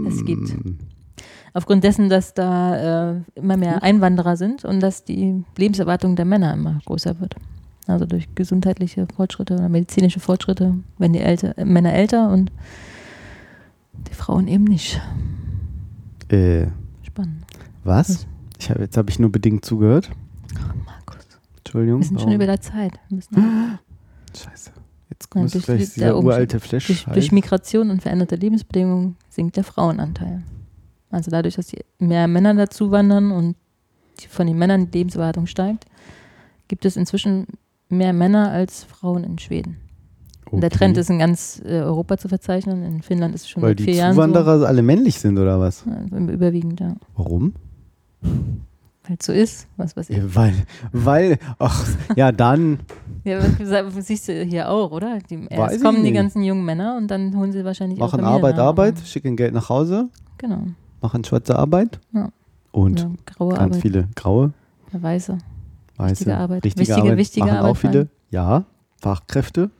[0.06, 0.50] es gibt.
[0.50, 0.78] Hm.
[1.54, 6.52] Aufgrund dessen, dass da äh, immer mehr Einwanderer sind und dass die Lebenserwartung der Männer
[6.52, 7.34] immer größer wird.
[7.86, 12.52] Also durch gesundheitliche Fortschritte oder medizinische Fortschritte werden die älter, äh, Männer älter und
[14.08, 15.00] die Frauen eben nicht.
[16.28, 16.66] Äh,
[17.02, 17.44] Spannend.
[17.84, 18.26] was?
[18.58, 20.10] Ich hab, jetzt habe ich nur bedingt zugehört.
[20.86, 21.26] Markus.
[21.58, 22.00] Entschuldigung.
[22.00, 22.92] Wir sind schon über der Zeit.
[24.36, 24.70] Scheiße.
[25.10, 26.86] Jetzt Ja, gleich die- der dieser uralte Flash.
[26.86, 30.42] durch, durch Migration und veränderte Lebensbedingungen sinkt der Frauenanteil.
[31.10, 33.56] Also dadurch, dass die mehr Männer dazu wandern und
[34.28, 35.86] von den Männern die Lebenserwartung steigt,
[36.68, 37.46] gibt es inzwischen
[37.90, 39.76] mehr Männer als Frauen in Schweden.
[40.50, 42.82] Und Der Trend ist in ganz äh, Europa zu verzeichnen.
[42.82, 45.80] In Finnland ist es schon Weil die vier Jahren Zuwanderer alle männlich sind, oder was?
[45.80, 45.90] so.
[45.90, 46.94] Also überwiegend, ja.
[47.16, 47.52] Warum?
[48.22, 50.16] Weil es so ist, was weiß ich.
[50.16, 50.54] Ja, weil,
[50.92, 51.86] weil, ach,
[52.16, 52.80] ja, dann,
[53.24, 53.38] Ja,
[53.94, 55.18] was siehst du hier auch, oder?
[55.28, 58.64] Die, erst kommen die ganzen jungen Männer und dann holen sie wahrscheinlich machen Arbeit, nach.
[58.64, 60.62] Arbeit, schicken Geld nach Hause, Genau.
[61.02, 62.30] machen schwarze Arbeit Ja.
[62.72, 64.52] und ja, graue ganz Arbeit, viele graue,
[64.92, 65.36] ja, weiße.
[66.00, 66.64] Weiße, Wichtige Arbeit.
[66.64, 68.64] richtige Wichtige- Arbeit, wichtige machen Arbeit auch viele, ja,
[69.00, 69.70] Fachkräfte,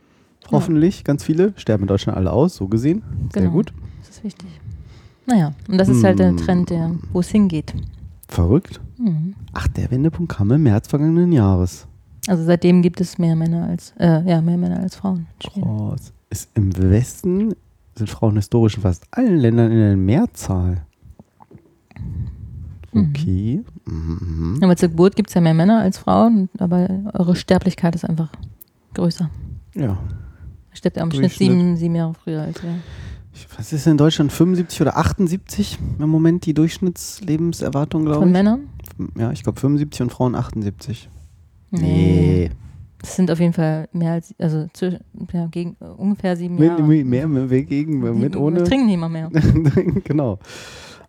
[0.51, 3.03] hoffentlich, ganz viele, sterben in Deutschland alle aus, so gesehen,
[3.33, 3.53] sehr Genau.
[3.55, 3.73] gut.
[4.01, 4.49] Das ist wichtig.
[5.27, 6.37] Naja, und das ist halt der Hm.
[6.39, 7.73] Trend, der, wo es hingeht.
[8.29, 8.81] Verrückt.
[8.99, 9.35] Mhm.
[9.53, 11.87] Ach, der Wendepunkt kam im März vergangenen Jahres.
[12.27, 15.27] Also seitdem gibt es mehr Männer als, äh, ja, mehr Männer als Frauen.
[15.41, 16.12] Krass.
[16.31, 17.55] Ist Im Westen
[17.97, 20.83] sind Frauen historisch in fast allen Ländern in der Mehrzahl.
[22.93, 23.64] Mhm.
[23.91, 24.59] Mhm.
[24.62, 28.30] Aber zur Geburt gibt es ja mehr Männer als Frauen, aber eure Sterblichkeit ist einfach
[28.95, 29.28] größer.
[29.74, 29.99] Ja.
[30.70, 32.74] Ihr stirbt ja im Schnitt sieben, sieben Jahre früher als wir.
[33.57, 38.32] Was ist in Deutschland 75 oder 78 im Moment die Durchschnittslebenserwartung, glaube Von ich?
[38.32, 38.68] Männern?
[39.16, 41.09] Ja, ich glaube 75 und Frauen 78.
[41.70, 45.01] Das sind auf jeden Fall mehr als, also zu,
[45.32, 46.82] ja, gegen, äh, ungefähr sieben Mit, Jahre.
[46.82, 48.64] mit, mehr, mehr gegen, mit Wir ohne.
[48.64, 49.30] trinken nicht mal mehr.
[50.05, 50.38] genau.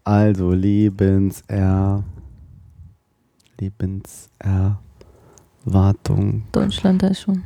[0.03, 2.03] Also Lebenser.
[3.62, 6.43] Lebenserwartung.
[6.51, 7.43] Deutschland da ist schon.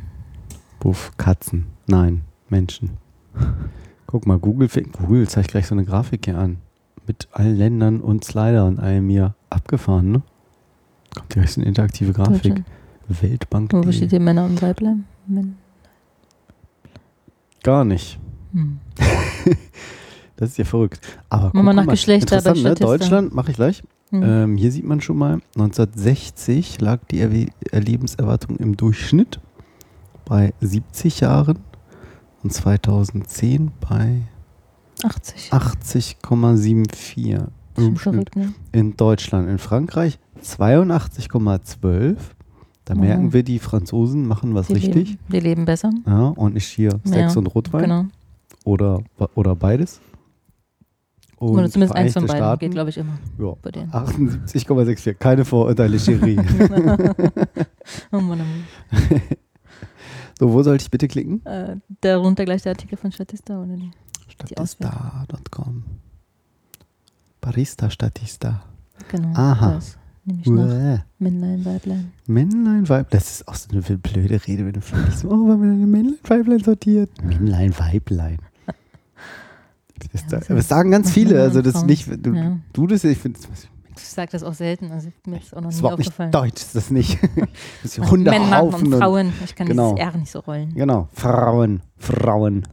[0.80, 1.68] Buff, Katzen.
[1.88, 2.92] Nein, Menschen.
[4.08, 6.58] Guck mal, Google, Google zeigt gleich so eine Grafik hier an.
[7.06, 10.22] Mit allen Ländern und Slider und allem hier abgefahren, ne?
[11.14, 12.64] Kommt gleich so eine interaktive Grafik.
[13.08, 13.72] Weltbank.
[13.74, 15.06] Wo steht hier Männer und Weiblein?
[17.62, 18.20] Gar nicht.
[18.54, 18.80] Hm.
[20.38, 21.00] Das ist ja verrückt.
[21.30, 22.86] Aber Mach mal guck nach Geschlechter bei interessant, ne?
[22.86, 23.82] Deutschland, mache ich gleich.
[24.12, 24.24] Hm.
[24.24, 29.40] Ähm, hier sieht man schon mal, 1960 lag die Erwe Lebenserwartung im Durchschnitt
[30.26, 31.60] bei 70 Jahren
[32.44, 34.22] und 2010 bei
[35.04, 35.52] 80.
[35.52, 37.38] 80,74
[37.76, 38.00] Schon im Schnitt.
[38.00, 38.54] verrückt, ne?
[38.72, 42.16] In Deutschland, in Frankreich 82,12.
[42.86, 43.00] Da Mhm.
[43.02, 44.94] merken wir, die Franzosen machen was Die richtig.
[45.10, 45.90] Leben, die leben besser.
[46.06, 48.06] Ja, und nicht hier Sex Ja, und Rotwein Genau.
[48.64, 49.02] oder,
[49.34, 50.00] oder beides.
[51.38, 52.38] Und Oder zumindest eins von beiden.
[52.38, 53.92] Staaten, Geht, glaube ich, immer ja, bei denen.
[53.92, 55.16] 78,64.
[55.16, 56.38] Keine Vorurteile, Cherie.
[58.12, 58.66] oh Mann, oh Mann.
[60.40, 61.46] so, wo sollte ich bitte klicken?
[61.46, 63.92] Äh, darunter gleich der Artikel von Statista oder die?
[64.30, 65.84] Statista.com.
[67.42, 68.64] Barista Statista.
[69.10, 69.34] Genau.
[69.34, 69.74] Aha.
[69.74, 71.06] Das nehme ich nach.
[71.20, 72.12] Männlein, Weiblein.
[72.28, 73.08] Männlein, Weiblein.
[73.12, 75.92] Das ist auch so eine blöde Rede, wenn du fragst, oh, warum haben wir denn
[75.92, 77.12] Männlein, Weiblein sortiert?
[77.22, 78.40] Männlein, Weiblein.
[80.12, 81.42] Das, das sagen ganz viele.
[81.42, 82.58] Also, das ist nicht, du, Ja.
[82.74, 85.70] du das, ich finde, das Ich sage das auch selten, also mir ist auch noch
[85.70, 86.32] ist nie überhaupt nicht aufgefallen.
[86.32, 87.18] deutsch, ist das nicht.
[87.84, 89.34] Das ist Hundehaufen und Frauen.
[89.44, 89.94] Ich kann Genau.
[89.96, 90.74] dieses R nicht so rollen.
[90.76, 92.68] Genau, Frauen, Frauen,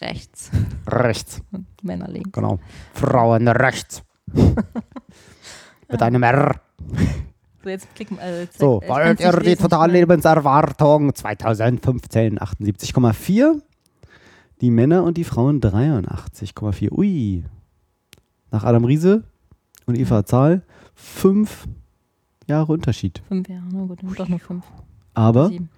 [0.00, 0.50] Rechts.
[0.86, 1.40] rechts.
[1.52, 2.30] Und Männer links.
[2.32, 2.58] Genau,
[2.94, 4.02] Frauen rechts.
[5.88, 6.60] Mit einem R.
[7.62, 13.60] So, jetzt klicken also jetzt So, kann's nicht ihr die totale Lebenserwartung 2015 78,4.
[14.60, 16.90] Die Männer und die Frauen 83,4.
[16.92, 17.44] Ui.
[18.50, 19.24] Nach Adam Riese
[19.86, 20.62] und Eva Zahl
[20.94, 21.68] fünf
[22.46, 23.22] Jahre Unterschied.
[23.28, 24.64] Fünf Jahre, na gut, doch nur fünf.
[25.14, 25.68] Aber Sieben.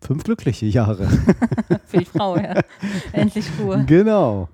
[0.00, 1.08] fünf glückliche Jahre.
[1.86, 2.60] Für die Frau, ja.
[3.12, 3.84] Endlich Ruhe.
[3.86, 4.48] genau.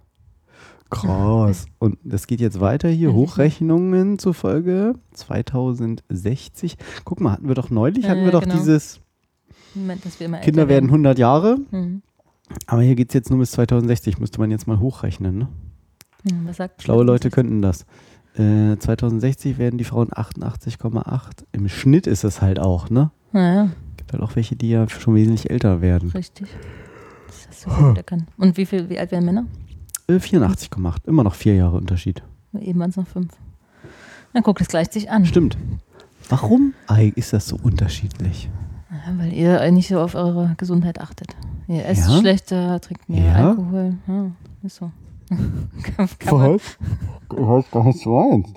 [0.91, 1.67] Krass.
[1.79, 3.13] Und das geht jetzt weiter hier.
[3.13, 6.77] Hochrechnungen zufolge 2060.
[7.05, 8.57] Guck mal, hatten wir doch neulich, hatten wir ja, doch genau.
[8.57, 9.01] dieses
[9.75, 11.59] Moment, dass wir immer Kinder werden 100 Jahre.
[11.71, 12.03] Mhm.
[12.67, 15.39] Aber hier geht es jetzt nur bis 2060, müsste man jetzt mal hochrechnen.
[15.39, 15.49] Ne?
[16.29, 17.87] Hm, was sagt Schlaue Leute könnten das.
[18.35, 21.45] Äh, 2060 werden die Frauen 88,8.
[21.53, 23.11] Im Schnitt ist es halt auch, ne?
[23.33, 26.11] Naja, Gibt halt auch welche, die ja schon wesentlich älter werden.
[26.11, 26.49] richtig.
[27.27, 28.25] Das hast du gut erkannt.
[28.37, 29.47] Und wie, viel, wie alt werden Männer?
[30.07, 31.07] Äh, 84,8.
[31.07, 32.23] Immer noch vier Jahre Unterschied.
[32.59, 33.33] Eben waren es noch fünf.
[34.33, 35.27] Na guck, das gleicht sich an.
[35.27, 35.59] Stimmt.
[36.29, 36.75] Warum
[37.15, 38.51] ist das so unterschiedlich?
[38.91, 41.35] Ja, weil ihr nicht so auf eure Gesundheit achtet.
[41.69, 42.19] Ihr esst Ja?
[42.19, 43.51] schlechter, trinkt mehr Ja?
[43.51, 43.95] Alkohol.
[44.07, 44.31] Ja,
[44.63, 44.91] ist so.
[45.29, 46.61] kann, kann man,
[47.29, 47.71] Was?
[47.71, 48.49] gar nicht so eins.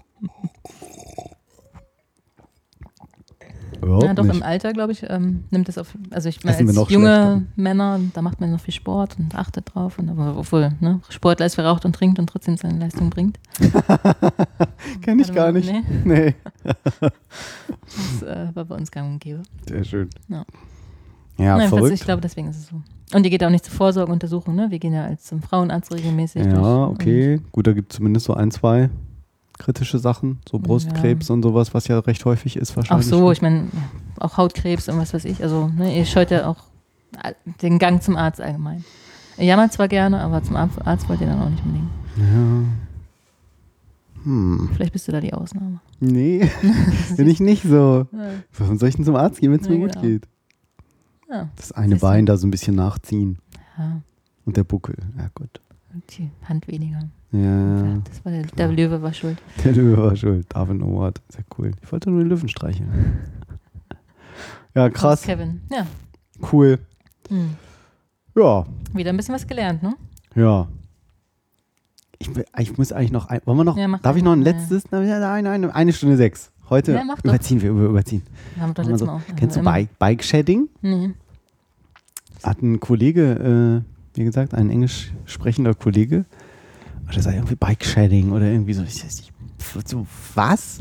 [3.81, 4.35] Überhaupt ja, doch nicht.
[4.35, 5.97] im Alter, glaube ich, ähm, nimmt es auf.
[6.11, 7.41] Also ich meine, als junge schlechter.
[7.55, 9.97] Männer, da macht man noch viel Sport und achtet drauf.
[9.97, 13.39] Und, aber obwohl, ne, Sportler ist, wer raucht und trinkt und trotzdem seine Leistung bringt.
[15.01, 15.71] Kenn ich gar nicht.
[15.71, 16.35] Nee, Nee.
[16.63, 19.41] das äh, war bei uns gang und gäbe.
[19.67, 20.09] Sehr schön.
[20.27, 20.45] Ja.
[21.41, 21.93] Ja, Nein, verrückt.
[21.93, 22.81] Ich glaube, deswegen ist es so.
[23.13, 24.67] Und ihr geht auch nicht zur Vorsorgeuntersuchung, ne?
[24.69, 26.45] Wir gehen ja als zum Frauenarzt regelmäßig.
[26.45, 27.41] Ja, okay.
[27.51, 28.89] Gut, da gibt es zumindest so ein, zwei
[29.57, 30.39] kritische Sachen.
[30.49, 33.07] So Brustkrebs und sowas, was ja recht häufig ist Ach wahrscheinlich.
[33.07, 33.81] so, ich meine, ja,
[34.19, 35.43] auch Hautkrebs und was weiß ich.
[35.43, 36.57] Also, ne, ihr scheut ja auch
[37.61, 38.83] den Gang zum Arzt allgemein.
[39.37, 41.89] Ihr jammert zwar gerne, aber zum Arzt, wollt ihr dann auch nicht unbedingt.
[42.17, 42.63] Ja.
[44.23, 44.69] Hm.
[44.75, 45.79] Vielleicht bist du da die Ausnahme.
[45.99, 46.49] Nee,
[47.17, 48.07] bin ich nicht so.
[48.11, 48.19] Ja.
[48.57, 50.01] Warum soll ich denn zum Arzt gehen, wenn es Ja, mir gut genau.
[50.01, 50.27] geht?
[51.31, 51.49] Ja.
[51.55, 52.01] Das eine du.
[52.01, 53.37] Bein da so ein bisschen nachziehen.
[53.77, 54.01] ja,
[54.45, 54.95] Und der Buckel.
[55.17, 55.61] Ja, gut.
[55.93, 56.99] und die Hand weniger.
[57.31, 59.41] Ja, Ja, das war der, der Löwe war schuld.
[59.63, 60.45] der Löwe war schuld.
[60.49, 61.21] Darwin Award.
[61.29, 61.71] Sehr cool.
[61.81, 62.89] Ich wollte nur den Löwen streicheln.
[64.73, 65.23] Ja, krass.
[65.23, 65.59] Kevin.
[65.69, 65.85] Ja.
[66.51, 66.79] Cool.
[67.27, 67.55] Hm.
[68.37, 69.95] Ja, Wieder ein bisschen was gelernt, ne?
[70.35, 70.67] ja.
[72.19, 72.29] Ich,
[72.59, 74.51] ich muss eigentlich noch ein, wollen wir noch, Ja, darf ich noch ein ja.
[74.51, 74.89] letztes?
[74.91, 76.50] Nein, nein, nein, eine Stunde sechs.
[76.71, 78.23] Heute Ja, überziehen wir, über, überziehen.
[78.55, 79.05] Wir haben doch letztes so.
[79.05, 79.35] Mal auch.
[79.35, 80.69] Kennst du Bike, Bike Shedding?
[80.81, 81.11] Nee.
[82.43, 86.25] Hat ein Kollege, äh, wie gesagt, ein englisch sprechender Kollege,
[87.09, 88.83] oder sei irgendwie Bike Shedding oder irgendwie so.
[88.83, 89.33] Ich weiß nicht,
[89.85, 90.79] so was?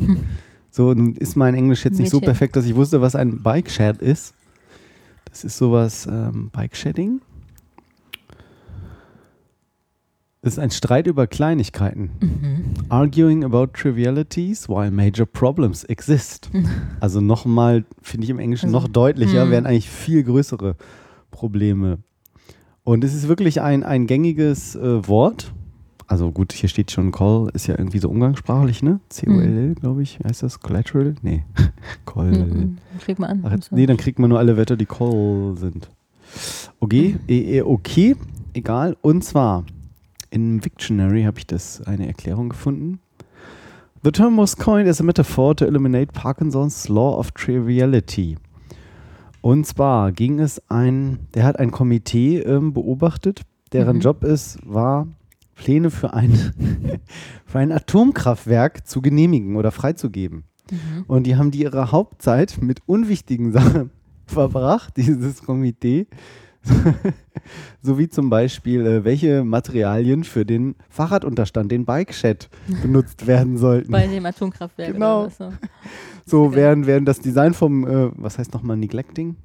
[0.70, 2.26] So, nun ist mein Englisch jetzt nicht so Mädchen.
[2.26, 4.34] perfekt, dass ich wusste, was ein Bike Shed ist.
[5.24, 7.20] Das ist sowas, ähm, Bike Shedding.
[8.28, 8.38] Das
[10.42, 12.10] ist ein Streit über Kleinigkeiten.
[12.20, 12.64] Mhm.
[12.88, 16.50] Arguing about trivialities while major problems exist.
[17.00, 19.50] Also nochmal, finde ich im Englischen Also, noch deutlicher, hm.
[19.50, 20.76] wären eigentlich viel größere
[21.30, 21.98] Probleme.
[22.84, 25.52] Und es ist wirklich ein, ein gängiges äh, Wort.
[26.06, 29.00] Also gut, hier steht schon Call, ist ja irgendwie so umgangssprachlich, ne?
[29.08, 30.18] C-O-L-L, glaube ich.
[30.26, 31.14] Heißt das Collateral?
[31.22, 31.44] Nee.
[32.04, 32.32] Call.
[32.32, 32.78] Mhm.
[32.98, 33.40] Krieg mal an.
[33.44, 35.88] Ach, nee, dann kriegt man nur alle Wörter, die Call sind.
[36.80, 38.16] Okay, eh, eh, okay,
[38.52, 38.96] egal.
[39.00, 39.64] Und zwar,
[40.30, 43.00] im Wiktionary habe ich das eine Erklärung gefunden.
[44.02, 48.38] The term was coined as a metaphor to eliminate Parkinson's Law of Triviality.
[49.42, 54.02] Und zwar ging es ein, der hat ein Komitee ähm, beobachtet, deren Mhm.
[54.02, 55.06] Job es war,
[55.54, 56.32] Pläne für ein,
[57.44, 60.44] für ein Atomkraftwerk zu genehmigen oder freizugeben.
[60.70, 61.04] Mhm.
[61.06, 63.90] Und die haben die ihre Hauptzeit mit unwichtigen Sachen
[64.26, 66.06] verbracht, dieses Komitee.
[67.82, 72.48] so wie zum Beispiel, äh, welche Materialien für den Fahrradunterstand, den Bike-Shed,
[72.82, 73.90] benutzt werden sollten.
[73.90, 74.92] Bei dem Atomkraftwerk.
[74.92, 75.28] Genau.
[75.28, 75.52] So.
[76.26, 79.36] so während, während das Design vom, äh, was heißt nochmal, Neglecting?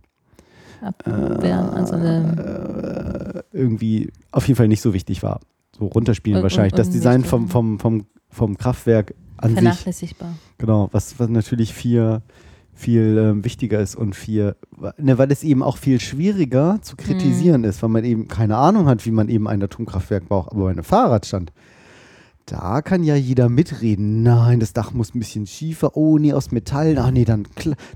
[0.81, 5.39] Abwehren, also eine, Äh, irgendwie auf jeden Fall nicht so wichtig war.
[5.77, 6.73] So runterspielen Und- wahrscheinlich.
[6.73, 9.59] und- das und Design nicht, vom, vom, vom, vom Kraftwerk an sich.
[9.59, 10.33] vernachlässigbar.
[10.57, 12.21] Genau, was, was natürlich viel,
[12.75, 14.55] viel ähm, wichtiger ist und viel,
[14.97, 18.87] ne, weil es eben auch viel schwieriger zu kritisieren ist, weil man eben keine Ahnung
[18.87, 20.51] hat, wie man eben ein Atomkraftwerk braucht.
[20.51, 21.53] Aber bei einem Fahrradstand,
[22.45, 24.21] da kann ja jeder mitreden.
[24.23, 25.95] Nein, das Dach muss ein bisschen schiefer.
[25.95, 26.97] Oh, nee, aus Metall.
[26.99, 27.47] Ach nee, dann,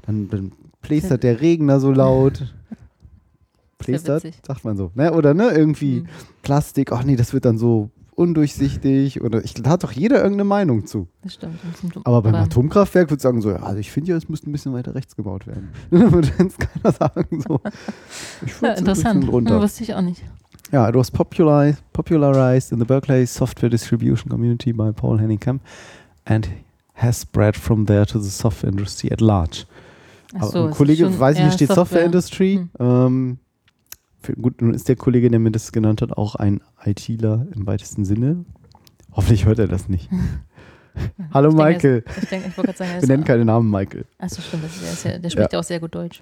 [0.08, 0.52] dann, dann
[0.82, 2.54] plästert der Regen da so laut.
[3.78, 4.92] Plästert, sagt man so.
[4.96, 5.14] Ne?
[5.14, 6.08] Oder ne, irgendwie Mhm.
[6.42, 6.92] Plastik.
[6.92, 7.90] Ach nee, das wird dann so
[8.20, 9.22] undurchsichtig.
[9.22, 11.08] Oder ich, da hat doch jeder irgendeine Meinung zu.
[11.24, 11.60] Das stimmt.
[11.64, 14.50] Das Aber beim Atomkraftwerk würde ich sagen so, ja, also ich finde ja, es müsste
[14.50, 15.70] ein bisschen weiter rechts gebaut werden.
[15.92, 17.62] Dann würde jetzt keiner sagen so.
[18.46, 19.28] Ich Ja, interessant.
[19.28, 19.60] runter.
[19.62, 20.24] wusste ich auch nicht.
[20.72, 25.62] Ja, it was popularized, popularized in the Berkeley Software Distribution Community by Paul Henningham
[26.26, 26.48] and
[26.94, 29.66] has spread from there to the software industry at large.
[30.42, 32.06] So, ein Kollege, schon weiß ich nicht, steht Software, Software.
[32.06, 32.68] Industry.
[32.78, 32.88] Hm.
[32.88, 33.38] Ähm,
[34.42, 38.06] gut, nun ist der Kollege, der mir das genannt hat, auch ein ITler im weitesten
[38.06, 38.46] Sinne.
[39.12, 40.10] Hoffentlich hört er das nicht.
[41.34, 42.04] Hallo Ich denke, Michael.
[42.06, 44.06] ist- Ich, denke, ich wollte gerade sagen, er Wir nennen keinen Namen Michael.
[44.18, 44.64] Achso, stimmt.
[44.66, 45.60] Das ist, der, der spricht ja.
[45.60, 46.22] auch sehr gut Deutsch.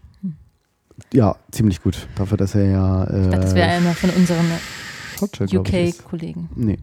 [1.13, 2.07] Ja, ziemlich gut.
[2.15, 3.03] Dafür, dass er ja.
[3.05, 4.45] Äh, Ich dachte, das wäre einer von unseren.
[5.21, 6.77] UK-Kollegen, Nee,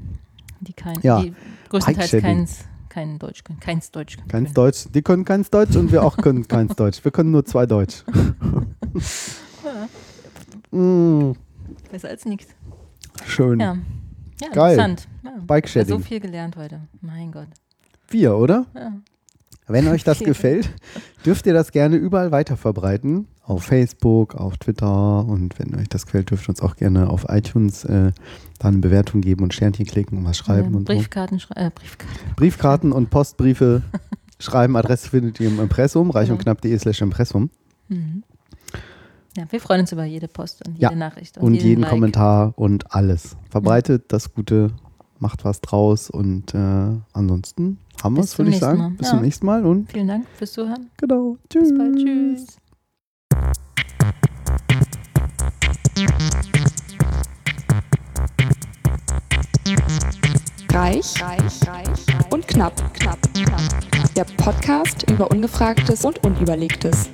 [0.60, 1.20] die kein, Ja.
[1.22, 1.34] die
[1.68, 3.60] größtenteils keins, kein Deutsch können.
[3.60, 4.28] Keins Deutsch können.
[4.28, 4.86] keins Deutsch.
[4.92, 7.04] Die können keins Deutsch und wir auch können keins Deutsch.
[7.04, 8.02] Wir können nur zwei Deutsch.
[10.74, 11.32] mm,
[11.90, 12.48] Besser als nichts.
[13.26, 13.60] Schön.
[13.60, 13.76] Ja.
[14.40, 14.72] ja Geil.
[14.72, 15.08] interessant.
[15.24, 15.32] Ja.
[15.46, 15.88] Bike-Shedding.
[15.88, 16.80] So viel gelernt heute.
[17.00, 17.48] Mein Gott.
[18.08, 18.66] Wir, oder?
[18.74, 18.92] Ja.
[19.66, 20.70] Wenn euch das gefällt,
[21.24, 23.28] dürft ihr das gerne überall weiter verbreiten.
[23.42, 27.26] Auf Facebook, auf Twitter und wenn euch das gefällt, dürft ihr uns auch gerne auf
[27.28, 28.12] iTunes äh,
[28.58, 30.94] dann eine Bewertung geben und Sternchen klicken und was schreiben Ja, und so.
[30.94, 32.34] Briefkarten, schrei äh, Briefkarten.
[32.36, 33.82] Briefkarten und Postbriefe
[34.38, 34.76] schreiben.
[34.76, 36.78] Adresse findet ihr im Impressum, reich und Genau.
[36.78, 37.50] slash Impressum.
[37.88, 38.22] Mhm.
[39.36, 41.38] Ja, wir freuen uns über jede Post und jede Ja, Nachricht.
[41.38, 41.90] Und jeden Like.
[41.90, 43.36] Kommentar und alles.
[43.50, 44.70] Verbreitet das Gute,
[45.18, 46.58] macht was draus und äh,
[47.12, 48.78] ansonsten haben wir es, würde ich sagen.
[48.78, 48.90] Mal.
[48.90, 49.10] Bis Ja.
[49.14, 50.90] zum nächsten Mal und Vielen Dank fürs Zuhören.
[50.98, 51.36] genau.
[51.50, 51.70] Tschüss.
[51.70, 51.96] Bis bald.
[51.96, 52.46] Tschüss.
[60.72, 62.00] Reich, reich, reich
[62.30, 63.60] und knapp, knapp, knapp.
[64.16, 67.10] Der Podcast über Ungefragtes und Unüberlegtes.